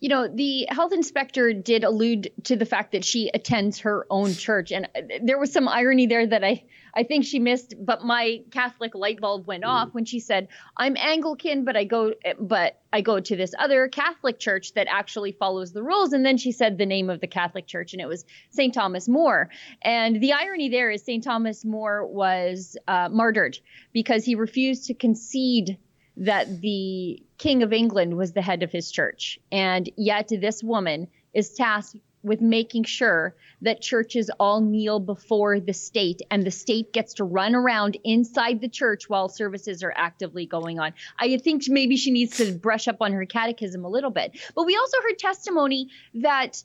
you 0.00 0.08
know, 0.08 0.28
the 0.28 0.66
health 0.70 0.92
inspector 0.92 1.52
did 1.52 1.82
allude 1.82 2.30
to 2.44 2.56
the 2.56 2.64
fact 2.64 2.92
that 2.92 3.04
she 3.04 3.30
attends 3.34 3.80
her 3.80 4.06
own 4.10 4.32
church, 4.34 4.70
and 4.70 4.88
uh, 4.94 5.00
there 5.22 5.38
was 5.38 5.52
some 5.52 5.66
irony 5.66 6.06
there 6.06 6.26
that 6.26 6.44
I 6.44 6.64
I 6.94 7.02
think 7.02 7.24
she 7.24 7.38
missed. 7.40 7.74
But 7.78 8.04
my 8.04 8.42
Catholic 8.52 8.94
light 8.94 9.20
bulb 9.20 9.46
went 9.46 9.64
off 9.64 9.92
when 9.92 10.04
she 10.04 10.20
said, 10.20 10.48
"I'm 10.76 10.96
Anglican, 10.96 11.64
but 11.64 11.76
I 11.76 11.84
go 11.84 12.12
but 12.38 12.80
I 12.92 13.00
go 13.00 13.18
to 13.18 13.36
this 13.36 13.54
other 13.58 13.88
Catholic 13.88 14.38
church 14.38 14.74
that 14.74 14.86
actually 14.88 15.32
follows 15.32 15.72
the 15.72 15.82
rules." 15.82 16.12
And 16.12 16.24
then 16.24 16.36
she 16.36 16.52
said 16.52 16.78
the 16.78 16.86
name 16.86 17.10
of 17.10 17.20
the 17.20 17.26
Catholic 17.26 17.66
church, 17.66 17.92
and 17.92 18.00
it 18.00 18.06
was 18.06 18.24
St. 18.50 18.72
Thomas 18.72 19.08
More. 19.08 19.50
And 19.82 20.20
the 20.20 20.32
irony 20.32 20.68
there 20.68 20.90
is 20.90 21.02
St. 21.02 21.24
Thomas 21.24 21.64
More 21.64 22.06
was 22.06 22.76
uh, 22.86 23.08
martyred 23.10 23.58
because 23.92 24.24
he 24.24 24.36
refused 24.36 24.86
to 24.86 24.94
concede 24.94 25.76
that 26.18 26.60
the 26.60 27.22
King 27.38 27.62
of 27.62 27.72
England 27.72 28.16
was 28.16 28.32
the 28.32 28.42
head 28.42 28.62
of 28.62 28.72
his 28.72 28.90
church. 28.90 29.38
And 29.52 29.88
yet, 29.96 30.28
this 30.28 30.62
woman 30.62 31.08
is 31.32 31.54
tasked 31.54 31.96
with 32.22 32.40
making 32.40 32.84
sure 32.84 33.34
that 33.62 33.80
churches 33.80 34.28
all 34.40 34.60
kneel 34.60 34.98
before 34.98 35.60
the 35.60 35.72
state 35.72 36.20
and 36.30 36.42
the 36.42 36.50
state 36.50 36.92
gets 36.92 37.14
to 37.14 37.24
run 37.24 37.54
around 37.54 37.96
inside 38.02 38.60
the 38.60 38.68
church 38.68 39.08
while 39.08 39.28
services 39.28 39.84
are 39.84 39.92
actively 39.96 40.44
going 40.44 40.80
on. 40.80 40.92
I 41.18 41.36
think 41.38 41.62
maybe 41.68 41.96
she 41.96 42.10
needs 42.10 42.36
to 42.38 42.52
brush 42.52 42.88
up 42.88 42.96
on 43.00 43.12
her 43.12 43.24
catechism 43.24 43.84
a 43.84 43.88
little 43.88 44.10
bit. 44.10 44.36
But 44.54 44.66
we 44.66 44.76
also 44.76 44.96
heard 45.02 45.18
testimony 45.18 45.88
that 46.14 46.62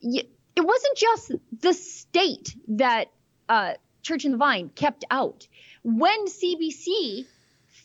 it 0.00 0.26
wasn't 0.56 0.96
just 0.96 1.32
the 1.60 1.72
state 1.72 2.54
that 2.68 3.10
uh, 3.48 3.74
Church 4.02 4.24
in 4.24 4.32
the 4.32 4.38
Vine 4.38 4.70
kept 4.74 5.04
out. 5.10 5.46
When 5.82 6.26
CBC 6.26 7.26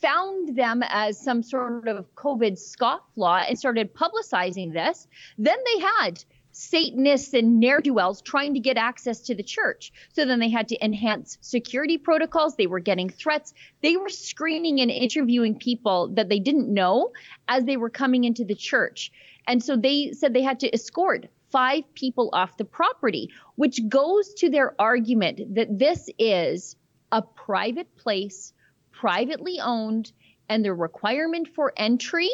found 0.02 0.56
them 0.56 0.84
as 0.84 1.20
some 1.20 1.44
sort 1.44 1.88
of 1.88 2.14
COVID 2.16 2.54
scofflaw 2.54 3.46
and 3.48 3.58
started 3.58 3.94
publicizing 3.94 4.74
this, 4.74 5.08
then 5.38 5.58
they 5.66 5.82
had 5.82 6.24
Satanists 6.52 7.36
and 7.36 7.60
ne'er 7.60 7.82
do 7.82 7.94
wells 7.94 8.20
trying 8.22 8.56
to 8.56 8.60
get 8.60 8.78
access 8.78 9.22
to 9.22 9.36
the 9.36 9.44
church. 9.44 9.92
So 10.14 10.26
then 10.26 10.40
they 10.40 10.50
had 10.50 10.68
to 10.70 10.84
enhance 10.84 11.38
security 11.42 12.00
protocols. 12.00 12.56
They 12.56 12.66
were 12.66 12.80
getting 12.80 13.10
threats. 13.10 13.54
They 13.84 13.96
were 13.96 14.10
screening 14.10 14.82
and 14.82 14.90
interviewing 14.90 15.60
people 15.60 16.08
that 16.16 16.30
they 16.30 16.40
didn't 16.40 16.74
know 16.74 17.12
as 17.48 17.66
they 17.66 17.78
were 17.78 17.92
coming 17.92 18.24
into 18.24 18.44
the 18.44 18.56
church. 18.56 19.12
And 19.46 19.64
so 19.64 19.78
they 19.78 20.14
said 20.14 20.34
they 20.34 20.42
had 20.42 20.62
to 20.62 20.74
escort 20.74 21.28
five 21.52 21.84
people 21.94 22.32
off 22.34 22.58
the 22.58 22.66
property, 22.66 23.30
which 23.56 23.80
goes 23.88 24.34
to 24.36 24.50
their 24.50 24.74
argument 24.82 25.56
that 25.56 25.78
this 25.78 26.10
is 26.18 26.76
a 27.12 27.22
private 27.22 27.96
place 27.98 28.52
privately 29.00 29.60
owned, 29.62 30.12
and 30.50 30.64
the 30.64 30.74
requirement 30.74 31.48
for 31.56 31.74
entry 31.78 32.30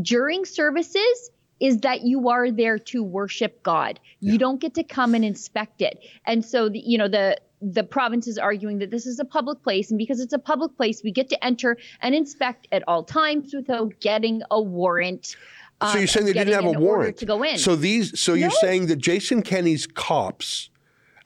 during 0.00 0.44
services 0.44 1.30
is 1.58 1.78
that 1.78 2.02
you 2.02 2.28
are 2.28 2.50
there 2.50 2.78
to 2.78 3.02
worship 3.02 3.62
God. 3.62 3.98
Yeah. 4.20 4.32
You 4.32 4.38
don't 4.38 4.60
get 4.60 4.74
to 4.74 4.84
come 4.84 5.14
and 5.14 5.24
inspect 5.24 5.80
it. 5.80 5.98
And 6.26 6.44
so, 6.44 6.68
the, 6.68 6.78
you 6.78 6.98
know, 6.98 7.08
the 7.08 7.38
the 7.62 7.82
province 7.82 8.26
is 8.26 8.36
arguing 8.36 8.78
that 8.78 8.90
this 8.90 9.06
is 9.06 9.18
a 9.18 9.24
public 9.24 9.62
place, 9.62 9.90
and 9.90 9.96
because 9.96 10.20
it's 10.20 10.34
a 10.34 10.38
public 10.38 10.76
place, 10.76 11.02
we 11.02 11.10
get 11.10 11.30
to 11.30 11.44
enter 11.44 11.78
and 12.02 12.14
inspect 12.14 12.68
at 12.70 12.84
all 12.86 13.02
times 13.02 13.54
without 13.54 13.98
getting 14.00 14.42
a 14.50 14.60
warrant. 14.60 15.36
So 15.82 15.92
you're 15.94 16.02
um, 16.02 16.06
saying 16.06 16.26
they 16.26 16.32
didn't 16.34 16.54
have 16.54 16.76
a 16.76 16.78
warrant 16.78 17.16
to 17.18 17.26
go 17.26 17.42
in? 17.42 17.58
So 17.58 17.74
these, 17.74 18.18
so 18.20 18.34
you're 18.34 18.50
saying 18.50 18.86
that 18.86 18.96
Jason 18.96 19.42
Kenney's 19.42 19.86
cops, 19.86 20.68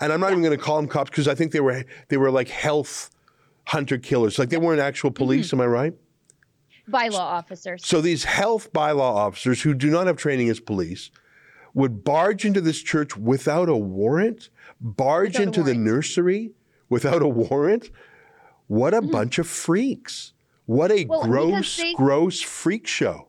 and 0.00 0.12
I'm 0.12 0.20
not 0.20 0.28
yeah. 0.28 0.32
even 0.32 0.44
going 0.44 0.56
to 0.56 0.62
call 0.62 0.76
them 0.76 0.88
cops 0.88 1.10
because 1.10 1.26
I 1.26 1.34
think 1.34 1.50
they 1.50 1.60
were 1.60 1.84
they 2.08 2.16
were 2.16 2.30
like 2.30 2.48
health 2.48 3.10
hunter 3.70 3.98
killers. 3.98 4.36
Like 4.36 4.48
they 4.48 4.56
weren't 4.56 4.80
actual 4.80 5.12
police, 5.12 5.48
mm-hmm. 5.48 5.60
am 5.60 5.64
I 5.64 5.66
right? 5.66 5.94
Bylaw 6.90 7.20
officers. 7.20 7.86
So 7.86 8.00
these 8.00 8.24
health 8.24 8.72
bylaw 8.72 9.00
officers 9.00 9.62
who 9.62 9.74
do 9.74 9.90
not 9.90 10.08
have 10.08 10.16
training 10.16 10.48
as 10.48 10.58
police 10.58 11.10
would 11.72 12.02
barge 12.02 12.44
into 12.44 12.60
this 12.60 12.82
church 12.82 13.16
without 13.16 13.68
a 13.68 13.76
warrant, 13.76 14.50
barge 14.80 15.34
without 15.34 15.42
into 15.42 15.60
warrant. 15.60 15.78
the 15.78 15.84
nursery 15.84 16.50
without 16.88 17.22
a 17.22 17.28
warrant. 17.28 17.90
What 18.66 18.92
a 18.92 19.00
mm-hmm. 19.00 19.12
bunch 19.12 19.38
of 19.38 19.46
freaks. 19.46 20.32
What 20.66 20.90
a 20.90 21.04
well, 21.04 21.22
gross, 21.22 21.76
they, 21.76 21.94
gross 21.94 22.40
freak 22.40 22.88
show. 22.88 23.28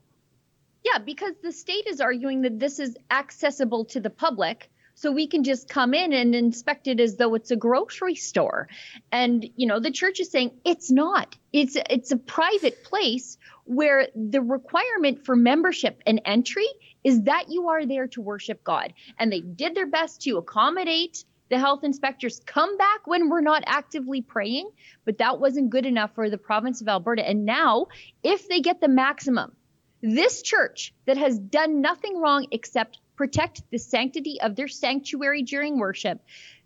Yeah, 0.84 0.98
because 0.98 1.36
the 1.44 1.52
state 1.52 1.86
is 1.86 2.02
arguing 2.02 2.42
that 2.42 2.60
this 2.60 2.80
is 2.80 2.98
accessible 3.12 3.86
to 3.86 4.00
the 4.00 4.10
public 4.10 4.71
so 4.96 5.12
we 5.12 5.28
can 5.28 5.44
just 5.44 5.70
come 5.70 5.94
in 5.94 6.14
and 6.14 6.36
inspect 6.36 6.88
it 6.88 7.00
as 7.00 7.16
though 7.16 7.36
it's 7.36 7.52
a 7.52 7.56
grocery 7.56 8.16
store. 8.16 8.68
And 9.12 9.48
you 9.56 9.68
know 9.68 9.80
the 9.80 9.92
church 9.92 10.20
is 10.20 10.30
saying 10.30 10.52
it's 10.66 10.92
not. 10.92 11.36
It's 11.54 11.78
it's 11.90 12.12
a 12.12 12.18
private 12.18 12.84
place 12.84 13.38
where 13.66 14.08
the 14.16 14.42
requirement 14.42 15.26
for 15.26 15.36
membership 15.36 16.02
and 16.06 16.22
entry 16.26 16.68
is 17.04 17.24
that 17.24 17.46
you 17.50 17.70
are 17.70 17.86
there 17.86 18.08
to 18.08 18.22
worship 18.22 18.64
god. 18.64 18.94
And 19.18 19.32
they 19.32 19.42
did 19.42 19.76
their 19.76 19.88
best 19.88 20.22
to 20.24 20.38
accommodate 20.38 21.24
the 21.50 21.60
health 21.60 21.84
inspectors 21.84 22.42
come 22.46 22.78
back 22.78 23.06
when 23.06 23.30
we're 23.30 23.42
not 23.42 23.64
actively 23.66 24.22
praying 24.22 24.70
but 25.04 25.18
that 25.18 25.40
wasn't 25.40 25.70
good 25.70 25.86
enough 25.86 26.16
for 26.16 26.30
the 26.30 26.38
province 26.38 26.82
of 26.82 26.88
alberta. 26.88 27.28
And 27.28 27.46
now 27.46 27.88
if 28.24 28.48
they 28.48 28.62
get 28.62 28.82
the 28.82 28.88
maximum 28.88 29.52
this 30.02 30.42
church 30.42 30.94
that 31.06 31.18
has 31.18 31.38
done 31.38 31.82
nothing 31.82 32.20
wrong 32.20 32.48
except 32.52 33.00
protect 33.22 33.62
the 33.70 33.78
sanctity 33.78 34.42
of 34.42 34.56
their 34.56 34.68
sanctuary 34.68 35.44
during 35.44 35.78
worship, 35.78 36.20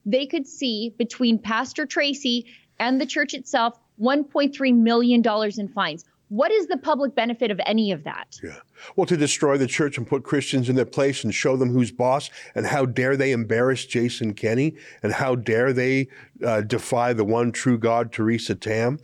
they 0.06 0.26
could 0.26 0.48
see 0.48 0.96
between 0.98 1.38
Pastor 1.38 1.86
Tracy 1.86 2.46
and 2.80 3.02
the 3.02 3.06
church 3.06 3.34
itself 3.34 3.78
$1.3 4.00 4.74
million 4.74 5.22
in 5.58 5.68
fines. 5.68 6.06
What 6.30 6.52
is 6.52 6.68
the 6.68 6.78
public 6.78 7.14
benefit 7.14 7.52
of 7.52 7.60
any 7.66 7.92
of 7.92 8.04
that? 8.04 8.40
Yeah. 8.44 8.56
Well, 8.96 9.06
to 9.06 9.16
destroy 9.16 9.58
the 9.58 9.68
church 9.68 9.98
and 9.98 10.08
put 10.08 10.24
Christians 10.24 10.70
in 10.70 10.76
their 10.76 10.86
place 10.86 11.24
and 11.24 11.34
show 11.34 11.56
them 11.56 11.72
who's 11.72 11.92
boss, 11.92 12.30
and 12.56 12.66
how 12.66 12.86
dare 12.86 13.16
they 13.16 13.32
embarrass 13.32 13.86
Jason 13.86 14.34
Kenney, 14.34 14.76
and 15.04 15.14
how 15.14 15.36
dare 15.36 15.72
they 15.72 16.08
uh, 16.44 16.62
defy 16.62 17.14
the 17.14 17.24
one 17.24 17.52
true 17.52 17.78
God, 17.78 18.12
Theresa 18.12 18.56
Tam. 18.56 19.00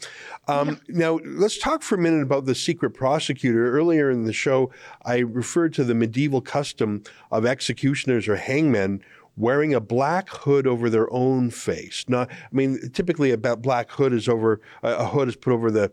Um, 0.47 0.69
yeah. 0.69 0.75
Now, 0.87 1.19
let's 1.23 1.59
talk 1.59 1.83
for 1.83 1.95
a 1.95 1.99
minute 1.99 2.23
about 2.23 2.45
the 2.45 2.55
secret 2.55 2.91
prosecutor. 2.91 3.71
Earlier 3.71 4.09
in 4.09 4.25
the 4.25 4.33
show, 4.33 4.71
I 5.05 5.19
referred 5.19 5.73
to 5.75 5.83
the 5.83 5.95
medieval 5.95 6.41
custom 6.41 7.03
of 7.31 7.45
executioners 7.45 8.27
or 8.27 8.35
hangmen 8.35 9.01
wearing 9.37 9.73
a 9.73 9.79
black 9.79 10.29
hood 10.29 10.67
over 10.67 10.89
their 10.89 11.11
own 11.13 11.49
face. 11.49 12.05
Not, 12.07 12.29
I 12.29 12.35
mean, 12.51 12.89
typically 12.91 13.31
a 13.31 13.37
black 13.37 13.89
hood 13.91 14.11
is 14.13 14.27
over 14.27 14.59
a 14.83 15.05
hood 15.05 15.29
is 15.29 15.35
put 15.35 15.53
over 15.53 15.71
the 15.71 15.91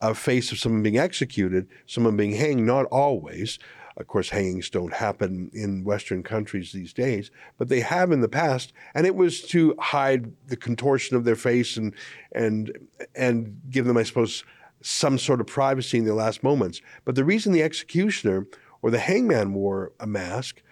a 0.00 0.14
face 0.14 0.52
of 0.52 0.58
someone 0.58 0.82
being 0.82 0.98
executed, 0.98 1.68
someone 1.86 2.16
being 2.16 2.34
hanged, 2.34 2.66
not 2.66 2.86
always. 2.86 3.58
Of 3.96 4.06
course, 4.06 4.30
hangings 4.30 4.70
don't 4.70 4.92
happen 4.92 5.50
in 5.52 5.82
Western 5.82 6.22
countries 6.22 6.70
these 6.70 6.92
days, 6.92 7.32
but 7.58 7.68
they 7.68 7.80
have 7.80 8.12
in 8.12 8.20
the 8.20 8.28
past, 8.28 8.72
and 8.94 9.06
it 9.06 9.16
was 9.16 9.42
to 9.48 9.74
hide 9.80 10.30
the 10.46 10.56
contortion 10.56 11.16
of 11.16 11.24
their 11.24 11.34
face 11.34 11.76
and 11.76 11.92
and 12.30 12.78
and 13.16 13.60
give 13.70 13.86
them, 13.86 13.96
I 13.96 14.04
suppose, 14.04 14.44
some 14.82 15.18
sort 15.18 15.40
of 15.40 15.48
privacy 15.48 15.98
in 15.98 16.04
their 16.04 16.14
last 16.14 16.44
moments. 16.44 16.80
But 17.04 17.16
the 17.16 17.24
reason 17.24 17.52
the 17.52 17.64
executioner 17.64 18.46
or 18.82 18.92
the 18.92 19.00
hangman 19.00 19.52
wore 19.52 19.92
a 19.98 20.06
mask 20.06 20.62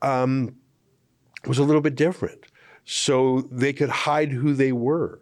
um, 0.00 0.56
was 1.46 1.58
a 1.58 1.64
little 1.64 1.82
bit 1.82 1.96
different, 1.96 2.46
so 2.86 3.42
they 3.50 3.74
could 3.74 3.90
hide 3.90 4.32
who 4.32 4.54
they 4.54 4.72
were, 4.72 5.20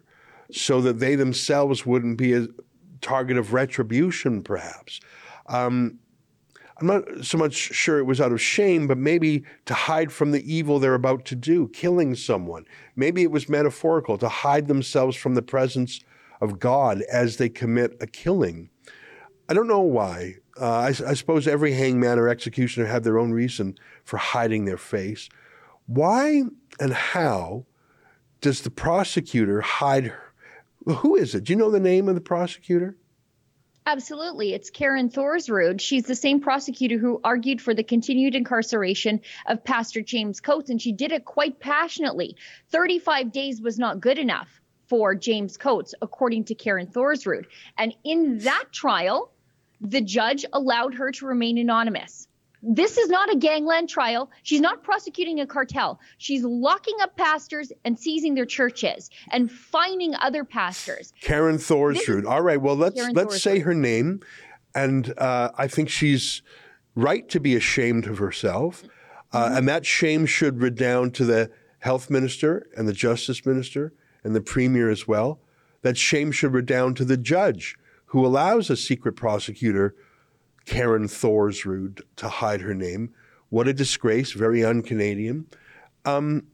so 0.52 0.80
that 0.80 1.00
they 1.00 1.16
themselves 1.16 1.84
wouldn't 1.84 2.18
be 2.18 2.32
as 2.32 2.46
target 3.00 3.36
of 3.36 3.52
retribution, 3.52 4.42
perhaps. 4.42 5.00
Um, 5.46 5.98
I'm 6.80 6.86
not 6.86 7.04
so 7.22 7.38
much 7.38 7.54
sure 7.54 7.98
it 7.98 8.04
was 8.04 8.20
out 8.20 8.30
of 8.30 8.40
shame, 8.40 8.86
but 8.86 8.98
maybe 8.98 9.44
to 9.66 9.74
hide 9.74 10.12
from 10.12 10.30
the 10.30 10.52
evil 10.52 10.78
they're 10.78 10.94
about 10.94 11.24
to 11.26 11.34
do, 11.34 11.68
killing 11.68 12.14
someone. 12.14 12.66
Maybe 12.94 13.22
it 13.22 13.32
was 13.32 13.48
metaphorical 13.48 14.16
to 14.18 14.28
hide 14.28 14.68
themselves 14.68 15.16
from 15.16 15.34
the 15.34 15.42
presence 15.42 16.00
of 16.40 16.60
God 16.60 17.02
as 17.10 17.36
they 17.36 17.48
commit 17.48 17.96
a 18.00 18.06
killing. 18.06 18.70
I 19.48 19.54
don't 19.54 19.66
know 19.66 19.80
why. 19.80 20.36
Uh, 20.60 20.70
I, 20.70 20.88
I, 20.88 21.14
suppose 21.14 21.48
every 21.48 21.72
hangman 21.72 22.18
or 22.18 22.28
executioner 22.28 22.86
had 22.86 23.04
their 23.04 23.18
own 23.18 23.32
reason 23.32 23.76
for 24.04 24.16
hiding 24.16 24.64
their 24.64 24.76
face. 24.76 25.28
Why 25.86 26.42
and 26.80 26.92
how 26.92 27.64
does 28.40 28.62
the 28.62 28.70
prosecutor 28.70 29.60
hide 29.60 30.12
who 30.94 31.16
is 31.16 31.34
it? 31.34 31.44
Do 31.44 31.52
you 31.52 31.58
know 31.58 31.70
the 31.70 31.80
name 31.80 32.08
of 32.08 32.14
the 32.14 32.20
prosecutor? 32.20 32.96
Absolutely. 33.86 34.52
It's 34.52 34.68
Karen 34.68 35.08
Thorsrud. 35.08 35.80
She's 35.80 36.04
the 36.04 36.14
same 36.14 36.40
prosecutor 36.40 36.98
who 36.98 37.22
argued 37.24 37.62
for 37.62 37.72
the 37.72 37.82
continued 37.82 38.34
incarceration 38.34 39.22
of 39.46 39.64
Pastor 39.64 40.02
James 40.02 40.40
Coates, 40.40 40.68
and 40.68 40.80
she 40.80 40.92
did 40.92 41.10
it 41.10 41.24
quite 41.24 41.58
passionately. 41.58 42.36
35 42.70 43.32
days 43.32 43.62
was 43.62 43.78
not 43.78 44.00
good 44.00 44.18
enough 44.18 44.60
for 44.88 45.14
James 45.14 45.56
Coates, 45.56 45.94
according 46.02 46.44
to 46.44 46.54
Karen 46.54 46.86
Thorsrud. 46.86 47.46
And 47.78 47.94
in 48.04 48.40
that 48.40 48.66
trial, 48.72 49.32
the 49.80 50.02
judge 50.02 50.44
allowed 50.52 50.94
her 50.94 51.10
to 51.12 51.26
remain 51.26 51.56
anonymous. 51.56 52.27
This 52.62 52.98
is 52.98 53.08
not 53.08 53.32
a 53.32 53.36
gangland 53.36 53.88
trial. 53.88 54.30
She's 54.42 54.60
not 54.60 54.82
prosecuting 54.82 55.40
a 55.40 55.46
cartel. 55.46 56.00
She's 56.18 56.42
locking 56.42 56.96
up 57.00 57.16
pastors 57.16 57.72
and 57.84 57.98
seizing 57.98 58.34
their 58.34 58.46
churches 58.46 59.10
and 59.30 59.50
fining 59.50 60.14
other 60.16 60.44
pastors. 60.44 61.12
Karen 61.20 61.56
Thorsrud. 61.56 62.26
All 62.26 62.42
right. 62.42 62.60
Well, 62.60 62.76
let's 62.76 62.96
Karen 62.96 63.14
let's 63.14 63.36
Thorsrud. 63.36 63.40
say 63.40 63.58
her 63.60 63.74
name, 63.74 64.20
and 64.74 65.14
uh, 65.18 65.50
I 65.56 65.68
think 65.68 65.88
she's 65.88 66.42
right 66.94 67.28
to 67.28 67.38
be 67.38 67.54
ashamed 67.54 68.06
of 68.06 68.18
herself, 68.18 68.82
uh, 69.32 69.44
mm-hmm. 69.44 69.56
and 69.56 69.68
that 69.68 69.86
shame 69.86 70.26
should 70.26 70.60
redound 70.60 71.14
to 71.14 71.24
the 71.24 71.50
health 71.80 72.10
minister 72.10 72.66
and 72.76 72.88
the 72.88 72.92
justice 72.92 73.46
minister 73.46 73.92
and 74.24 74.34
the 74.34 74.40
premier 74.40 74.90
as 74.90 75.06
well. 75.06 75.40
That 75.82 75.96
shame 75.96 76.32
should 76.32 76.52
redound 76.52 76.96
to 76.96 77.04
the 77.04 77.16
judge 77.16 77.76
who 78.06 78.26
allows 78.26 78.68
a 78.68 78.76
secret 78.76 79.12
prosecutor 79.12 79.94
Karen 80.68 81.08
Thorsrud 81.08 82.02
to 82.16 82.28
hide 82.28 82.60
her 82.60 82.74
name. 82.74 83.14
What 83.48 83.66
a 83.68 83.72
disgrace, 83.72 84.32
very 84.32 84.62
un 84.62 84.82
Canadian. 84.82 85.46
Um, 86.04 86.46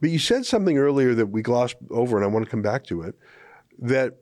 but 0.00 0.08
you 0.08 0.18
said 0.18 0.46
something 0.46 0.78
earlier 0.78 1.14
that 1.14 1.26
we 1.26 1.42
glossed 1.42 1.76
over, 1.90 2.16
and 2.16 2.24
I 2.24 2.28
want 2.28 2.46
to 2.46 2.50
come 2.50 2.62
back 2.62 2.84
to 2.84 3.02
it. 3.02 3.14
That, 3.78 4.16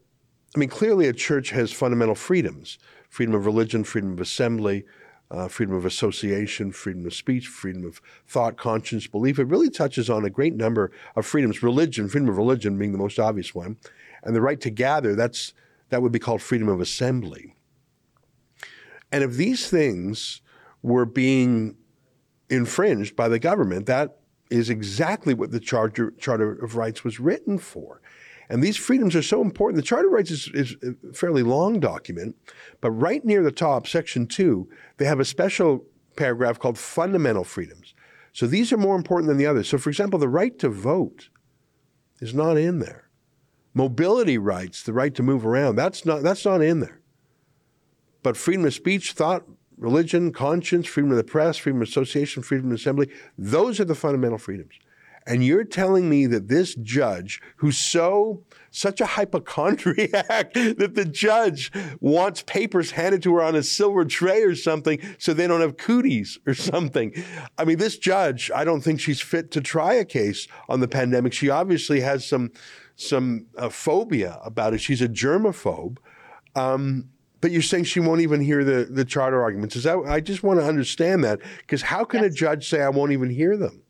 I 0.56 0.58
mean, 0.58 0.68
clearly 0.68 1.06
a 1.06 1.12
church 1.12 1.50
has 1.50 1.72
fundamental 1.72 2.14
freedoms 2.14 2.78
freedom 3.08 3.34
of 3.34 3.46
religion, 3.46 3.84
freedom 3.84 4.12
of 4.12 4.20
assembly, 4.20 4.84
uh, 5.30 5.48
freedom 5.48 5.74
of 5.74 5.86
association, 5.86 6.70
freedom 6.72 7.06
of 7.06 7.14
speech, 7.14 7.46
freedom 7.46 7.86
of 7.86 8.02
thought, 8.26 8.58
conscience, 8.58 9.06
belief. 9.06 9.38
It 9.38 9.44
really 9.44 9.70
touches 9.70 10.10
on 10.10 10.26
a 10.26 10.30
great 10.30 10.54
number 10.54 10.90
of 11.16 11.24
freedoms. 11.24 11.62
Religion, 11.62 12.08
freedom 12.08 12.28
of 12.28 12.36
religion 12.36 12.76
being 12.76 12.92
the 12.92 12.98
most 12.98 13.18
obvious 13.18 13.54
one, 13.54 13.78
and 14.24 14.34
the 14.34 14.42
right 14.42 14.60
to 14.60 14.70
gather. 14.70 15.14
That's 15.14 15.54
that 15.90 16.02
would 16.02 16.12
be 16.12 16.18
called 16.18 16.42
freedom 16.42 16.68
of 16.68 16.80
assembly. 16.80 17.54
And 19.10 19.24
if 19.24 19.32
these 19.32 19.68
things 19.68 20.42
were 20.82 21.06
being 21.06 21.76
infringed 22.50 23.16
by 23.16 23.28
the 23.28 23.38
government, 23.38 23.86
that 23.86 24.18
is 24.50 24.70
exactly 24.70 25.34
what 25.34 25.50
the 25.50 25.60
Charter, 25.60 26.12
Charter 26.18 26.52
of 26.52 26.76
Rights 26.76 27.04
was 27.04 27.20
written 27.20 27.58
for. 27.58 28.00
And 28.48 28.62
these 28.62 28.76
freedoms 28.76 29.14
are 29.14 29.22
so 29.22 29.42
important. 29.42 29.76
The 29.76 29.86
Charter 29.86 30.08
of 30.08 30.14
Rights 30.14 30.30
is, 30.30 30.50
is, 30.54 30.76
a 30.82 31.12
fairly 31.12 31.42
long 31.42 31.80
document, 31.80 32.34
but 32.80 32.90
right 32.90 33.22
near 33.24 33.42
the 33.42 33.52
top, 33.52 33.86
section 33.86 34.26
two, 34.26 34.68
they 34.96 35.04
have 35.04 35.20
a 35.20 35.24
special 35.24 35.84
paragraph 36.16 36.58
called 36.58 36.78
fundamental 36.78 37.44
freedoms. 37.44 37.94
So 38.32 38.46
these 38.46 38.72
are 38.72 38.78
more 38.78 38.96
important 38.96 39.28
than 39.28 39.36
the 39.36 39.46
others. 39.46 39.68
So, 39.68 39.78
for 39.78 39.90
example, 39.90 40.18
the 40.18 40.28
right 40.28 40.58
to 40.60 40.68
vote 40.68 41.28
is 42.20 42.32
not 42.34 42.56
in 42.56 42.78
there. 42.78 43.08
Mobility 43.74 44.38
rights, 44.38 44.82
the 44.82 44.92
right 44.92 45.14
to 45.14 45.22
move 45.22 45.44
around, 45.44 45.76
that's 45.76 46.06
not, 46.06 46.22
that's 46.22 46.44
not 46.44 46.62
in 46.62 46.80
there. 46.80 46.97
But 48.22 48.36
freedom 48.36 48.64
of 48.64 48.74
speech, 48.74 49.12
thought, 49.12 49.44
religion, 49.76 50.32
conscience, 50.32 50.86
freedom 50.86 51.10
of 51.10 51.16
the 51.16 51.24
press, 51.24 51.56
freedom 51.56 51.82
of 51.82 51.88
association, 51.88 52.42
freedom 52.42 52.68
of 52.68 52.74
assembly, 52.74 53.10
those 53.36 53.80
are 53.80 53.84
the 53.84 53.94
fundamental 53.94 54.38
freedoms. 54.38 54.74
And 55.28 55.44
you're 55.44 55.64
telling 55.64 56.08
me 56.08 56.24
that 56.26 56.48
this 56.48 56.74
judge, 56.74 57.42
who's 57.56 57.76
so 57.76 58.44
such 58.70 59.00
a 59.00 59.06
hypochondriac 59.06 60.52
that 60.54 60.92
the 60.94 61.04
judge 61.04 61.70
wants 62.00 62.42
papers 62.42 62.92
handed 62.92 63.22
to 63.24 63.34
her 63.34 63.42
on 63.42 63.54
a 63.54 63.62
silver 63.62 64.06
tray 64.06 64.42
or 64.42 64.54
something 64.54 64.98
so 65.18 65.34
they 65.34 65.46
don't 65.46 65.60
have 65.60 65.76
cooties 65.76 66.38
or 66.46 66.54
something. 66.54 67.12
I 67.58 67.66
mean, 67.66 67.76
this 67.76 67.98
judge, 67.98 68.50
I 68.54 68.64
don't 68.64 68.80
think 68.80 69.00
she's 69.00 69.20
fit 69.20 69.50
to 69.50 69.60
try 69.60 69.92
a 69.94 70.04
case 70.04 70.48
on 70.66 70.80
the 70.80 70.88
pandemic. 70.88 71.34
She 71.34 71.50
obviously 71.50 72.00
has 72.00 72.26
some 72.26 72.50
some 72.96 73.46
uh, 73.56 73.68
phobia 73.68 74.40
about 74.42 74.74
it. 74.74 74.78
She's 74.78 75.02
a 75.02 75.08
germaphobe. 75.08 75.98
Um, 76.56 77.10
but 77.40 77.50
you're 77.50 77.62
saying 77.62 77.84
she 77.84 78.00
won't 78.00 78.20
even 78.20 78.40
hear 78.40 78.64
the, 78.64 78.84
the 78.90 79.04
charter 79.04 79.42
arguments. 79.42 79.76
Is 79.76 79.84
that 79.84 79.98
I 80.06 80.20
just 80.20 80.42
want 80.42 80.60
to 80.60 80.66
understand 80.66 81.24
that 81.24 81.40
because 81.58 81.82
how 81.82 82.04
can 82.04 82.22
yes. 82.22 82.32
a 82.32 82.34
judge 82.34 82.68
say 82.68 82.82
I 82.82 82.88
won't 82.88 83.12
even 83.12 83.30
hear 83.30 83.56
them? 83.56 83.82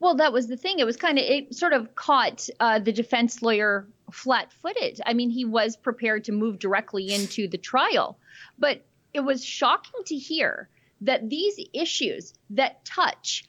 Well, 0.00 0.16
that 0.16 0.32
was 0.32 0.48
the 0.48 0.56
thing. 0.56 0.80
It 0.80 0.84
was 0.84 0.96
kind 0.96 1.18
of 1.18 1.24
it 1.24 1.54
sort 1.54 1.72
of 1.72 1.94
caught 1.94 2.48
uh, 2.58 2.80
the 2.80 2.92
defense 2.92 3.40
lawyer 3.40 3.86
flat-footed. 4.10 5.00
I 5.06 5.14
mean, 5.14 5.30
he 5.30 5.44
was 5.44 5.76
prepared 5.76 6.24
to 6.24 6.32
move 6.32 6.58
directly 6.58 7.12
into 7.12 7.46
the 7.46 7.58
trial, 7.58 8.18
but 8.58 8.84
it 9.14 9.20
was 9.20 9.44
shocking 9.44 10.02
to 10.06 10.16
hear 10.16 10.68
that 11.02 11.30
these 11.30 11.58
issues 11.72 12.34
that 12.50 12.84
touch 12.84 13.44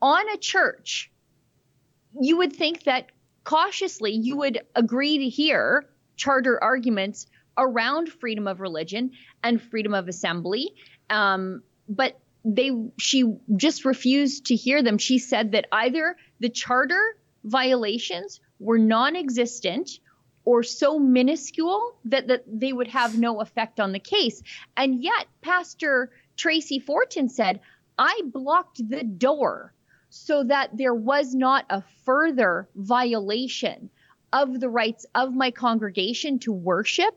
on 0.00 0.28
a 0.30 0.36
church, 0.38 1.10
you 2.20 2.38
would 2.38 2.54
think 2.54 2.84
that 2.84 3.10
cautiously 3.44 4.12
you 4.12 4.36
would 4.36 4.60
agree 4.74 5.18
to 5.18 5.28
hear 5.28 5.86
charter 6.16 6.62
arguments 6.62 7.26
around 7.58 8.08
freedom 8.08 8.46
of 8.46 8.60
religion 8.60 9.10
and 9.42 9.60
freedom 9.60 9.92
of 9.92 10.08
assembly. 10.08 10.74
Um, 11.10 11.62
but 11.88 12.18
they 12.44 12.70
she 12.98 13.24
just 13.56 13.84
refused 13.84 14.46
to 14.46 14.54
hear 14.54 14.82
them. 14.82 14.98
She 14.98 15.18
said 15.18 15.52
that 15.52 15.66
either 15.72 16.16
the 16.40 16.48
charter 16.48 17.18
violations 17.44 18.40
were 18.58 18.78
non-existent 18.78 20.00
or 20.44 20.62
so 20.62 20.98
minuscule 20.98 21.94
that, 22.06 22.28
that 22.28 22.44
they 22.46 22.72
would 22.72 22.88
have 22.88 23.18
no 23.18 23.40
effect 23.40 23.80
on 23.80 23.92
the 23.92 23.98
case. 23.98 24.42
And 24.76 25.02
yet, 25.02 25.26
Pastor 25.42 26.10
Tracy 26.36 26.78
Fortin 26.78 27.28
said, 27.28 27.60
I 27.98 28.22
blocked 28.24 28.88
the 28.88 29.02
door 29.02 29.74
so 30.08 30.44
that 30.44 30.74
there 30.74 30.94
was 30.94 31.34
not 31.34 31.66
a 31.68 31.82
further 32.04 32.68
violation 32.74 33.90
of 34.32 34.58
the 34.58 34.70
rights 34.70 35.04
of 35.14 35.34
my 35.34 35.50
congregation 35.50 36.38
to 36.38 36.52
worship 36.52 37.14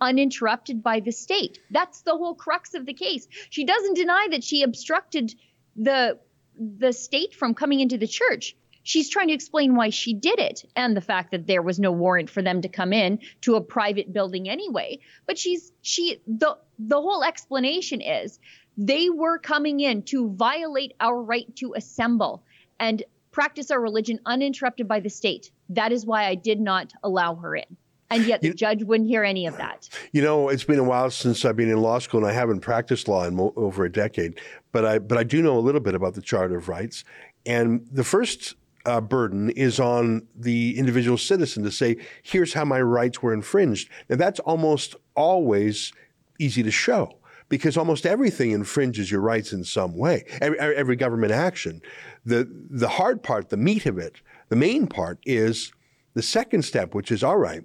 uninterrupted 0.00 0.82
by 0.82 1.00
the 1.00 1.12
state. 1.12 1.58
That's 1.70 2.02
the 2.02 2.16
whole 2.16 2.34
crux 2.34 2.74
of 2.74 2.86
the 2.86 2.94
case. 2.94 3.26
She 3.50 3.64
doesn't 3.64 3.94
deny 3.94 4.28
that 4.30 4.44
she 4.44 4.62
obstructed 4.62 5.34
the 5.76 6.18
the 6.58 6.92
state 6.92 7.34
from 7.34 7.54
coming 7.54 7.80
into 7.80 7.98
the 7.98 8.06
church. 8.08 8.56
She's 8.82 9.10
trying 9.10 9.28
to 9.28 9.34
explain 9.34 9.76
why 9.76 9.90
she 9.90 10.14
did 10.14 10.38
it 10.38 10.64
and 10.74 10.96
the 10.96 11.02
fact 11.02 11.30
that 11.30 11.46
there 11.46 11.62
was 11.62 11.78
no 11.78 11.92
warrant 11.92 12.30
for 12.30 12.42
them 12.42 12.62
to 12.62 12.68
come 12.68 12.92
in 12.92 13.20
to 13.42 13.54
a 13.54 13.60
private 13.60 14.12
building 14.12 14.48
anyway. 14.48 15.00
But 15.26 15.38
she's 15.38 15.72
she 15.82 16.20
the 16.26 16.58
the 16.78 17.00
whole 17.00 17.22
explanation 17.22 18.00
is 18.00 18.40
they 18.76 19.10
were 19.10 19.38
coming 19.38 19.80
in 19.80 20.02
to 20.04 20.30
violate 20.30 20.94
our 21.00 21.20
right 21.20 21.54
to 21.56 21.74
assemble 21.74 22.44
and 22.80 23.02
practice 23.30 23.70
our 23.70 23.80
religion 23.80 24.20
uninterrupted 24.24 24.88
by 24.88 25.00
the 25.00 25.10
state. 25.10 25.50
That 25.70 25.92
is 25.92 26.06
why 26.06 26.26
I 26.26 26.34
did 26.34 26.60
not 26.60 26.92
allow 27.02 27.34
her 27.34 27.56
in. 27.56 27.76
And 28.10 28.24
yet 28.24 28.40
the 28.40 28.48
you, 28.48 28.54
judge 28.54 28.82
wouldn't 28.82 29.08
hear 29.08 29.22
any 29.22 29.46
of 29.46 29.56
that. 29.58 29.88
You 30.12 30.22
know, 30.22 30.48
it's 30.48 30.64
been 30.64 30.78
a 30.78 30.84
while 30.84 31.10
since 31.10 31.44
I've 31.44 31.56
been 31.56 31.70
in 31.70 31.80
law 31.80 31.98
school, 31.98 32.20
and 32.20 32.30
I 32.30 32.32
haven't 32.32 32.60
practiced 32.60 33.08
law 33.08 33.24
in 33.24 33.34
mo- 33.34 33.52
over 33.56 33.84
a 33.84 33.92
decade. 33.92 34.40
But 34.72 34.84
I, 34.84 34.98
but 34.98 35.18
I 35.18 35.24
do 35.24 35.42
know 35.42 35.58
a 35.58 35.60
little 35.60 35.80
bit 35.80 35.94
about 35.94 36.14
the 36.14 36.22
Charter 36.22 36.56
of 36.56 36.68
Rights. 36.68 37.04
And 37.44 37.86
the 37.92 38.04
first 38.04 38.54
uh, 38.86 39.00
burden 39.00 39.50
is 39.50 39.78
on 39.78 40.26
the 40.34 40.78
individual 40.78 41.18
citizen 41.18 41.62
to 41.64 41.70
say, 41.70 41.98
here's 42.22 42.54
how 42.54 42.64
my 42.64 42.80
rights 42.80 43.22
were 43.22 43.34
infringed. 43.34 43.90
Now, 44.08 44.16
that's 44.16 44.40
almost 44.40 44.96
always 45.14 45.92
easy 46.38 46.62
to 46.62 46.70
show 46.70 47.18
because 47.48 47.76
almost 47.76 48.06
everything 48.06 48.50
infringes 48.52 49.10
your 49.10 49.20
rights 49.20 49.52
in 49.52 49.64
some 49.64 49.96
way, 49.96 50.24
every, 50.40 50.58
every 50.58 50.96
government 50.96 51.32
action. 51.32 51.82
The, 52.24 52.48
the 52.70 52.88
hard 52.88 53.22
part, 53.22 53.48
the 53.48 53.56
meat 53.56 53.86
of 53.86 53.98
it, 53.98 54.20
the 54.48 54.56
main 54.56 54.86
part 54.86 55.18
is 55.24 55.72
the 56.14 56.22
second 56.22 56.62
step, 56.62 56.94
which 56.94 57.10
is 57.10 57.22
all 57.22 57.38
right, 57.38 57.64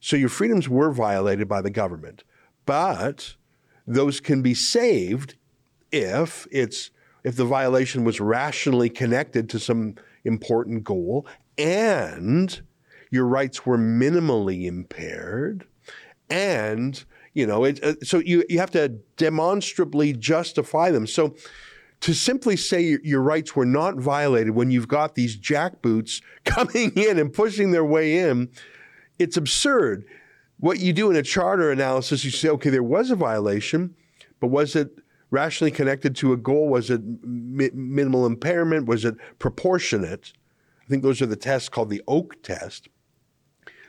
so 0.00 0.16
your 0.16 0.28
freedoms 0.28 0.68
were 0.68 0.90
violated 0.90 1.46
by 1.46 1.60
the 1.60 1.70
government, 1.70 2.24
but 2.66 3.36
those 3.86 4.20
can 4.20 4.42
be 4.42 4.54
saved 4.54 5.34
if 5.92 6.46
it's 6.50 6.90
if 7.22 7.36
the 7.36 7.44
violation 7.44 8.04
was 8.04 8.18
rationally 8.18 8.88
connected 8.88 9.50
to 9.50 9.58
some 9.58 9.94
important 10.24 10.84
goal 10.84 11.26
and 11.58 12.62
your 13.10 13.26
rights 13.26 13.66
were 13.66 13.76
minimally 13.76 14.66
impaired 14.66 15.66
and 16.30 17.04
you 17.34 17.46
know 17.46 17.64
it, 17.64 17.82
uh, 17.84 17.94
so 18.02 18.18
you, 18.18 18.44
you 18.48 18.58
have 18.58 18.70
to 18.70 18.88
demonstrably 19.16 20.12
justify 20.12 20.90
them. 20.90 21.06
So 21.06 21.34
to 22.00 22.14
simply 22.14 22.56
say 22.56 22.80
your, 22.80 23.00
your 23.02 23.20
rights 23.20 23.54
were 23.54 23.66
not 23.66 23.96
violated 23.96 24.54
when 24.54 24.70
you've 24.70 24.88
got 24.88 25.14
these 25.14 25.38
jackboots 25.38 26.22
coming 26.44 26.92
in 26.96 27.18
and 27.18 27.32
pushing 27.32 27.72
their 27.72 27.84
way 27.84 28.18
in 28.18 28.48
it's 29.20 29.36
absurd. 29.36 30.04
What 30.58 30.80
you 30.80 30.92
do 30.92 31.10
in 31.10 31.16
a 31.16 31.22
charter 31.22 31.70
analysis, 31.70 32.24
you 32.24 32.30
say, 32.30 32.48
okay, 32.48 32.70
there 32.70 32.82
was 32.82 33.10
a 33.10 33.16
violation, 33.16 33.94
but 34.40 34.48
was 34.48 34.74
it 34.74 34.98
rationally 35.30 35.70
connected 35.70 36.16
to 36.16 36.32
a 36.32 36.36
goal? 36.36 36.68
Was 36.68 36.90
it 36.90 37.02
mi- 37.04 37.70
minimal 37.72 38.26
impairment? 38.26 38.86
Was 38.86 39.04
it 39.04 39.14
proportionate? 39.38 40.32
I 40.84 40.88
think 40.88 41.02
those 41.02 41.22
are 41.22 41.26
the 41.26 41.36
tests 41.36 41.68
called 41.68 41.90
the 41.90 42.02
Oakes 42.08 42.36
test. 42.42 42.88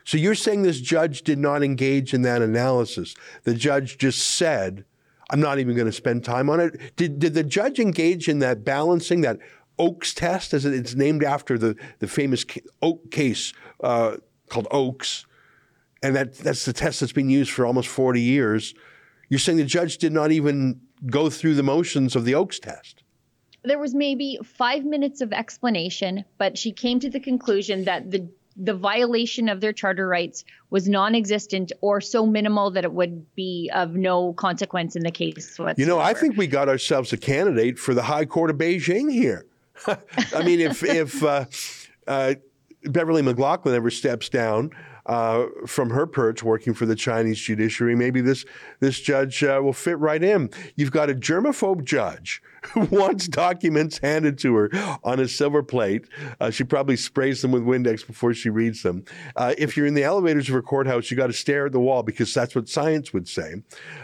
So 0.03 0.17
you're 0.17 0.35
saying 0.35 0.63
this 0.63 0.81
judge 0.81 1.23
did 1.23 1.39
not 1.39 1.63
engage 1.63 2.13
in 2.13 2.21
that 2.23 2.41
analysis. 2.41 3.15
The 3.43 3.53
judge 3.53 3.97
just 3.97 4.19
said, 4.21 4.85
I'm 5.29 5.39
not 5.39 5.59
even 5.59 5.75
going 5.75 5.87
to 5.87 5.93
spend 5.93 6.23
time 6.25 6.49
on 6.49 6.59
it. 6.59 6.95
Did, 6.95 7.19
did 7.19 7.33
the 7.33 7.43
judge 7.43 7.79
engage 7.79 8.27
in 8.27 8.39
that 8.39 8.65
balancing, 8.65 9.21
that 9.21 9.39
Oakes 9.79 10.13
test, 10.13 10.53
as 10.53 10.65
it's 10.65 10.95
named 10.95 11.23
after 11.23 11.57
the, 11.57 11.75
the 11.99 12.07
famous 12.07 12.45
Oakes 12.81 13.07
case 13.11 13.53
uh, 13.81 14.17
called 14.51 14.67
Oakes? 14.71 15.25
And 16.03 16.15
that, 16.15 16.37
that's 16.37 16.65
the 16.65 16.73
test 16.73 16.99
that's 16.99 17.11
been 17.11 17.29
used 17.29 17.51
for 17.51 17.65
almost 17.65 17.87
40 17.87 18.21
years. 18.21 18.73
You're 19.29 19.39
saying 19.39 19.57
the 19.57 19.65
judge 19.65 19.97
did 19.97 20.11
not 20.11 20.31
even 20.31 20.81
go 21.05 21.29
through 21.29 21.55
the 21.55 21.63
motions 21.63 22.15
of 22.15 22.25
the 22.25 22.35
Oakes 22.35 22.59
test? 22.59 23.03
There 23.63 23.79
was 23.79 23.93
maybe 23.93 24.39
five 24.43 24.83
minutes 24.83 25.21
of 25.21 25.31
explanation, 25.31 26.25
but 26.37 26.57
she 26.57 26.71
came 26.71 26.99
to 26.99 27.09
the 27.09 27.19
conclusion 27.19 27.85
that 27.85 28.11
the 28.11 28.27
the 28.57 28.73
violation 28.73 29.47
of 29.47 29.61
their 29.61 29.71
charter 29.71 30.07
rights 30.07 30.43
was 30.69 30.87
non-existent 30.89 31.71
or 31.79 32.01
so 32.01 32.25
minimal 32.25 32.71
that 32.71 32.83
it 32.83 32.91
would 32.91 33.33
be 33.33 33.71
of 33.73 33.95
no 33.95 34.33
consequence 34.33 34.95
in 34.95 35.03
the 35.03 35.11
case 35.11 35.57
whatsoever. 35.57 35.75
You 35.77 35.85
know, 35.85 35.99
I 35.99 36.13
think 36.13 36.35
we 36.35 36.47
got 36.47 36.67
ourselves 36.67 37.13
a 37.13 37.17
candidate 37.17 37.79
for 37.79 37.93
the 37.93 38.03
High 38.03 38.25
Court 38.25 38.49
of 38.49 38.57
Beijing 38.57 39.11
here. 39.11 39.45
I 39.87 40.43
mean, 40.43 40.59
if 40.59 40.83
if 40.83 41.23
uh, 41.23 41.45
uh, 42.07 42.35
Beverley 42.85 43.21
McLachlin 43.21 43.73
ever 43.73 43.89
steps 43.89 44.29
down 44.29 44.71
uh, 45.05 45.47
from 45.65 45.89
her 45.89 46.05
perch 46.05 46.43
working 46.43 46.73
for 46.73 46.85
the 46.85 46.95
Chinese 46.95 47.39
judiciary, 47.39 47.95
maybe 47.95 48.21
this 48.21 48.45
this 48.79 48.99
judge 48.99 49.43
uh, 49.43 49.59
will 49.61 49.73
fit 49.73 49.97
right 49.99 50.23
in. 50.23 50.49
You've 50.75 50.91
got 50.91 51.09
a 51.09 51.13
germaphobe 51.13 51.83
judge 51.83 52.41
who 52.73 52.81
wants 52.91 53.27
documents 53.27 53.97
handed 53.97 54.37
to 54.39 54.55
her 54.55 54.69
on 55.03 55.19
a 55.19 55.27
silver 55.27 55.63
plate. 55.63 56.07
Uh, 56.39 56.51
she 56.51 56.63
probably 56.63 56.95
sprays 56.95 57.41
them 57.41 57.51
with 57.51 57.63
Windex 57.63 58.05
before 58.05 58.33
she 58.33 58.49
reads 58.49 58.83
them. 58.83 59.03
Uh, 59.35 59.53
if 59.57 59.75
you're 59.75 59.87
in 59.87 59.95
the 59.95 60.03
elevators 60.03 60.47
of 60.47 60.53
her 60.53 60.61
courthouse, 60.61 61.09
you 61.09 61.17
got 61.17 61.27
to 61.27 61.33
stare 61.33 61.65
at 61.65 61.71
the 61.71 61.79
wall 61.79 62.03
because 62.03 62.33
that's 62.33 62.55
what 62.55 62.69
science 62.69 63.11
would 63.11 63.27
say. 63.27 63.55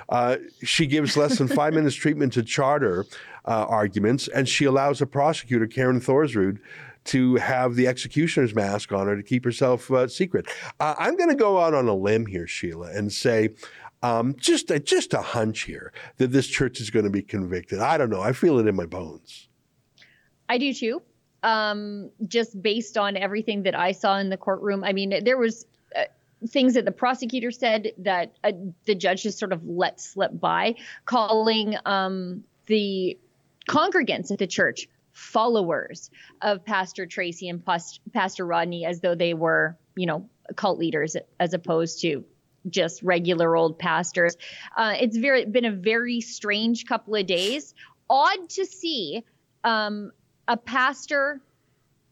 Uh, 0.09 0.38
she 0.63 0.88
gives 0.88 1.15
less 1.15 1.38
than 1.38 1.47
five 1.47 1.73
minutes 1.75 1.95
treatment 1.95 2.34
to 2.34 2.43
charter 2.43 3.05
uh, 3.45 3.65
arguments, 3.69 4.28
and 4.28 4.49
she 4.49 4.65
allows 4.65 5.01
a 5.01 5.05
prosecutor, 5.05 5.67
Karen 5.67 6.01
Thorsrud, 6.01 6.59
to 7.08 7.36
have 7.36 7.76
the 7.76 7.88
executioner's 7.88 8.53
mask 8.53 8.91
on 8.91 9.08
her 9.08 9.16
to 9.16 9.24
keep 9.24 9.43
herself 9.43 9.89
uh, 9.91 10.08
secret. 10.08 10.47
Uh, 10.80 10.95
I'm 10.97 11.16
going 11.16 11.30
to 11.30 11.36
go 11.36 11.60
out 11.60 11.74
on 11.74 11.88
a 11.88 11.95
limb 11.95 12.26
here, 12.26 12.47
Sheila, 12.47 12.91
and 12.91 13.12
say 13.12 13.49
um, 14.03 14.36
just 14.38 14.70
a, 14.72 14.80
just 14.80 15.14
a 15.14 15.22
hunch 15.22 15.62
here 15.64 15.91
that 16.18 16.32
this 16.32 16.47
church 16.47 16.80
is 16.80 16.89
going 16.89 17.05
to 17.05 17.12
be 17.12 17.22
convicted. 17.22 17.80
I 17.80 17.97
don't 17.97 18.10
know. 18.10 18.22
I 18.22 18.34
feel 18.34 18.60
it 18.60 18.68
in 18.68 18.76
my 18.76 18.86
bones. 18.86 19.49
I 20.49 20.58
do 20.58 20.74
too. 20.74 21.01
Um, 21.43 22.12
just 22.28 22.62
based 22.62 22.97
on 22.97 23.16
everything 23.16 23.64
that 23.64 23.76
I 23.76 23.91
saw 23.91 24.18
in 24.18 24.30
the 24.30 24.38
courtroom. 24.38 24.84
I 24.84 24.93
mean, 24.93 25.24
there 25.24 25.38
was 25.38 25.66
uh, 25.95 26.03
things 26.47 26.74
that 26.74 26.86
the 26.86 26.91
prosecutor 26.91 27.51
said 27.51 27.91
that 27.99 28.34
uh, 28.43 28.51
the 28.86 28.95
judge 28.95 29.24
just 29.24 29.39
sort 29.39 29.53
of 29.53 29.66
let 29.66 30.01
slip 30.01 30.39
by, 30.39 30.76
calling 31.05 31.76
um, 31.86 32.43
the 32.66 33.18
congregants 33.68 34.32
at 34.32 34.39
the 34.39 34.47
church 34.47 34.88
followers 35.18 36.11
of 36.43 36.63
Pastor 36.63 37.07
Tracy 37.07 37.49
and 37.49 37.63
Pastor 38.13 38.45
Rodney 38.45 38.86
as 38.86 39.01
though 39.01 39.15
they 39.15 39.34
were, 39.34 39.76
you 39.95 40.05
know, 40.05 40.30
cult 40.55 40.78
leaders 40.78 41.18
as 41.39 41.53
opposed 41.53 42.01
to 42.01 42.24
just 42.70 43.01
regular 43.01 43.55
old 43.55 43.80
pastors. 43.80 44.38
Uh, 44.76 44.93
it's 44.99 45.18
very 45.18 45.45
been 45.45 45.65
a 45.65 45.72
very 45.72 46.22
strange 46.22 46.86
couple 46.86 47.15
of 47.15 47.26
days. 47.26 47.74
Odd 48.09 48.49
to 48.49 48.65
see 48.65 49.24
um, 49.63 50.11
a 50.47 50.55
pastor 50.55 51.41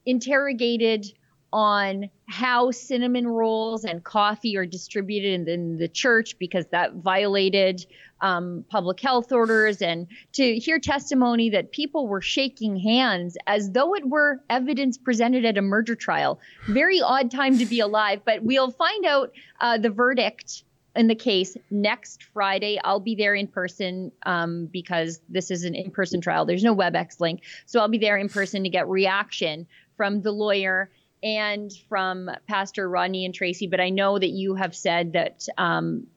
interrogated 0.06 1.06
on 1.54 2.10
how 2.28 2.72
cinnamon 2.72 3.28
rolls 3.28 3.86
and 3.86 4.04
coffee 4.04 4.58
are 4.58 4.66
distributed 4.66 5.34
in 5.34 5.46
the, 5.46 5.54
in 5.54 5.78
the 5.78 5.88
church 5.88 6.38
because 6.40 6.66
that 6.72 6.96
violated 6.96 7.86
um, 8.26 8.66
public 8.70 9.00
health 9.00 9.32
orders, 9.32 9.84
and 9.84 10.08
to 10.34 10.58
hear 10.58 10.80
testimony 10.80 11.52
that 11.52 11.72
people 11.72 12.08
were 12.08 12.22
shaking 12.22 12.76
hands 12.76 13.38
as 13.46 13.70
though 13.70 13.94
it 13.94 14.08
were 14.08 14.42
evidence 14.50 14.98
presented 14.98 15.46
at 15.46 15.60
a 15.60 15.62
murder 15.62 15.94
trial. 15.94 16.40
Very 16.68 17.02
odd 17.02 17.30
time 17.30 17.60
to 17.60 17.68
be 17.68 17.80
alive, 17.82 18.22
but 18.26 18.42
we'll 18.42 18.72
find 18.72 19.06
out 19.06 19.32
uh, 19.62 19.78
the 19.78 19.92
verdict 19.92 20.64
in 20.96 21.08
the 21.08 21.16
case 21.16 21.56
next 21.70 22.24
Friday. 22.34 22.80
I'll 22.84 23.00
be 23.00 23.14
there 23.14 23.36
in 23.36 23.48
person 23.48 24.12
um, 24.26 24.70
because 24.74 25.22
this 25.30 25.52
is 25.52 25.64
an 25.64 25.76
in 25.76 25.92
person 25.92 26.20
trial. 26.20 26.46
There's 26.46 26.64
no 26.64 26.76
WebEx 26.76 27.20
link. 27.20 27.44
So 27.68 27.80
I'll 27.80 27.90
be 27.90 28.00
there 28.00 28.18
in 28.18 28.30
person 28.30 28.64
to 28.64 28.70
get 28.70 28.88
reaction 28.88 29.68
from 29.98 30.24
the 30.24 30.32
lawyer 30.32 30.90
and 31.22 31.72
from 31.90 32.32
Pastor 32.48 32.90
Rodney 32.90 33.26
and 33.26 33.36
Tracy. 33.36 33.68
But 33.68 33.82
I 33.82 33.90
know 33.90 34.18
that 34.18 34.30
you 34.30 34.56
have 34.56 34.76
said 34.76 35.14
that 35.14 35.46
um, 35.60 36.08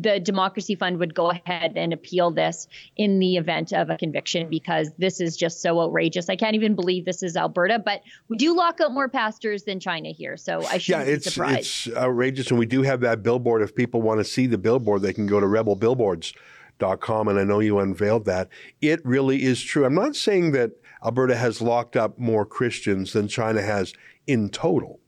the 0.00 0.20
Democracy 0.20 0.74
Fund 0.74 0.98
would 0.98 1.14
go 1.14 1.30
ahead 1.30 1.72
and 1.76 1.92
appeal 1.92 2.30
this 2.30 2.68
in 2.96 3.18
the 3.18 3.36
event 3.36 3.72
of 3.72 3.90
a 3.90 3.96
conviction 3.96 4.48
because 4.48 4.90
this 4.98 5.20
is 5.20 5.36
just 5.36 5.60
so 5.60 5.80
outrageous. 5.80 6.28
I 6.28 6.36
can't 6.36 6.54
even 6.54 6.74
believe 6.74 7.04
this 7.04 7.22
is 7.22 7.36
Alberta, 7.36 7.78
but 7.78 8.02
we 8.28 8.36
do 8.36 8.56
lock 8.56 8.80
up 8.80 8.92
more 8.92 9.08
pastors 9.08 9.64
than 9.64 9.80
China 9.80 10.10
here, 10.10 10.36
so 10.36 10.64
I 10.66 10.78
shouldn't 10.78 11.06
yeah, 11.06 11.14
it's, 11.14 11.24
be 11.26 11.30
surprised. 11.30 11.58
it's 11.58 11.96
outrageous, 11.96 12.50
and 12.50 12.58
we 12.58 12.66
do 12.66 12.82
have 12.82 13.00
that 13.00 13.22
billboard. 13.22 13.62
If 13.62 13.74
people 13.74 14.02
want 14.02 14.20
to 14.20 14.24
see 14.24 14.46
the 14.46 14.58
billboard, 14.58 15.02
they 15.02 15.12
can 15.12 15.26
go 15.26 15.40
to 15.40 15.46
rebelbillboards.com, 15.46 17.28
and 17.28 17.38
I 17.38 17.44
know 17.44 17.60
you 17.60 17.78
unveiled 17.78 18.24
that. 18.26 18.48
It 18.80 19.04
really 19.04 19.44
is 19.44 19.62
true. 19.62 19.84
I'm 19.84 19.94
not 19.94 20.16
saying 20.16 20.52
that 20.52 20.72
Alberta 21.04 21.36
has 21.36 21.60
locked 21.60 21.96
up 21.96 22.18
more 22.18 22.44
Christians 22.44 23.12
than 23.12 23.28
China 23.28 23.62
has 23.62 23.94
in 24.26 24.50
total. 24.50 25.00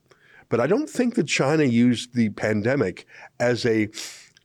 But 0.49 0.59
I 0.59 0.67
don't 0.67 0.89
think 0.89 1.15
that 1.15 1.27
China 1.27 1.63
used 1.63 2.13
the 2.13 2.29
pandemic 2.31 3.05
as 3.39 3.65
a 3.65 3.87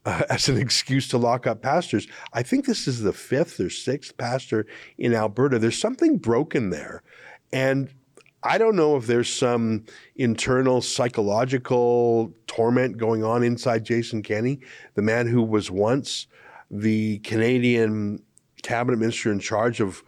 uh, 0.07 0.23
as 0.31 0.49
an 0.49 0.57
excuse 0.57 1.09
to 1.09 1.19
lock 1.19 1.47
up 1.47 1.61
pastors. 1.61 2.07
I 2.33 2.43
think 2.43 2.65
this 2.65 2.89
is 2.89 3.03
the 3.03 3.13
fifth 3.13 3.61
or 3.61 3.69
sixth 3.69 4.17
pastor 4.17 4.67
in 4.97 5.15
Alberta. 5.15 5.59
There's 5.59 5.79
something 5.79 6.17
broken 6.17 6.71
there. 6.71 7.03
And 7.53 7.91
I 8.43 8.59
don't 8.59 8.77
know 8.77 8.97
if 8.97 9.07
there's 9.07 9.33
some 9.33 9.85
internal 10.15 10.81
psychological 10.81 12.33
torment 12.47 12.97
going 12.97 13.25
on 13.25 13.43
inside 13.43 13.85
Jason 13.85 14.23
Kenney, 14.23 14.61
the 14.95 15.03
man 15.03 15.27
who 15.27 15.43
was 15.43 15.71
once 15.71 16.29
the 16.71 17.19
Canadian 17.19 18.23
cabinet 18.63 18.99
minister 18.99 19.33
in 19.33 19.41
charge 19.41 19.81
of 19.81 20.03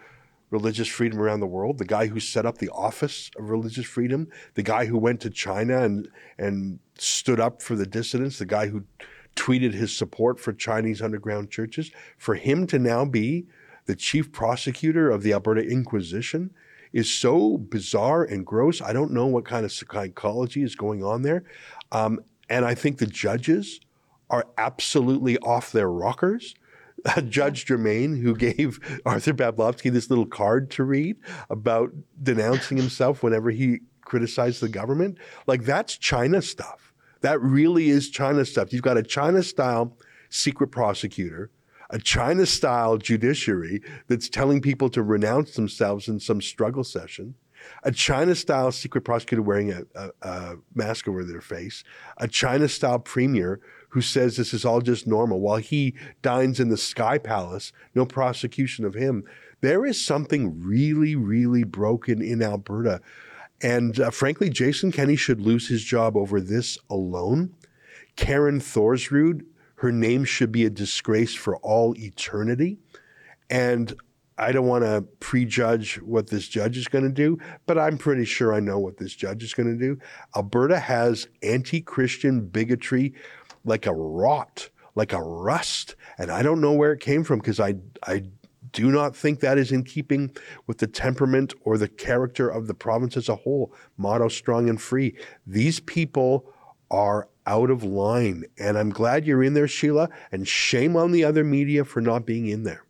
religious 0.51 0.89
freedom 0.89 1.21
around 1.21 1.41
the 1.41 1.47
world, 1.47 1.79
the 1.79 1.85
guy 1.85 2.07
who 2.07 2.21
set 2.21 2.47
up 2.47 2.59
the 2.59 2.71
Office 2.71 3.31
of 3.39 3.51
Religious 3.51 3.87
Freedom, 3.87 4.29
the 4.55 4.63
guy 4.63 4.87
who 4.87 4.99
went 4.99 5.21
to 5.21 5.31
China 5.31 5.83
and 5.83 6.09
and 6.39 6.79
stood 6.97 7.39
up 7.39 7.61
for 7.61 7.77
the 7.77 7.87
dissidents, 7.87 8.39
the 8.39 8.47
guy 8.47 8.67
who 8.69 8.85
tweeted 9.39 9.72
his 9.72 9.97
support 9.97 10.41
for 10.41 10.53
Chinese 10.53 11.01
underground 11.01 11.51
churches, 11.51 11.91
for 12.16 12.34
him 12.34 12.66
to 12.66 12.78
now 12.78 13.05
be 13.05 13.47
the 13.86 13.97
chief 13.97 14.32
prosecutor 14.32 15.11
of 15.11 15.22
the 15.22 15.32
Alberta 15.32 15.62
Inquisition 15.62 16.51
is 16.93 17.11
so 17.11 17.57
bizarre 17.57 18.24
and 18.24 18.45
gross. 18.45 18.82
I 18.82 18.93
don't 18.93 19.12
know 19.12 19.26
what 19.26 19.45
kind 19.45 19.64
of 19.64 19.72
psychology 19.72 20.62
is 20.62 20.74
going 20.74 21.05
on 21.05 21.22
there. 21.22 21.45
Um, 21.93 22.20
and 22.49 22.64
I 22.64 22.74
think 22.74 22.99
the 22.99 23.07
judges 23.07 23.80
are 24.30 24.47
absolutely 24.59 25.39
off 25.39 25.72
their 25.72 25.91
rockers. 25.91 26.55
Judge 27.28 27.66
Germain, 27.66 28.16
who 28.16 28.34
gave 28.34 29.01
Artur 29.07 29.34
Pawlowski 29.34 29.93
this 29.93 30.11
little 30.11 30.26
card 30.26 30.70
to 30.72 30.84
read 30.84 31.16
about 31.49 31.93
denouncing 32.22 32.76
himself 32.76 33.22
whenever 33.22 33.51
he 33.51 33.80
criticized 34.03 34.61
the 34.61 34.68
government, 34.68 35.18
like 35.47 35.64
that's 35.64 35.97
China 35.97 36.43
stuff. 36.43 36.88
That 37.21 37.41
really 37.41 37.91
is 37.91 38.11
China 38.11 38.45
stuff. 38.45 38.73
You've 38.73 38.83
got 38.83 38.97
a 38.97 39.03
China 39.03 39.43
style 39.43 39.97
secret 40.31 40.69
prosecutor, 40.69 41.51
a 41.91 41.99
China 41.99 42.47
style 42.47 42.99
judiciary 42.99 43.83
that's 44.09 44.29
telling 44.29 44.61
people 44.61 44.89
to 44.91 45.03
renounce 45.03 45.55
themselves 45.55 46.09
in 46.09 46.21
some 46.21 46.41
struggle 46.41 46.85
session, 46.85 47.35
a 47.83 47.91
China 47.91 48.35
style 48.35 48.71
secret 48.71 49.03
prosecutor 49.03 49.43
wearing 49.43 49.73
a, 49.73 49.83
a, 49.95 50.11
a 50.23 50.57
mask 50.75 51.09
over 51.09 51.25
their 51.25 51.41
face, 51.41 51.83
a 52.19 52.29
China 52.29 52.69
style 52.69 52.99
premier 52.99 53.61
who 53.91 54.01
says 54.01 54.37
this 54.37 54.53
is 54.53 54.64
all 54.64 54.81
just 54.81 55.07
normal 55.07 55.41
while 55.41 55.57
he 55.57 55.95
dines 56.21 56.61
in 56.61 56.69
the 56.69 56.77
Sky 56.77 57.16
Palace, 57.19 57.73
no 57.95 58.05
prosecution 58.05 58.85
of 58.85 58.95
him. 58.95 59.25
There 59.61 59.87
is 59.87 60.05
something 60.05 60.62
really, 60.62 61.16
really 61.16 61.64
broken 61.64 62.23
in 62.23 62.43
Alberta 62.43 63.01
and 63.61 63.99
uh, 63.99 64.11
frankly, 64.11 64.51
Jason 64.51 64.93
Kenney 64.93 65.17
should 65.17 65.41
lose 65.41 65.69
his 65.69 65.83
job 65.83 66.17
over 66.17 66.41
this 66.41 66.79
alone. 66.89 67.55
Karen 68.17 68.61
Thorsrud, 68.61 69.45
her 69.77 69.93
name 69.93 70.25
should 70.25 70.53
be 70.53 70.65
a 70.65 70.71
disgrace 70.71 71.35
for 71.35 71.57
all 71.59 71.97
eternity. 71.97 72.79
And 73.51 73.95
I 74.37 74.53
don't 74.53 74.67
want 74.67 74.85
to 74.85 75.03
prejudge 75.19 75.97
what 75.97 76.29
this 76.29 76.47
judge 76.47 76.77
is 76.77 76.87
going 76.87 77.05
to 77.05 77.11
do, 77.11 77.39
but 77.67 77.79
I'm 77.79 77.99
pretty 77.99 78.25
sure 78.25 78.55
I 78.55 78.61
know 78.61 78.79
what 78.79 78.99
this 78.99 79.15
judge 79.15 79.43
is 79.43 79.53
going 79.55 79.69
to 79.69 79.79
do. 79.79 79.99
Alberta 80.37 80.79
has 80.79 81.27
anti 81.43 81.81
Christian 81.81 82.47
bigotry 82.47 83.15
like 83.65 83.87
a 83.87 83.93
rot, 83.93 84.69
like 84.95 85.13
a 85.13 85.23
rust. 85.23 85.97
And 86.19 86.31
I 86.31 86.43
don't 86.43 86.61
know 86.61 86.73
where 86.73 86.93
it 86.93 87.01
came 87.01 87.25
from 87.25 87.41
because 87.41 87.59
I, 87.59 87.75
I 88.07 88.25
do 88.79 88.93
not 88.93 89.16
think 89.16 89.41
that 89.41 89.59
is 89.59 89.72
in 89.72 89.83
keeping 89.83 90.31
with 90.68 90.79
the 90.79 90.87
temperament 90.87 91.53
or 91.62 91.76
the 91.76 91.89
character 91.89 92.49
of 92.49 92.68
the 92.68 92.74
province 92.74 93.16
as 93.16 93.29
a 93.29 93.35
whole. 93.35 93.74
Motto 93.97 94.29
strong 94.29 94.68
and 94.68 94.81
free. 94.81 95.16
These 95.49 95.81
people 95.81 96.49
are 96.89 97.29
out 97.45 97.70
of 97.70 97.83
line. 97.83 98.45
And 98.57 98.79
I'm 98.79 98.91
glad 98.91 99.26
you're 99.26 99.43
in 99.43 99.55
there, 99.55 99.66
Sheila, 99.66 100.11
and 100.31 100.47
shame 100.47 100.95
on 100.95 101.11
the 101.11 101.24
other 101.24 101.43
media 101.43 101.85
for 101.85 102.01
not 102.01 102.24
being 102.24 102.47
in 102.47 102.62
there. 102.62 102.85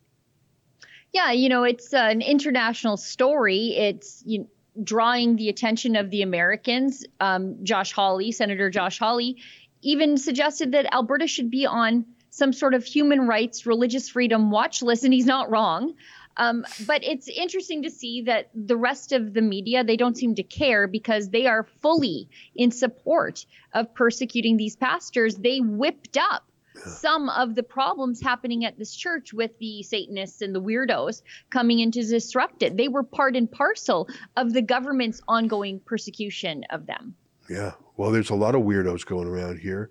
Yeah, 1.14 1.32
you 1.32 1.48
know, 1.48 1.64
it's 1.64 1.94
an 1.94 2.20
international 2.20 2.98
story. 2.98 3.68
It's 3.68 4.22
you 4.26 4.40
know, 4.40 4.46
drawing 4.84 5.36
the 5.36 5.48
attention 5.48 5.96
of 5.96 6.10
the 6.10 6.20
Americans. 6.20 7.06
Um, 7.18 7.64
Josh 7.64 7.92
Hawley, 7.92 8.30
Senator 8.30 8.68
Josh 8.68 8.98
Hawley, 8.98 9.38
even 9.80 10.18
suggested 10.18 10.72
that 10.72 10.92
Alberta 10.92 11.26
should 11.26 11.50
be 11.50 11.64
on 11.64 12.04
some 12.38 12.52
sort 12.52 12.74
of 12.74 12.84
human 12.84 13.26
rights, 13.26 13.66
religious 13.66 14.08
freedom 14.08 14.50
watch 14.50 14.80
list, 14.80 15.04
and 15.04 15.12
he's 15.12 15.26
not 15.26 15.50
wrong. 15.50 15.94
Um, 16.36 16.64
but 16.86 17.02
it's 17.02 17.26
interesting 17.28 17.82
to 17.82 17.90
see 17.90 18.22
that 18.22 18.48
the 18.54 18.76
rest 18.76 19.10
of 19.10 19.34
the 19.34 19.42
media, 19.42 19.82
they 19.82 19.96
don't 19.96 20.16
seem 20.16 20.36
to 20.36 20.44
care 20.44 20.86
because 20.86 21.30
they 21.30 21.46
are 21.46 21.64
fully 21.82 22.28
in 22.54 22.70
support 22.70 23.44
of 23.74 23.92
persecuting 23.92 24.56
these 24.56 24.76
pastors. 24.76 25.34
They 25.34 25.58
whipped 25.58 26.16
up 26.16 26.44
some 26.86 27.28
of 27.28 27.56
the 27.56 27.64
problems 27.64 28.20
happening 28.22 28.64
at 28.64 28.78
this 28.78 28.94
church 28.94 29.32
with 29.32 29.58
the 29.58 29.82
Satanists 29.82 30.40
and 30.42 30.54
the 30.54 30.60
weirdos 30.60 31.22
coming 31.50 31.80
in 31.80 31.90
to 31.90 32.02
disrupt 32.04 32.62
it. 32.62 32.76
They 32.76 32.86
were 32.86 33.02
part 33.02 33.34
and 33.34 33.50
parcel 33.50 34.08
of 34.36 34.52
the 34.52 34.62
government's 34.62 35.20
ongoing 35.26 35.80
persecution 35.80 36.64
of 36.70 36.86
them. 36.86 37.16
Yeah. 37.50 37.72
Well, 37.96 38.12
there's 38.12 38.30
a 38.30 38.36
lot 38.36 38.54
of 38.54 38.62
weirdos 38.62 39.04
going 39.04 39.26
around 39.26 39.58
here. 39.58 39.90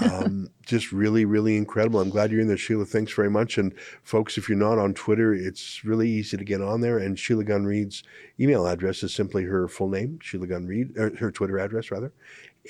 Um, 0.00 0.48
just 0.64 0.92
really, 0.92 1.24
really 1.24 1.56
incredible. 1.56 2.00
I'm 2.00 2.10
glad 2.10 2.30
you're 2.30 2.40
in 2.40 2.48
there, 2.48 2.56
Sheila. 2.56 2.84
Thanks 2.84 3.12
very 3.12 3.30
much. 3.30 3.58
And 3.58 3.74
folks, 4.04 4.38
if 4.38 4.48
you're 4.48 4.58
not 4.58 4.78
on 4.78 4.94
Twitter, 4.94 5.34
it's 5.34 5.84
really 5.84 6.08
easy 6.08 6.36
to 6.36 6.44
get 6.44 6.60
on 6.60 6.80
there. 6.80 6.98
And 6.98 7.18
Sheila 7.18 7.44
Gunn 7.44 7.64
Reid's 7.64 8.02
email 8.38 8.66
address 8.66 9.02
is 9.02 9.14
simply 9.14 9.44
her 9.44 9.66
full 9.66 9.88
name, 9.88 10.18
Sheila 10.22 10.46
Gunn 10.46 10.66
Reid, 10.66 10.96
her 10.96 11.30
Twitter 11.30 11.58
address 11.58 11.90
rather. 11.90 12.12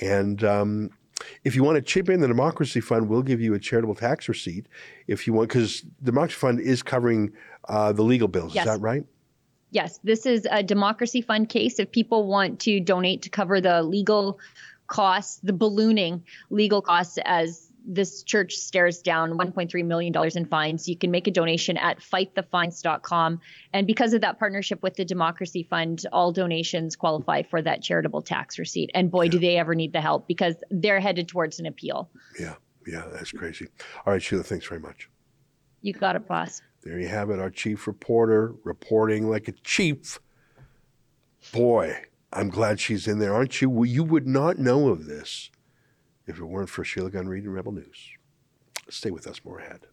And 0.00 0.42
um, 0.44 0.90
if 1.44 1.54
you 1.56 1.64
want 1.64 1.76
to 1.76 1.82
chip 1.82 2.08
in, 2.08 2.20
the 2.20 2.28
Democracy 2.28 2.80
Fund 2.80 3.08
will 3.08 3.22
give 3.22 3.40
you 3.40 3.54
a 3.54 3.58
charitable 3.58 3.96
tax 3.96 4.28
receipt 4.28 4.66
if 5.06 5.26
you 5.26 5.32
want, 5.32 5.48
because 5.48 5.82
the 6.00 6.12
Democracy 6.12 6.38
Fund 6.38 6.60
is 6.60 6.82
covering 6.82 7.32
uh, 7.68 7.92
the 7.92 8.02
legal 8.02 8.28
bills. 8.28 8.54
Yes. 8.54 8.64
Is 8.66 8.72
that 8.72 8.80
right? 8.80 9.04
Yes, 9.70 10.00
this 10.02 10.24
is 10.24 10.46
a 10.50 10.62
Democracy 10.62 11.20
Fund 11.20 11.50
case. 11.50 11.78
If 11.78 11.92
people 11.92 12.26
want 12.26 12.58
to 12.60 12.80
donate 12.80 13.20
to 13.22 13.28
cover 13.28 13.60
the 13.60 13.82
legal 13.82 14.38
costs, 14.88 15.38
the 15.42 15.52
ballooning 15.52 16.24
legal 16.50 16.82
costs 16.82 17.18
as 17.24 17.68
this 17.88 18.22
church 18.22 18.54
stares 18.54 19.00
down 19.00 19.38
$1.3 19.38 19.84
million 19.84 20.12
in 20.36 20.44
fines. 20.44 20.88
You 20.88 20.96
can 20.96 21.10
make 21.10 21.26
a 21.26 21.30
donation 21.30 21.78
at 21.78 22.00
fightthefines.com. 22.00 23.40
And 23.72 23.86
because 23.86 24.12
of 24.12 24.20
that 24.20 24.38
partnership 24.38 24.82
with 24.82 24.94
the 24.94 25.06
Democracy 25.06 25.62
Fund, 25.62 26.04
all 26.12 26.30
donations 26.30 26.96
qualify 26.96 27.42
for 27.42 27.62
that 27.62 27.82
charitable 27.82 28.20
tax 28.20 28.58
receipt. 28.58 28.90
And 28.94 29.10
boy, 29.10 29.24
yeah. 29.24 29.30
do 29.30 29.38
they 29.38 29.56
ever 29.56 29.74
need 29.74 29.94
the 29.94 30.02
help 30.02 30.28
because 30.28 30.56
they're 30.70 31.00
headed 31.00 31.28
towards 31.28 31.58
an 31.60 31.66
appeal. 31.66 32.10
Yeah, 32.38 32.56
yeah, 32.86 33.04
that's 33.10 33.32
crazy. 33.32 33.68
All 34.04 34.12
right, 34.12 34.22
Sheila, 34.22 34.42
thanks 34.42 34.66
very 34.66 34.80
much. 34.80 35.08
You 35.80 35.94
got 35.94 36.14
it, 36.14 36.28
boss. 36.28 36.60
There 36.82 36.98
you 37.00 37.08
have 37.08 37.30
it, 37.30 37.40
our 37.40 37.50
chief 37.50 37.86
reporter 37.86 38.54
reporting 38.64 39.30
like 39.30 39.48
a 39.48 39.52
chief. 39.52 40.18
Boy, 41.52 41.96
I'm 42.32 42.50
glad 42.50 42.78
she's 42.78 43.08
in 43.08 43.20
there, 43.20 43.34
aren't 43.34 43.62
you? 43.62 43.70
Well, 43.70 43.86
you 43.86 44.04
would 44.04 44.26
not 44.26 44.58
know 44.58 44.88
of 44.88 45.06
this 45.06 45.50
if 46.26 46.38
it 46.38 46.44
weren't 46.44 46.68
for 46.68 46.84
Sheila 46.84 47.10
Gunn 47.10 47.26
Reid 47.26 47.44
and 47.44 47.54
Rebel 47.54 47.72
News. 47.72 48.10
Stay 48.90 49.10
with 49.10 49.26
us 49.26 49.40
more 49.44 49.60
ahead. 49.60 49.86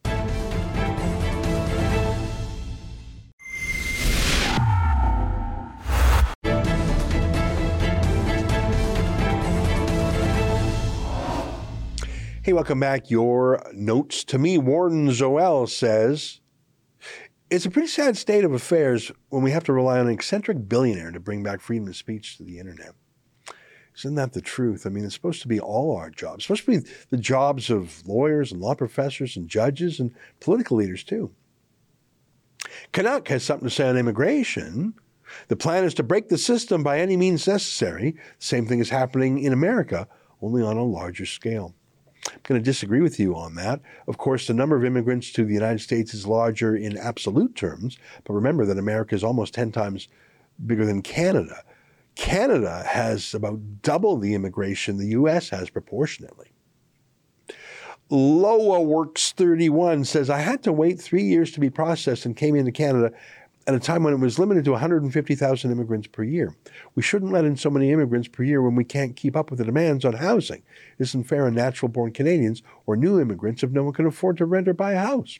Hey, 12.43 12.53
welcome 12.53 12.79
back. 12.79 13.09
Your 13.09 13.63
notes 13.73 14.23
to 14.25 14.37
me. 14.37 14.57
Warren 14.57 15.07
Zoel 15.07 15.67
says 15.67 16.41
it's 17.49 17.65
a 17.65 17.69
pretty 17.69 17.87
sad 17.87 18.17
state 18.17 18.43
of 18.43 18.53
affairs 18.53 19.11
when 19.29 19.43
we 19.43 19.51
have 19.51 19.63
to 19.65 19.73
rely 19.73 19.99
on 19.99 20.07
an 20.07 20.13
eccentric 20.13 20.67
billionaire 20.67 21.11
to 21.11 21.19
bring 21.19 21.43
back 21.43 21.61
freedom 21.61 21.87
of 21.87 21.95
speech 21.95 22.37
to 22.37 22.43
the 22.43 22.59
internet. 22.59 22.95
Isn't 23.97 24.15
that 24.15 24.33
the 24.33 24.41
truth? 24.41 24.85
I 24.85 24.89
mean, 24.89 25.05
it's 25.05 25.13
supposed 25.13 25.41
to 25.43 25.47
be 25.47 25.59
all 25.59 25.95
our 25.95 26.09
jobs. 26.09 26.37
It's 26.37 26.45
supposed 26.45 26.65
to 26.65 26.81
be 26.81 26.89
the 27.11 27.17
jobs 27.17 27.69
of 27.69 28.05
lawyers 28.05 28.51
and 28.51 28.59
law 28.59 28.75
professors 28.75 29.37
and 29.37 29.47
judges 29.47 29.99
and 29.99 30.13
political 30.41 30.77
leaders, 30.77 31.03
too. 31.03 31.31
Canuck 32.91 33.27
has 33.29 33.43
something 33.43 33.69
to 33.69 33.73
say 33.73 33.87
on 33.87 33.95
immigration. 33.95 34.95
The 35.47 35.55
plan 35.55 35.85
is 35.85 35.93
to 35.93 36.03
break 36.03 36.27
the 36.27 36.37
system 36.37 36.83
by 36.83 36.99
any 36.99 37.15
means 37.15 37.47
necessary. 37.47 38.17
Same 38.37 38.67
thing 38.67 38.79
is 38.79 38.89
happening 38.89 39.39
in 39.39 39.53
America, 39.53 40.07
only 40.41 40.61
on 40.61 40.77
a 40.77 40.83
larger 40.83 41.25
scale. 41.25 41.73
I'm 42.31 42.39
going 42.43 42.59
to 42.59 42.65
disagree 42.65 43.01
with 43.01 43.19
you 43.19 43.35
on 43.35 43.55
that. 43.55 43.81
Of 44.07 44.17
course, 44.17 44.47
the 44.47 44.53
number 44.53 44.75
of 44.75 44.83
immigrants 44.83 45.31
to 45.33 45.45
the 45.45 45.53
United 45.53 45.81
States 45.81 46.13
is 46.13 46.25
larger 46.25 46.75
in 46.75 46.97
absolute 46.97 47.55
terms, 47.55 47.97
but 48.23 48.33
remember 48.33 48.65
that 48.65 48.77
America 48.77 49.15
is 49.15 49.23
almost 49.23 49.53
10 49.53 49.71
times 49.71 50.07
bigger 50.65 50.85
than 50.85 51.01
Canada. 51.01 51.63
Canada 52.15 52.83
has 52.87 53.33
about 53.33 53.81
double 53.81 54.17
the 54.17 54.33
immigration 54.33 54.97
the 54.97 55.07
U.S. 55.07 55.49
has 55.49 55.69
proportionately. 55.69 56.51
Loa 58.09 58.81
Works 58.81 59.31
31 59.31 60.05
says, 60.05 60.29
I 60.29 60.39
had 60.39 60.63
to 60.63 60.71
wait 60.71 61.01
three 61.01 61.23
years 61.23 61.51
to 61.51 61.59
be 61.59 61.69
processed 61.69 62.25
and 62.25 62.37
came 62.37 62.55
into 62.55 62.71
Canada 62.71 63.11
at 63.67 63.73
a 63.73 63.79
time 63.79 64.03
when 64.03 64.13
it 64.13 64.19
was 64.19 64.37
limited 64.37 64.63
to 64.65 64.71
150,000 64.71 65.71
immigrants 65.71 66.07
per 66.07 66.23
year. 66.23 66.55
We 66.93 67.01
shouldn't 67.01 67.31
let 67.31 67.45
in 67.45 67.57
so 67.57 67.69
many 67.69 67.91
immigrants 67.91 68.27
per 68.27 68.43
year 68.43 68.61
when 68.61 68.75
we 68.75 68.83
can't 68.83 69.15
keep 69.15 69.35
up 69.35 69.49
with 69.49 69.57
the 69.57 69.65
demands 69.65 70.05
on 70.05 70.13
housing. 70.13 70.61
It 70.99 71.03
isn't 71.03 71.23
fair 71.23 71.47
on 71.47 71.55
natural 71.55 71.89
born 71.89 72.11
Canadians 72.11 72.61
or 72.85 72.95
new 72.95 73.19
immigrants 73.19 73.63
if 73.63 73.71
no 73.71 73.83
one 73.83 73.93
can 73.93 74.05
afford 74.05 74.37
to 74.37 74.45
rent 74.45 74.67
or 74.67 74.73
buy 74.73 74.93
a 74.93 74.99
house. 74.99 75.39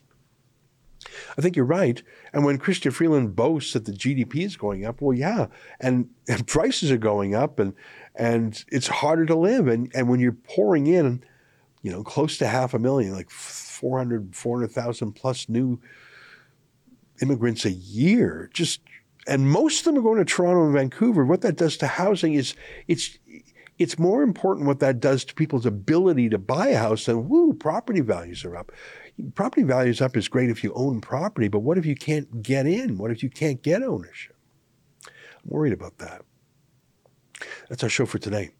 I 1.38 1.42
think 1.42 1.54
you're 1.54 1.64
right. 1.64 2.02
And 2.32 2.44
when 2.44 2.58
Chrystia 2.58 2.92
Freeland 2.92 3.36
boasts 3.36 3.74
that 3.74 3.84
the 3.84 3.92
GDP 3.92 4.44
is 4.44 4.56
going 4.56 4.84
up, 4.84 5.00
well, 5.00 5.16
yeah, 5.16 5.46
and, 5.80 6.08
and 6.28 6.46
prices 6.46 6.90
are 6.90 6.96
going 6.96 7.34
up, 7.34 7.58
and 7.58 7.74
and 8.14 8.64
it's 8.72 8.88
harder 8.88 9.26
to 9.26 9.36
live. 9.36 9.68
And 9.68 9.90
and 9.94 10.08
when 10.08 10.20
you're 10.20 10.32
pouring 10.32 10.86
in, 10.86 11.22
you 11.82 11.92
know, 11.92 12.02
close 12.02 12.38
to 12.38 12.48
half 12.48 12.74
a 12.74 12.78
million, 12.78 13.12
like 13.12 13.30
400, 13.30 14.34
400,000 14.34 15.12
plus 15.12 15.48
new 15.48 15.78
immigrants 17.20 17.64
a 17.64 17.70
year, 17.70 18.50
just 18.52 18.80
and 19.26 19.50
most 19.50 19.80
of 19.80 19.84
them 19.86 19.98
are 19.98 20.02
going 20.02 20.18
to 20.18 20.24
Toronto 20.24 20.64
and 20.64 20.72
Vancouver. 20.72 21.24
What 21.24 21.40
that 21.40 21.56
does 21.56 21.76
to 21.78 21.86
housing 21.86 22.34
is 22.34 22.54
it's 22.88 23.18
it's 23.78 23.98
more 23.98 24.22
important 24.22 24.66
what 24.66 24.80
that 24.80 25.00
does 25.00 25.24
to 25.26 25.34
people's 25.34 25.66
ability 25.66 26.30
to 26.30 26.38
buy 26.38 26.68
a 26.68 26.78
house 26.78 27.06
than 27.06 27.28
woo, 27.28 27.52
property 27.52 28.00
values 28.00 28.44
are 28.44 28.56
up 28.56 28.72
property 29.34 29.62
values 29.62 30.00
up 30.00 30.16
is 30.16 30.28
great 30.28 30.50
if 30.50 30.62
you 30.62 30.72
own 30.74 31.00
property, 31.00 31.48
but 31.48 31.60
what 31.60 31.78
if 31.78 31.86
you 31.86 31.94
can't 31.94 32.42
get 32.42 32.66
in? 32.66 32.98
What 32.98 33.10
if 33.10 33.22
you 33.22 33.30
can't 33.30 33.62
get 33.62 33.82
ownership? 33.82 34.36
I'm 35.06 35.50
worried 35.50 35.72
about 35.72 35.98
that. 35.98 36.22
That's 37.68 37.82
our 37.82 37.88
show 37.88 38.06
for 38.06 38.18
today. 38.18 38.50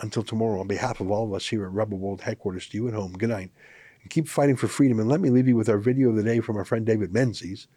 Until 0.00 0.22
tomorrow, 0.22 0.60
on 0.60 0.68
behalf 0.68 1.00
of 1.00 1.10
all 1.10 1.26
of 1.26 1.34
us 1.34 1.48
here 1.48 1.64
at 1.64 1.72
Rebel 1.72 1.98
World 1.98 2.20
Headquarters, 2.20 2.68
to 2.68 2.76
you 2.76 2.88
at 2.88 2.94
home, 2.94 3.12
good 3.12 3.30
night. 3.30 3.50
And 4.02 4.10
keep 4.10 4.28
fighting 4.28 4.56
for 4.56 4.68
freedom. 4.68 5.00
And 5.00 5.08
let 5.08 5.20
me 5.20 5.30
leave 5.30 5.48
you 5.48 5.56
with 5.56 5.68
our 5.68 5.78
video 5.78 6.10
of 6.10 6.16
the 6.16 6.22
day 6.22 6.40
from 6.40 6.56
our 6.56 6.64
friend 6.64 6.86
David 6.86 7.12
Menzies. 7.12 7.68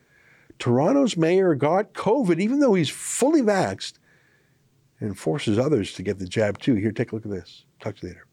Toronto's 0.59 1.17
mayor 1.17 1.55
got 1.55 1.93
COVID, 1.93 2.39
even 2.39 2.59
though 2.59 2.75
he's 2.75 2.89
fully 2.89 3.41
vaxxed, 3.41 3.93
and 4.99 5.17
forces 5.17 5.57
others 5.57 5.93
to 5.93 6.03
get 6.03 6.19
the 6.19 6.27
jab 6.27 6.59
too. 6.59 6.75
Here, 6.75 6.91
take 6.91 7.11
a 7.11 7.15
look 7.15 7.25
at 7.25 7.31
this. 7.31 7.65
Talk 7.79 7.95
to 7.97 8.07
you 8.07 8.13
later. 8.13 8.27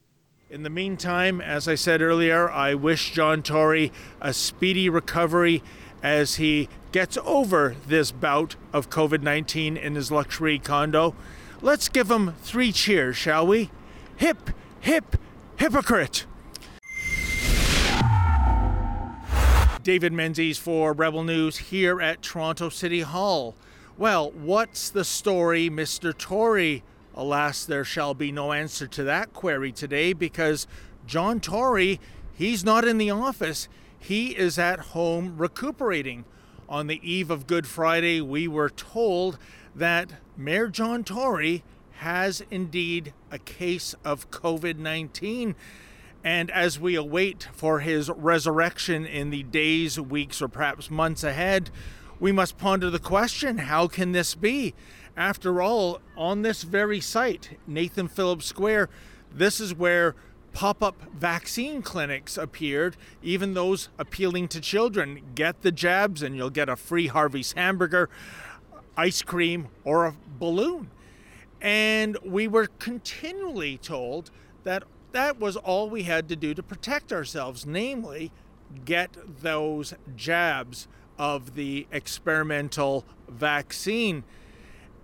In 0.51 0.63
the 0.63 0.71
meantime, 0.71 1.41
as 1.41 1.69
I 1.69 1.75
said 1.75 2.01
earlier, 2.01 2.51
I 2.51 2.75
wish 2.75 3.13
John 3.13 3.43
Tory 3.43 3.93
a 4.21 4.33
speedy 4.33 4.89
recovery 4.89 5.63
as 6.03 6.37
he 6.37 6.69
gets 6.93 7.19
over 7.25 7.77
this 7.87 8.13
bout 8.13 8.57
of 8.73 8.89
COVID 8.89 9.23
19 9.23 9.77
in 9.77 9.95
his 9.95 10.11
luxury 10.11 10.59
condo. 10.59 11.15
Let's 11.61 11.89
give 11.89 12.11
him 12.11 12.35
three 12.43 12.73
cheers, 12.73 13.17
shall 13.17 13.47
we? 13.47 13.71
Hip, 14.17 14.51
hip, 14.81 15.17
hypocrite! 15.57 16.25
David 19.89 20.13
Menzies 20.13 20.59
for 20.59 20.93
Rebel 20.93 21.25
News 21.25 21.57
here 21.57 21.99
at 21.99 22.21
Toronto 22.21 22.69
City 22.69 23.01
Hall. 23.01 23.55
Well, 23.97 24.31
what's 24.33 24.91
the 24.91 25.03
story, 25.03 25.71
Mr. 25.71 26.15
Tory? 26.15 26.83
Alas, 27.15 27.65
there 27.65 27.87
shall 27.87 28.13
be 28.13 28.31
no 28.31 28.53
answer 28.53 28.87
to 28.87 29.03
that 29.05 29.33
query 29.33 29.73
today 29.73 30.13
because 30.13 30.67
John 31.07 31.41
Tory, 31.41 32.01
he's 32.35 32.67
not 32.67 32.87
in 32.87 32.99
the 32.99 33.11
office. 33.11 33.67
He 33.99 34.37
is 34.37 34.59
at 34.59 34.79
home 34.79 35.39
recuperating. 35.39 36.27
On 36.69 36.87
the 36.87 37.01
eve 37.03 37.31
of 37.31 37.47
Good 37.47 37.67
Friday, 37.67 38.21
we 38.21 38.47
were 38.47 38.69
told 38.69 39.39
that 39.75 40.11
Mayor 40.37 40.69
John 40.69 41.03
Tory 41.03 41.65
has 41.93 42.43
indeed 42.51 43.15
a 43.31 43.39
case 43.39 43.95
of 44.05 44.31
COVID 44.31 44.77
19. 44.77 45.55
And 46.25 46.51
as 46.51 46.81
we 46.81 46.95
await 46.95 47.49
for 47.53 47.81
his 47.81 48.11
resurrection 48.11 49.07
in 49.07 49.31
the 49.31 49.45
days, 49.45 50.01
weeks, 50.01 50.43
or 50.43 50.49
perhaps 50.49 50.91
months 50.91 51.23
ahead, 51.23 51.71
we 52.21 52.33
must 52.33 52.59
ponder 52.59 52.91
the 52.91 52.99
question 52.99 53.59
how 53.59 53.87
can 53.87 54.13
this 54.13 54.35
be? 54.35 54.75
After 55.17 55.63
all, 55.63 56.01
on 56.17 56.43
this 56.43 56.63
very 56.63 57.01
site, 57.01 57.59
Nathan 57.67 58.09
Phillips 58.09 58.47
Square, 58.47 58.89
this 59.33 59.61
is 59.61 59.75
where 59.75 60.15
pop 60.53 60.83
up 60.83 61.03
vaccine 61.13 61.83
clinics 61.83 62.37
appeared, 62.37 62.97
even 63.23 63.55
those 63.55 63.89
appealing 63.99 64.49
to 64.49 64.61
children. 64.61 65.23
Get 65.35 65.63
the 65.63 65.73
jabs 65.73 66.23
and 66.23 66.37
you'll 66.37 66.51
get 66.51 66.69
a 66.69 66.77
free 66.77 67.07
Harvey's 67.07 67.53
hamburger, 67.53 68.09
ice 68.97 69.23
cream, 69.23 69.69
or 69.85 70.07
a 70.07 70.17
balloon. 70.39 70.91
And 71.61 72.17
we 72.25 72.49
were 72.49 72.67
continually 72.79 73.79
told 73.79 74.31
that 74.65 74.85
that 75.13 75.39
was 75.39 75.57
all 75.57 75.89
we 75.89 76.05
had 76.05 76.29
to 76.29 76.37
do 76.37 76.55
to 76.55 76.63
protect 76.63 77.13
ourselves, 77.13 77.67
namely, 77.67 78.31
get 78.85 79.17
those 79.43 79.95
jabs 80.17 80.89
of 81.19 81.55
the 81.55 81.87
experimental 81.91 83.05
vaccine. 83.29 84.25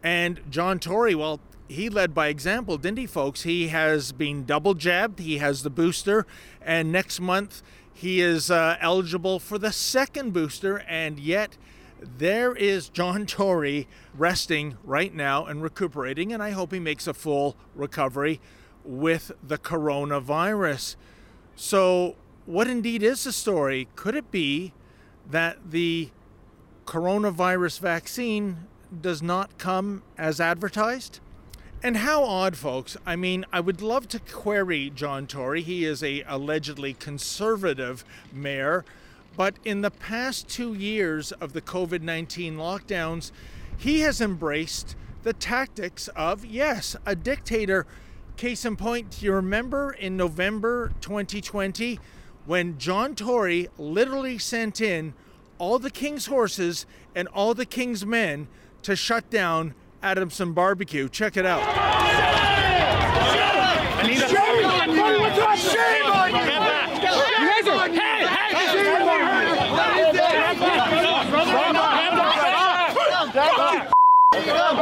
And 0.03 0.41
John 0.51 0.79
Tory, 0.79 1.15
well, 1.15 1.41
he 1.69 1.89
led 1.89 2.15
by 2.15 2.29
example, 2.29 2.77
didn't 2.77 2.99
he, 2.99 3.07
folks? 3.07 3.43
He 3.43 3.69
has 3.69 4.13
been 4.13 4.45
double 4.45 4.75
jabbed, 4.75 5.19
he 5.19 5.39
has 5.39 5.63
the 5.63 5.71
booster, 5.71 6.27
and 6.61 6.93
next 6.93 7.21
month 7.21 7.63
he 7.93 8.21
is 8.21 8.51
uh, 8.51 8.77
eligible 8.81 9.39
for 9.39 9.57
the 9.57 9.73
second 9.73 10.33
booster, 10.33 10.79
and 10.81 11.19
yet 11.19 11.57
there 12.01 12.55
is 12.55 12.89
John 12.89 13.25
Tory 13.27 13.89
resting 14.15 14.77
right 14.85 15.15
now 15.15 15.47
and 15.47 15.63
recuperating, 15.63 16.33
and 16.33 16.43
I 16.43 16.51
hope 16.51 16.73
he 16.73 16.81
makes 16.81 17.07
a 17.07 17.15
full 17.15 17.57
recovery 17.75 18.41
with 18.85 19.33
the 19.43 19.59
coronavirus. 19.59 20.97
So, 21.57 22.17
what 22.47 22.69
indeed 22.69 23.03
is 23.03 23.25
the 23.25 23.33
story? 23.33 23.89
Could 23.97 24.15
it 24.15 24.31
be 24.31 24.73
that 25.31 25.71
the 25.71 26.11
coronavirus 26.87 27.81
vaccine 27.81 28.67
does 29.01 29.23
not 29.23 29.57
come 29.59 30.03
as 30.19 30.41
advertised? 30.41 31.21
And 31.83 31.99
how 31.99 32.25
odd, 32.25 32.57
folks. 32.57 32.97
I 33.05 33.17
mean, 33.17 33.45
I 33.53 33.61
would 33.61 33.83
love 33.83 34.09
to 34.09 34.19
query 34.19 34.91
John 34.95 35.27
Tory. 35.27 35.63
He 35.63 35.85
is 35.85 36.03
a 36.03 36.23
allegedly 36.27 36.95
conservative 36.95 38.05
mayor, 38.33 38.85
but 39.37 39.57
in 39.65 39.83
the 39.83 39.91
past 39.91 40.49
2 40.49 40.75
years 40.75 41.33
of 41.33 41.53
the 41.53 41.61
COVID-19 41.61 42.57
lockdowns, 42.57 43.33
he 43.77 44.01
has 44.01 44.21
embraced 44.21 44.97
the 45.25 45.33
tactics 45.33 46.09
of 46.09 46.45
yes, 46.45 46.97
a 47.05 47.15
dictator. 47.15 47.87
Case 48.37 48.65
in 48.65 48.77
point, 48.77 49.23
you 49.23 49.33
remember 49.33 49.93
in 49.93 50.17
November 50.17 50.91
2020 51.01 52.01
when 52.47 52.79
John 52.79 53.15
Tory 53.15 53.69
literally 53.79 54.39
sent 54.39 54.81
in 54.81 55.15
all 55.59 55.79
the 55.79 55.91
king's 55.91 56.27
horses 56.27 56.85
and 57.15 57.29
all 57.29 57.55
the 57.55 57.65
king's 57.65 58.05
men 58.05 58.49
to 58.83 58.97
shut 58.97 59.31
down 59.31 59.75
Adamson 60.03 60.53
Barbecue. 60.53 61.09
Check 61.09 61.37
it 61.37 61.47
out. 61.47 61.63
Shame 64.05 64.67
on 64.67 64.91
you! 64.91 65.05
Shame 65.57 66.07
on 66.07 66.31
you! 66.31 66.43
You 66.43 67.49
guys 67.49 67.69
are 67.69 67.89
hey, 67.89 68.25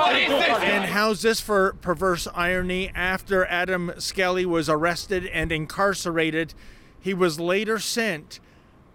And 0.07 0.85
how's 0.85 1.23
this 1.23 1.41
for 1.41 1.75
perverse 1.75 2.29
irony? 2.35 2.91
After 2.95 3.45
Adam 3.47 3.93
Skelly 3.99 4.47
was 4.47 4.69
arrested 4.69 5.27
and 5.27 5.53
incarcerated, 5.53 6.55
he 7.01 7.15
was 7.15 7.39
later 7.41 7.79
sent 7.79 8.41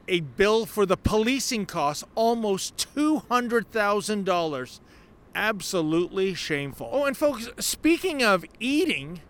a 0.07 0.21
bill 0.21 0.65
for 0.65 0.85
the 0.85 0.97
policing 0.97 1.65
costs, 1.65 2.03
almost 2.15 2.87
$200,000 2.95 4.79
absolutely 5.37 6.33
shameful. 6.33 6.89
Oh, 6.91 7.05
and 7.05 7.15
folks, 7.15 7.47
speaking 7.59 8.23
of 8.23 8.43
eating, 8.59 9.21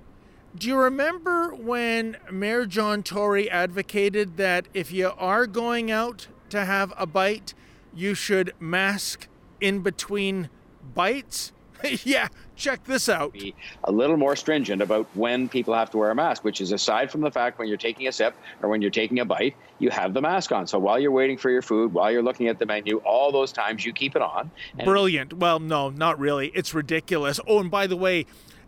do 0.56 0.70
you 0.70 0.78
remember 0.78 1.54
when 1.54 2.18
Mayor 2.32 2.66
John 2.66 3.04
Tory 3.04 3.52
advocated 3.52 4.38
that 4.38 4.68
if 4.74 4.92
you 4.92 5.12
are 5.18 5.46
going 5.46 5.92
out 5.92 6.30
to 6.50 6.64
have 6.64 6.94
a 6.98 7.06
bite, 7.06 7.54
you 7.94 8.16
should 8.16 8.54
mask 8.60 9.28
in 9.60 9.82
between 9.82 10.50
bites? 10.96 11.52
yeah, 12.04 12.28
check 12.56 12.84
this 12.86 13.10
out. 13.10 13.34
Be 13.34 13.56
a 13.84 13.92
little 13.92 14.18
more 14.18 14.36
stringent 14.36 14.82
about 14.82 15.08
when 15.14 15.48
people 15.50 15.74
have 15.74 15.90
to 15.92 15.98
wear 15.98 16.12
a 16.12 16.16
mask, 16.16 16.44
which 16.44 16.62
is 16.62 16.72
aside 16.72 17.12
from 17.12 17.22
the 17.22 17.32
fact 17.32 17.60
when 17.60 17.68
you're 17.68 17.78
taking 17.78 18.08
a 18.08 18.12
sip 18.12 18.36
or 18.62 18.70
when 18.70 18.82
you're 18.82 18.92
taking 18.92 19.20
a 19.20 19.26
bite, 19.26 19.56
you 19.80 19.90
have 19.90 20.14
the 20.14 20.22
mask 20.22 20.52
on. 20.52 20.68
So 20.68 20.80
while 20.80 21.00
you're 21.00 21.12
waiting 21.12 21.38
for 21.38 21.50
your 21.50 21.62
food, 21.62 21.94
while 21.94 22.12
you're 22.12 22.24
looking 22.24 22.48
at 22.48 22.60
the 22.60 22.66
menu, 22.66 22.98
all 22.98 23.32
those 23.32 23.52
times 23.52 23.86
you 23.86 23.94
keep 23.94 24.16
it 24.16 24.22
on. 24.22 24.50
Brilliant. 24.84 25.34
Well, 25.34 25.60
no, 25.60 25.90
not 25.90 26.20
really. 26.20 26.48
It's 26.50 26.74
ridiculous. 26.74 27.40
Oh, 27.48 27.60
and 27.60 27.72
by 27.72 27.88
the 27.88 27.98
way, 27.98 28.26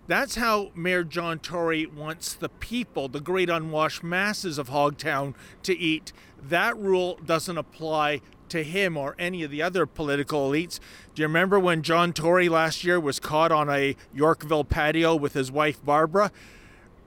that's 0.08 0.36
how 0.36 0.72
Mayor 0.74 1.04
John 1.04 1.38
Tory 1.38 1.86
wants 1.86 2.34
the 2.34 2.50
people, 2.50 3.08
the 3.10 3.20
great 3.20 3.48
unwashed 3.48 4.04
masses 4.04 4.58
of 4.58 4.70
Hogtown, 4.70 5.36
to 5.62 5.78
eat. 5.78 6.14
That 6.42 6.76
rule 6.78 7.20
doesn't 7.24 7.58
apply 7.58 8.22
to 8.50 8.64
him 8.64 8.98
or 8.98 9.16
any 9.18 9.44
of 9.44 9.52
the 9.52 9.62
other 9.62 9.86
political 9.86 10.50
elites. 10.50 10.80
Do 11.16 11.22
you 11.22 11.28
remember 11.28 11.60
when 11.60 11.82
John 11.82 12.14
Tory 12.14 12.50
last 12.50 12.84
year 12.84 13.00
was 13.00 13.20
caught 13.20 13.52
on 13.52 13.70
a 13.70 13.96
Yorkville 14.14 14.66
patio 14.66 15.16
with 15.16 15.34
his 15.34 15.52
wife 15.52 15.84
Barbara? 15.84 16.32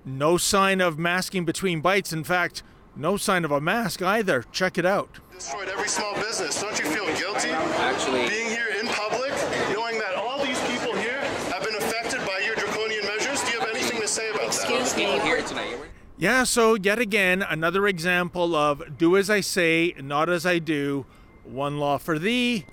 No 0.04 0.36
sign 0.36 0.80
of 0.80 0.98
masking 0.98 1.44
between 1.44 1.80
bites. 1.80 2.12
In 2.12 2.24
fact, 2.24 2.62
no 2.96 3.16
sign 3.16 3.44
of 3.44 3.50
a 3.50 3.60
mask 3.60 4.02
either. 4.02 4.44
Check 4.52 4.76
it 4.78 4.84
out. 4.86 5.20
Destroyed 5.32 5.68
every 5.68 5.88
small 5.88 6.14
business. 6.14 6.60
Don't 6.60 6.78
you 6.78 6.86
feel 6.86 7.06
guilty? 7.16 7.50
Actually, 7.50 8.28
being 8.28 8.48
here 8.48 8.68
in 8.80 8.86
public, 8.86 9.30
knowing 9.72 9.98
that 9.98 10.14
all 10.16 10.44
these 10.44 10.60
people 10.68 10.94
here 10.96 11.20
have 11.52 11.64
been 11.64 11.74
affected 11.76 12.20
by 12.26 12.40
your 12.44 12.54
draconian 12.54 13.04
measures. 13.06 13.42
Do 13.44 13.52
you 13.52 13.60
have 13.60 13.70
anything 13.70 14.00
to 14.00 14.08
say 14.08 14.30
about 14.30 14.44
Excuse 14.46 14.92
that? 14.92 14.98
me. 14.98 15.20
Here 15.20 15.42
tonight. 15.42 15.76
Yeah, 16.18 16.44
so 16.44 16.74
yet 16.74 16.98
again, 16.98 17.42
another 17.42 17.86
example 17.88 18.54
of 18.54 18.98
do 18.98 19.16
as 19.16 19.30
I 19.30 19.40
say, 19.40 19.94
not 20.00 20.28
as 20.28 20.44
I 20.46 20.58
do 20.60 21.06
one 21.44 21.78
law 21.78 21.98
for 21.98 22.18
thee 22.18 22.66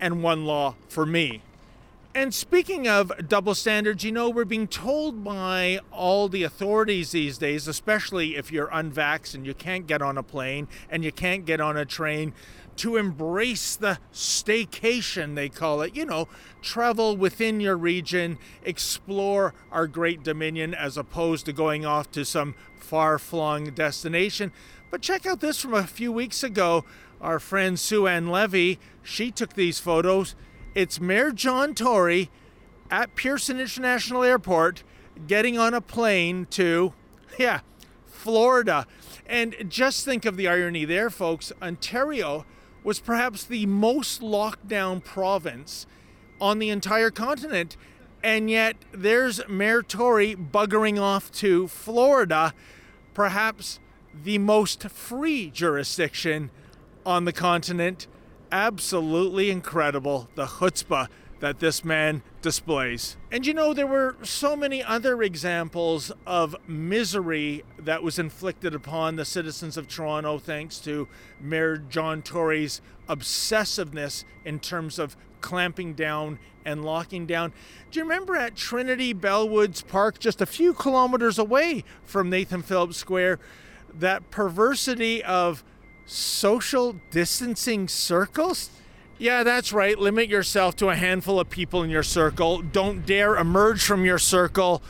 and 0.00 0.22
one 0.22 0.44
law 0.44 0.74
for 0.88 1.06
me. 1.06 1.42
And 2.14 2.32
speaking 2.32 2.88
of 2.88 3.28
double 3.28 3.54
standards, 3.54 4.02
you 4.02 4.10
know, 4.10 4.30
we're 4.30 4.46
being 4.46 4.68
told 4.68 5.22
by 5.22 5.80
all 5.92 6.30
the 6.30 6.44
authorities 6.44 7.10
these 7.10 7.36
days, 7.36 7.68
especially 7.68 8.36
if 8.36 8.50
you're 8.50 8.68
unvaxxed 8.68 9.34
and 9.34 9.44
you 9.44 9.52
can't 9.52 9.86
get 9.86 10.00
on 10.00 10.16
a 10.16 10.22
plane 10.22 10.66
and 10.88 11.04
you 11.04 11.12
can't 11.12 11.44
get 11.44 11.60
on 11.60 11.76
a 11.76 11.84
train, 11.84 12.32
to 12.76 12.96
embrace 12.96 13.76
the 13.76 13.98
staycation, 14.14 15.34
they 15.34 15.50
call 15.50 15.82
it. 15.82 15.94
You 15.94 16.06
know, 16.06 16.28
travel 16.62 17.16
within 17.16 17.60
your 17.60 17.76
region, 17.76 18.38
explore 18.64 19.52
our 19.70 19.86
great 19.86 20.22
dominion 20.22 20.74
as 20.74 20.96
opposed 20.96 21.44
to 21.46 21.52
going 21.52 21.84
off 21.84 22.10
to 22.12 22.24
some 22.24 22.54
far 22.78 23.18
flung 23.18 23.70
destination. 23.72 24.52
But 24.90 25.02
check 25.02 25.26
out 25.26 25.40
this 25.40 25.60
from 25.60 25.74
a 25.74 25.86
few 25.86 26.12
weeks 26.12 26.42
ago. 26.42 26.84
Our 27.20 27.38
friend 27.38 27.78
Sue 27.78 28.06
Ann 28.06 28.28
Levy, 28.28 28.78
she 29.02 29.30
took 29.30 29.54
these 29.54 29.78
photos. 29.78 30.34
It's 30.74 31.00
Mayor 31.00 31.32
John 31.32 31.74
Tory 31.74 32.30
at 32.90 33.14
Pearson 33.16 33.58
International 33.58 34.22
Airport 34.22 34.82
getting 35.26 35.58
on 35.58 35.72
a 35.72 35.80
plane 35.80 36.46
to, 36.50 36.92
yeah, 37.38 37.60
Florida. 38.04 38.86
And 39.26 39.56
just 39.68 40.04
think 40.04 40.26
of 40.26 40.36
the 40.36 40.46
irony 40.46 40.84
there, 40.84 41.08
folks. 41.08 41.52
Ontario 41.62 42.44
was 42.84 43.00
perhaps 43.00 43.44
the 43.44 43.64
most 43.64 44.22
locked 44.22 44.68
down 44.68 45.00
province 45.00 45.86
on 46.38 46.58
the 46.58 46.68
entire 46.68 47.10
continent. 47.10 47.78
And 48.22 48.50
yet 48.50 48.76
there's 48.92 49.40
Mayor 49.48 49.82
Tory 49.82 50.36
buggering 50.36 51.00
off 51.00 51.32
to 51.32 51.66
Florida, 51.66 52.52
perhaps 53.14 53.80
the 54.12 54.36
most 54.38 54.82
free 54.90 55.50
jurisdiction 55.50 56.50
on 57.06 57.24
the 57.24 57.32
continent. 57.32 58.06
Absolutely 58.52 59.50
incredible, 59.50 60.28
the 60.34 60.46
chutzpah 60.46 61.08
that 61.40 61.60
this 61.60 61.84
man 61.84 62.22
displays. 62.40 63.16
And 63.30 63.46
you 63.46 63.52
know, 63.52 63.74
there 63.74 63.86
were 63.86 64.16
so 64.22 64.56
many 64.56 64.82
other 64.82 65.22
examples 65.22 66.10
of 66.26 66.56
misery 66.66 67.62
that 67.78 68.02
was 68.02 68.18
inflicted 68.18 68.74
upon 68.74 69.16
the 69.16 69.24
citizens 69.24 69.76
of 69.76 69.86
Toronto 69.86 70.38
thanks 70.38 70.78
to 70.80 71.08
Mayor 71.40 71.76
John 71.76 72.22
Tory's 72.22 72.80
obsessiveness 73.08 74.24
in 74.44 74.58
terms 74.58 74.98
of 74.98 75.16
clamping 75.40 75.94
down 75.94 76.38
and 76.64 76.84
locking 76.84 77.26
down. 77.26 77.52
Do 77.90 78.00
you 78.00 78.04
remember 78.04 78.34
at 78.34 78.56
Trinity 78.56 79.14
Bellwoods 79.14 79.86
Park, 79.86 80.18
just 80.18 80.40
a 80.40 80.46
few 80.46 80.72
kilometers 80.72 81.38
away 81.38 81.84
from 82.02 82.30
Nathan 82.30 82.62
Phillips 82.62 82.96
Square, 82.96 83.38
that 83.94 84.30
perversity 84.30 85.22
of 85.22 85.62
social 86.06 86.96
distancing 87.10 87.88
circles? 87.88 88.70
Yeah, 89.18 89.42
that's 89.42 89.72
right. 89.72 89.98
Limit 89.98 90.28
yourself 90.28 90.76
to 90.76 90.88
a 90.88 90.94
handful 90.94 91.40
of 91.40 91.50
people 91.50 91.82
in 91.82 91.90
your 91.90 92.02
circle. 92.02 92.62
Don't 92.62 93.04
dare 93.04 93.36
emerge 93.36 93.82
from 93.82 94.04
your 94.04 94.18
circle. 94.18 94.82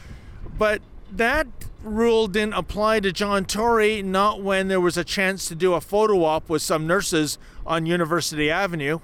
But 0.59 0.83
that 1.11 1.47
rule 1.83 2.27
didn't 2.27 2.55
apply 2.55 3.01
to 3.01 3.13
John 3.13 3.45
Tory, 3.45 4.03
not 4.03 4.43
when 4.43 4.69
there 4.69 4.81
was 4.81 4.97
a 4.97 5.05
chance 5.05 5.47
to 5.49 5.55
do 5.55 5.75
a 5.75 5.81
photo 5.81 6.25
op 6.25 6.49
with 6.49 6.63
some 6.63 6.87
nurses 6.87 7.39
on 7.65 7.87
University 7.87 8.51
Avenue. 8.51 8.99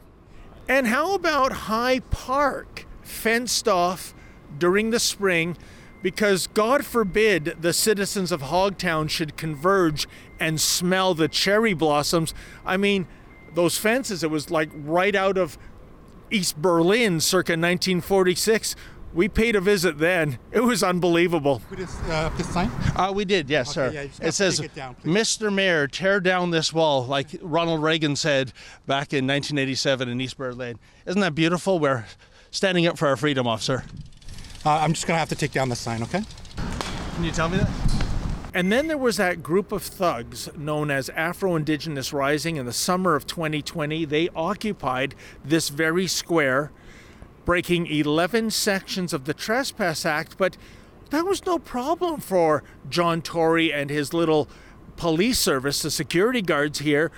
And 0.69 0.89
how 0.89 1.15
about 1.15 1.53
High 1.53 2.01
Park, 2.01 2.87
fenced 3.03 3.69
off 3.69 4.15
during 4.59 4.91
the 4.91 5.01
spring 5.01 5.57
because 6.03 6.47
God 6.49 6.85
forbid 6.85 7.57
the 7.61 7.73
citizens 7.73 8.33
of 8.33 8.43
Hogtown 8.43 9.09
should 9.09 9.37
converge 9.37 10.07
and 10.41 10.61
smell 10.61 11.15
the 11.15 11.29
cherry 11.29 11.75
blossoms. 11.75 12.35
I 12.67 12.77
mean, 12.77 13.07
those 13.55 13.79
fences, 13.79 14.23
it 14.25 14.31
was 14.31 14.51
like 14.51 14.71
right 14.75 15.15
out 15.15 15.39
of 15.39 15.57
East 16.31 16.61
Berlin 16.61 17.21
circa 17.21 17.53
1946. 17.53 18.75
We 19.15 19.29
paid 19.29 19.55
a 19.55 19.61
visit 19.61 19.99
then. 19.99 20.39
It 20.51 20.61
was 20.61 20.83
unbelievable. 20.83 21.61
We 21.71 21.77
just 21.77 22.03
uh, 22.05 22.31
this 22.31 22.49
sign? 22.49 22.71
Uh, 22.97 23.13
we 23.15 23.27
did, 23.27 23.51
yes, 23.51 23.77
Okay, 23.77 23.91
sir. 23.91 23.93
yeah, 23.93 24.27
it 24.29 24.33
says, 24.33 24.59
it 24.59 24.75
down, 24.75 24.97
Mr. 25.05 25.53
Mayor, 25.53 25.87
tear 25.87 26.19
down 26.19 26.51
this 26.51 26.73
wall, 26.73 27.05
like 27.05 27.29
Ronald 27.43 27.83
Reagan 27.83 28.17
said 28.17 28.55
back 28.87 29.13
in 29.13 29.27
1987 29.27 30.09
in 30.09 30.19
East 30.19 30.39
Berlin. 30.39 30.79
Isn't 31.05 31.21
that 31.21 31.35
beautiful? 31.35 31.79
We're 31.79 32.07
standing 32.51 32.87
up 32.87 32.97
for 32.97 33.07
our 33.07 33.19
freedom, 33.19 33.47
officer. 33.47 33.85
Uh, 34.65 34.79
I'm 34.79 34.93
just 34.93 35.07
gonna 35.07 35.19
have 35.19 35.29
to 35.31 35.37
take 35.37 35.53
down 35.53 35.69
the 35.69 35.77
sign, 35.77 36.03
okay? 36.05 36.23
Can 37.15 37.25
you 37.25 37.33
tell 37.33 37.49
me 37.49 37.59
that? 37.59 37.71
And 38.55 38.71
then 38.71 38.87
there 38.87 38.99
was 38.99 39.17
that 39.17 39.43
group 39.43 39.73
of 39.73 39.83
thugs 39.83 40.49
known 40.57 40.91
as 40.91 41.09
Afro 41.11 41.57
Indigenous 41.57 42.13
Rising 42.13 42.57
in 42.57 42.67
the 42.67 42.73
summer 42.73 43.15
of 43.15 43.27
2020. 43.27 44.05
They 44.05 44.29
occupied 44.37 45.15
this 45.43 45.71
very 45.71 46.07
square, 46.07 46.71
breaking 47.45 47.87
11 47.87 48.51
sections 48.51 49.13
of 49.13 49.25
the 49.25 49.35
Trespass 49.35 50.05
Act, 50.05 50.37
but 50.37 50.57
that 51.11 51.25
was 51.25 51.45
no 51.47 51.59
problem 51.59 52.21
for 52.21 52.63
John 52.89 53.23
Tory 53.23 53.73
and 53.73 53.91
his 53.91 54.13
little 54.13 54.49
police 54.97 55.39
service, 55.39 55.83
the 55.83 55.91
security 55.91 56.43
guards 56.43 56.81
here. 56.81 57.11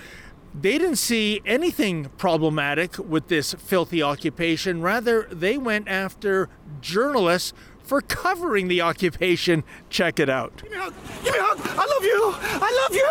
They 0.54 0.78
didn't 0.78 0.96
see 0.96 1.42
anything 1.44 2.10
problematic 2.16 2.96
with 2.98 3.28
this 3.28 3.54
filthy 3.54 4.02
occupation. 4.02 4.80
Rather, 4.82 5.24
they 5.30 5.58
went 5.58 5.88
after 5.88 6.48
journalists 6.80 7.52
for 7.82 8.00
covering 8.00 8.68
the 8.68 8.80
occupation. 8.80 9.64
Check 9.90 10.18
it 10.20 10.30
out. 10.30 10.62
Give 10.62 10.70
me 10.70 10.76
a 10.78 10.80
hug. 10.82 10.94
Give 11.24 11.32
me 11.32 11.38
a 11.38 11.42
hug. 11.42 11.58
I 11.60 11.84
love 11.84 12.04
you. 12.04 12.34
I 12.62 12.70
love 12.82 12.94
you. 12.94 13.08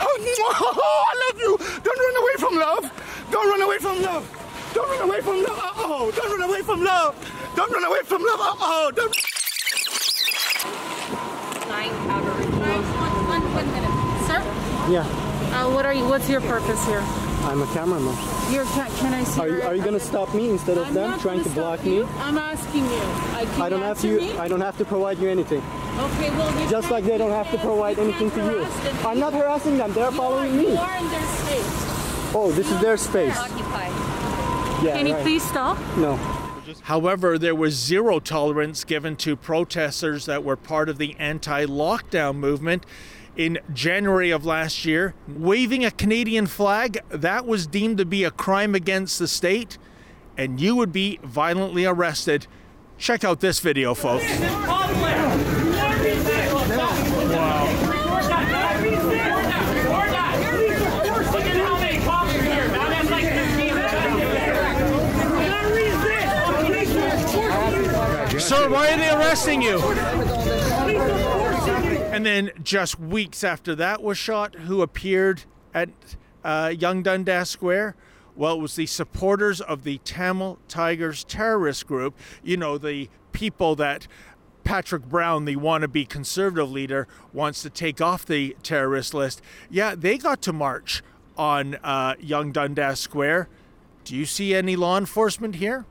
Oh, 0.00 1.04
I 1.12 1.30
love 1.30 1.40
you. 1.40 1.58
Don't 1.82 1.98
run 1.98 2.16
away 2.22 2.34
from 2.38 2.58
love. 2.58 3.28
Don't 3.30 3.48
run 3.48 3.62
away 3.62 3.78
from 3.78 4.02
love. 4.02 4.40
Don't 4.74 4.88
run 4.88 5.08
away 5.08 5.20
from 5.20 5.42
love. 5.42 5.72
Oh, 5.76 6.12
don't 6.14 6.38
run 6.38 6.50
away 6.50 6.62
from 6.62 6.82
love. 6.84 7.52
Don't 7.54 7.72
run 7.72 7.84
away 7.84 8.02
from 8.02 8.22
love. 8.22 8.40
Oh, 8.40 8.90
don't. 8.94 9.14
One, 13.34 13.42
one 13.54 13.66
minute. 13.72 13.90
Sir, 14.26 14.42
Yeah, 14.90 15.04
uh, 15.54 15.70
what 15.70 15.86
are 15.86 15.94
you, 15.94 16.04
what's 16.06 16.28
your 16.28 16.40
purpose 16.42 16.84
here? 16.86 17.00
I'm 17.44 17.60
a 17.62 17.66
cameraman. 17.68 18.16
You're, 18.52 18.64
can, 18.64 18.90
can 18.96 19.12
I 19.14 19.24
see 19.24 19.40
Are 19.40 19.48
you, 19.48 19.62
are 19.62 19.74
you 19.74 19.82
gonna 19.84 20.00
stop 20.00 20.34
me 20.34 20.48
instead 20.50 20.78
of 20.78 20.86
I'm 20.86 20.94
them 20.94 21.18
trying 21.20 21.42
to 21.44 21.50
block 21.50 21.80
stop 21.80 21.86
me? 21.86 21.96
you. 21.96 22.08
I'm 22.18 22.38
asking 22.38 22.84
you. 22.84 22.90
Can 23.52 23.62
I 23.62 23.68
don't 23.68 23.80
you 23.80 23.84
have 23.84 23.96
answer 24.04 24.18
to. 24.18 24.20
me? 24.20 24.38
I 24.38 24.48
don't 24.48 24.60
have 24.60 24.78
to 24.78 24.84
provide 24.84 25.18
you 25.18 25.28
anything. 25.28 25.60
Okay, 25.60 26.30
well, 26.30 26.62
you 26.62 26.70
Just 26.70 26.90
like 26.90 27.04
they 27.04 27.18
don't 27.18 27.30
have 27.30 27.50
to 27.52 27.58
provide 27.58 27.98
anything 27.98 28.30
to 28.32 28.36
you. 28.38 28.64
I'm 29.06 29.20
not 29.20 29.32
harassing 29.32 29.76
them. 29.78 29.92
They're 29.92 30.10
following 30.10 30.54
You 30.54 30.68
me. 30.68 30.76
are 30.76 30.96
in 30.96 31.08
their 31.10 31.22
space. 31.22 32.34
Oh, 32.34 32.50
this 32.52 32.70
is 32.70 32.80
their 32.80 32.96
space. 32.96 33.36
Yeah, 34.82 34.96
Can 34.96 35.06
you 35.06 35.14
right. 35.14 35.22
please 35.22 35.42
stop? 35.42 35.78
No. 35.96 36.16
However, 36.82 37.38
there 37.38 37.54
was 37.54 37.74
zero 37.74 38.18
tolerance 38.20 38.84
given 38.84 39.16
to 39.16 39.36
protesters 39.36 40.26
that 40.26 40.42
were 40.44 40.56
part 40.56 40.88
of 40.88 40.98
the 40.98 41.14
anti 41.18 41.64
lockdown 41.66 42.36
movement. 42.36 42.84
In 43.36 43.58
January 43.72 44.30
of 44.30 44.46
last 44.46 44.84
year, 44.84 45.12
waving 45.26 45.84
a 45.84 45.90
Canadian 45.90 46.46
flag, 46.46 47.00
that 47.08 47.46
was 47.46 47.66
deemed 47.66 47.98
to 47.98 48.04
be 48.04 48.22
a 48.22 48.30
crime 48.30 48.76
against 48.76 49.18
the 49.18 49.26
state, 49.26 49.76
and 50.38 50.60
you 50.60 50.76
would 50.76 50.92
be 50.92 51.18
violently 51.24 51.84
arrested. 51.84 52.46
Check 52.96 53.24
out 53.24 53.40
this 53.40 53.58
video, 53.58 53.92
folks. 53.92 54.24
Sir, 68.40 68.68
why 68.68 68.92
are 68.92 68.96
they 68.98 69.10
arresting 69.10 69.60
you? 69.62 69.80
And 72.14 72.24
then 72.24 72.52
just 72.62 73.00
weeks 73.00 73.42
after 73.42 73.74
that 73.74 74.00
was 74.00 74.16
shot, 74.16 74.54
who 74.54 74.82
appeared 74.82 75.42
at 75.74 75.88
uh, 76.44 76.72
Yonge 76.76 77.02
Dundas 77.02 77.50
Square? 77.50 77.96
Well, 78.36 78.54
it 78.54 78.60
was 78.60 78.76
the 78.76 78.86
supporters 78.86 79.60
of 79.60 79.82
the 79.82 79.98
Tamil 80.04 80.60
Tigers 80.68 81.24
terrorist 81.24 81.88
group. 81.88 82.16
You 82.44 82.56
know, 82.56 82.78
the 82.78 83.08
people 83.32 83.74
that 83.76 84.06
Patrick 84.62 85.06
Brown, 85.06 85.44
the 85.44 85.56
wannabe 85.56 86.08
conservative 86.08 86.70
leader, 86.70 87.08
wants 87.32 87.62
to 87.62 87.70
take 87.70 88.00
off 88.00 88.24
the 88.24 88.56
terrorist 88.62 89.12
list. 89.12 89.42
Yeah, 89.68 89.96
they 89.96 90.16
got 90.16 90.40
to 90.42 90.52
march 90.52 91.02
on 91.36 91.74
uh, 91.82 92.14
Yonge 92.20 92.52
Dundas 92.52 93.00
Square. 93.00 93.48
Do 94.04 94.14
you 94.14 94.24
see 94.24 94.54
any 94.54 94.76
law 94.76 94.98
enforcement 94.98 95.56
here? 95.56 95.84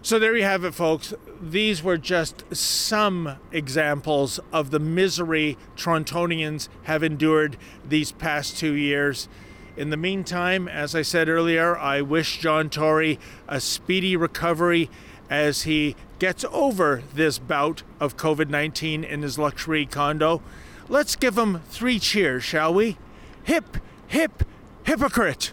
So 0.00 0.18
there 0.18 0.36
you 0.36 0.44
have 0.44 0.64
it, 0.64 0.74
folks. 0.74 1.12
These 1.40 1.82
were 1.82 1.98
just 1.98 2.44
some 2.54 3.36
examples 3.50 4.38
of 4.52 4.70
the 4.70 4.78
misery 4.78 5.58
Torontonians 5.76 6.68
have 6.84 7.02
endured 7.02 7.56
these 7.86 8.12
past 8.12 8.56
two 8.56 8.74
years. 8.74 9.28
In 9.76 9.90
the 9.90 9.96
meantime, 9.96 10.68
as 10.68 10.94
I 10.94 11.02
said 11.02 11.28
earlier, 11.28 11.76
I 11.76 12.00
wish 12.00 12.38
John 12.38 12.70
Tory 12.70 13.18
a 13.48 13.60
speedy 13.60 14.16
recovery 14.16 14.88
as 15.28 15.62
he 15.62 15.94
gets 16.18 16.44
over 16.50 17.02
this 17.14 17.38
bout 17.38 17.82
of 18.00 18.16
COVID 18.16 18.48
19 18.48 19.04
in 19.04 19.22
his 19.22 19.38
luxury 19.38 19.84
condo. 19.84 20.42
Let's 20.88 21.16
give 21.16 21.36
him 21.36 21.60
three 21.68 21.98
cheers, 21.98 22.44
shall 22.44 22.72
we? 22.72 22.98
Hip, 23.44 23.76
hip, 24.06 24.44
hypocrite. 24.84 25.52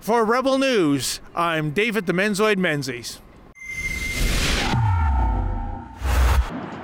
For 0.00 0.24
Rebel 0.24 0.58
News, 0.58 1.20
I'm 1.34 1.70
David 1.70 2.06
the 2.06 2.12
Menzoid 2.12 2.56
Menzies. 2.56 3.20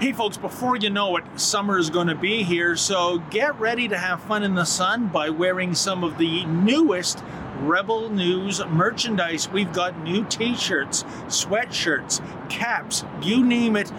Hey, 0.05 0.13
folks, 0.13 0.37
before 0.37 0.77
you 0.77 0.91
know 0.91 1.17
it, 1.17 1.25
summer 1.41 1.79
is 1.79 1.89
going 1.89 2.09
to 2.09 2.15
be 2.15 2.43
here, 2.43 2.77
so 2.77 3.21
get 3.31 3.59
ready 3.59 3.89
to 3.89 3.97
have 3.97 4.23
fun 4.25 4.43
in 4.43 4.55
the 4.55 4.67
sun 4.67 5.09
by 5.09 5.31
wearing 5.31 5.75
some 5.75 6.05
of 6.05 6.19
the 6.19 6.45
newest 6.45 7.25
Rebel 7.61 8.11
News 8.11 8.63
merchandise. 8.67 9.49
We've 9.49 9.73
got 9.73 9.99
new 10.01 10.27
t 10.27 10.57
shirts, 10.57 11.05
sweatshirts, 11.29 12.21
caps, 12.51 13.03
you 13.23 13.47
name 13.47 13.77
it. 13.77 13.91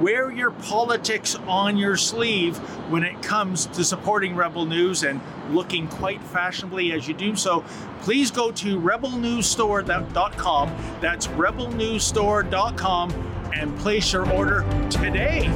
Wear 0.00 0.30
your 0.30 0.52
politics 0.52 1.34
on 1.48 1.76
your 1.76 1.96
sleeve 1.96 2.56
when 2.88 3.02
it 3.02 3.20
comes 3.20 3.66
to 3.66 3.82
supporting 3.82 4.36
Rebel 4.36 4.64
News 4.64 5.02
and 5.02 5.20
looking 5.50 5.88
quite 5.88 6.22
fashionably 6.22 6.92
as 6.92 7.08
you 7.08 7.14
do 7.14 7.34
so. 7.34 7.64
Please 8.02 8.30
go 8.30 8.52
to 8.52 8.78
rebelnewsstore.com. 8.78 10.76
That's 11.00 11.26
rebelnewsstore.com 11.26 13.37
and 13.54 13.76
place 13.78 14.12
your 14.12 14.30
order 14.32 14.64
today. 14.90 15.48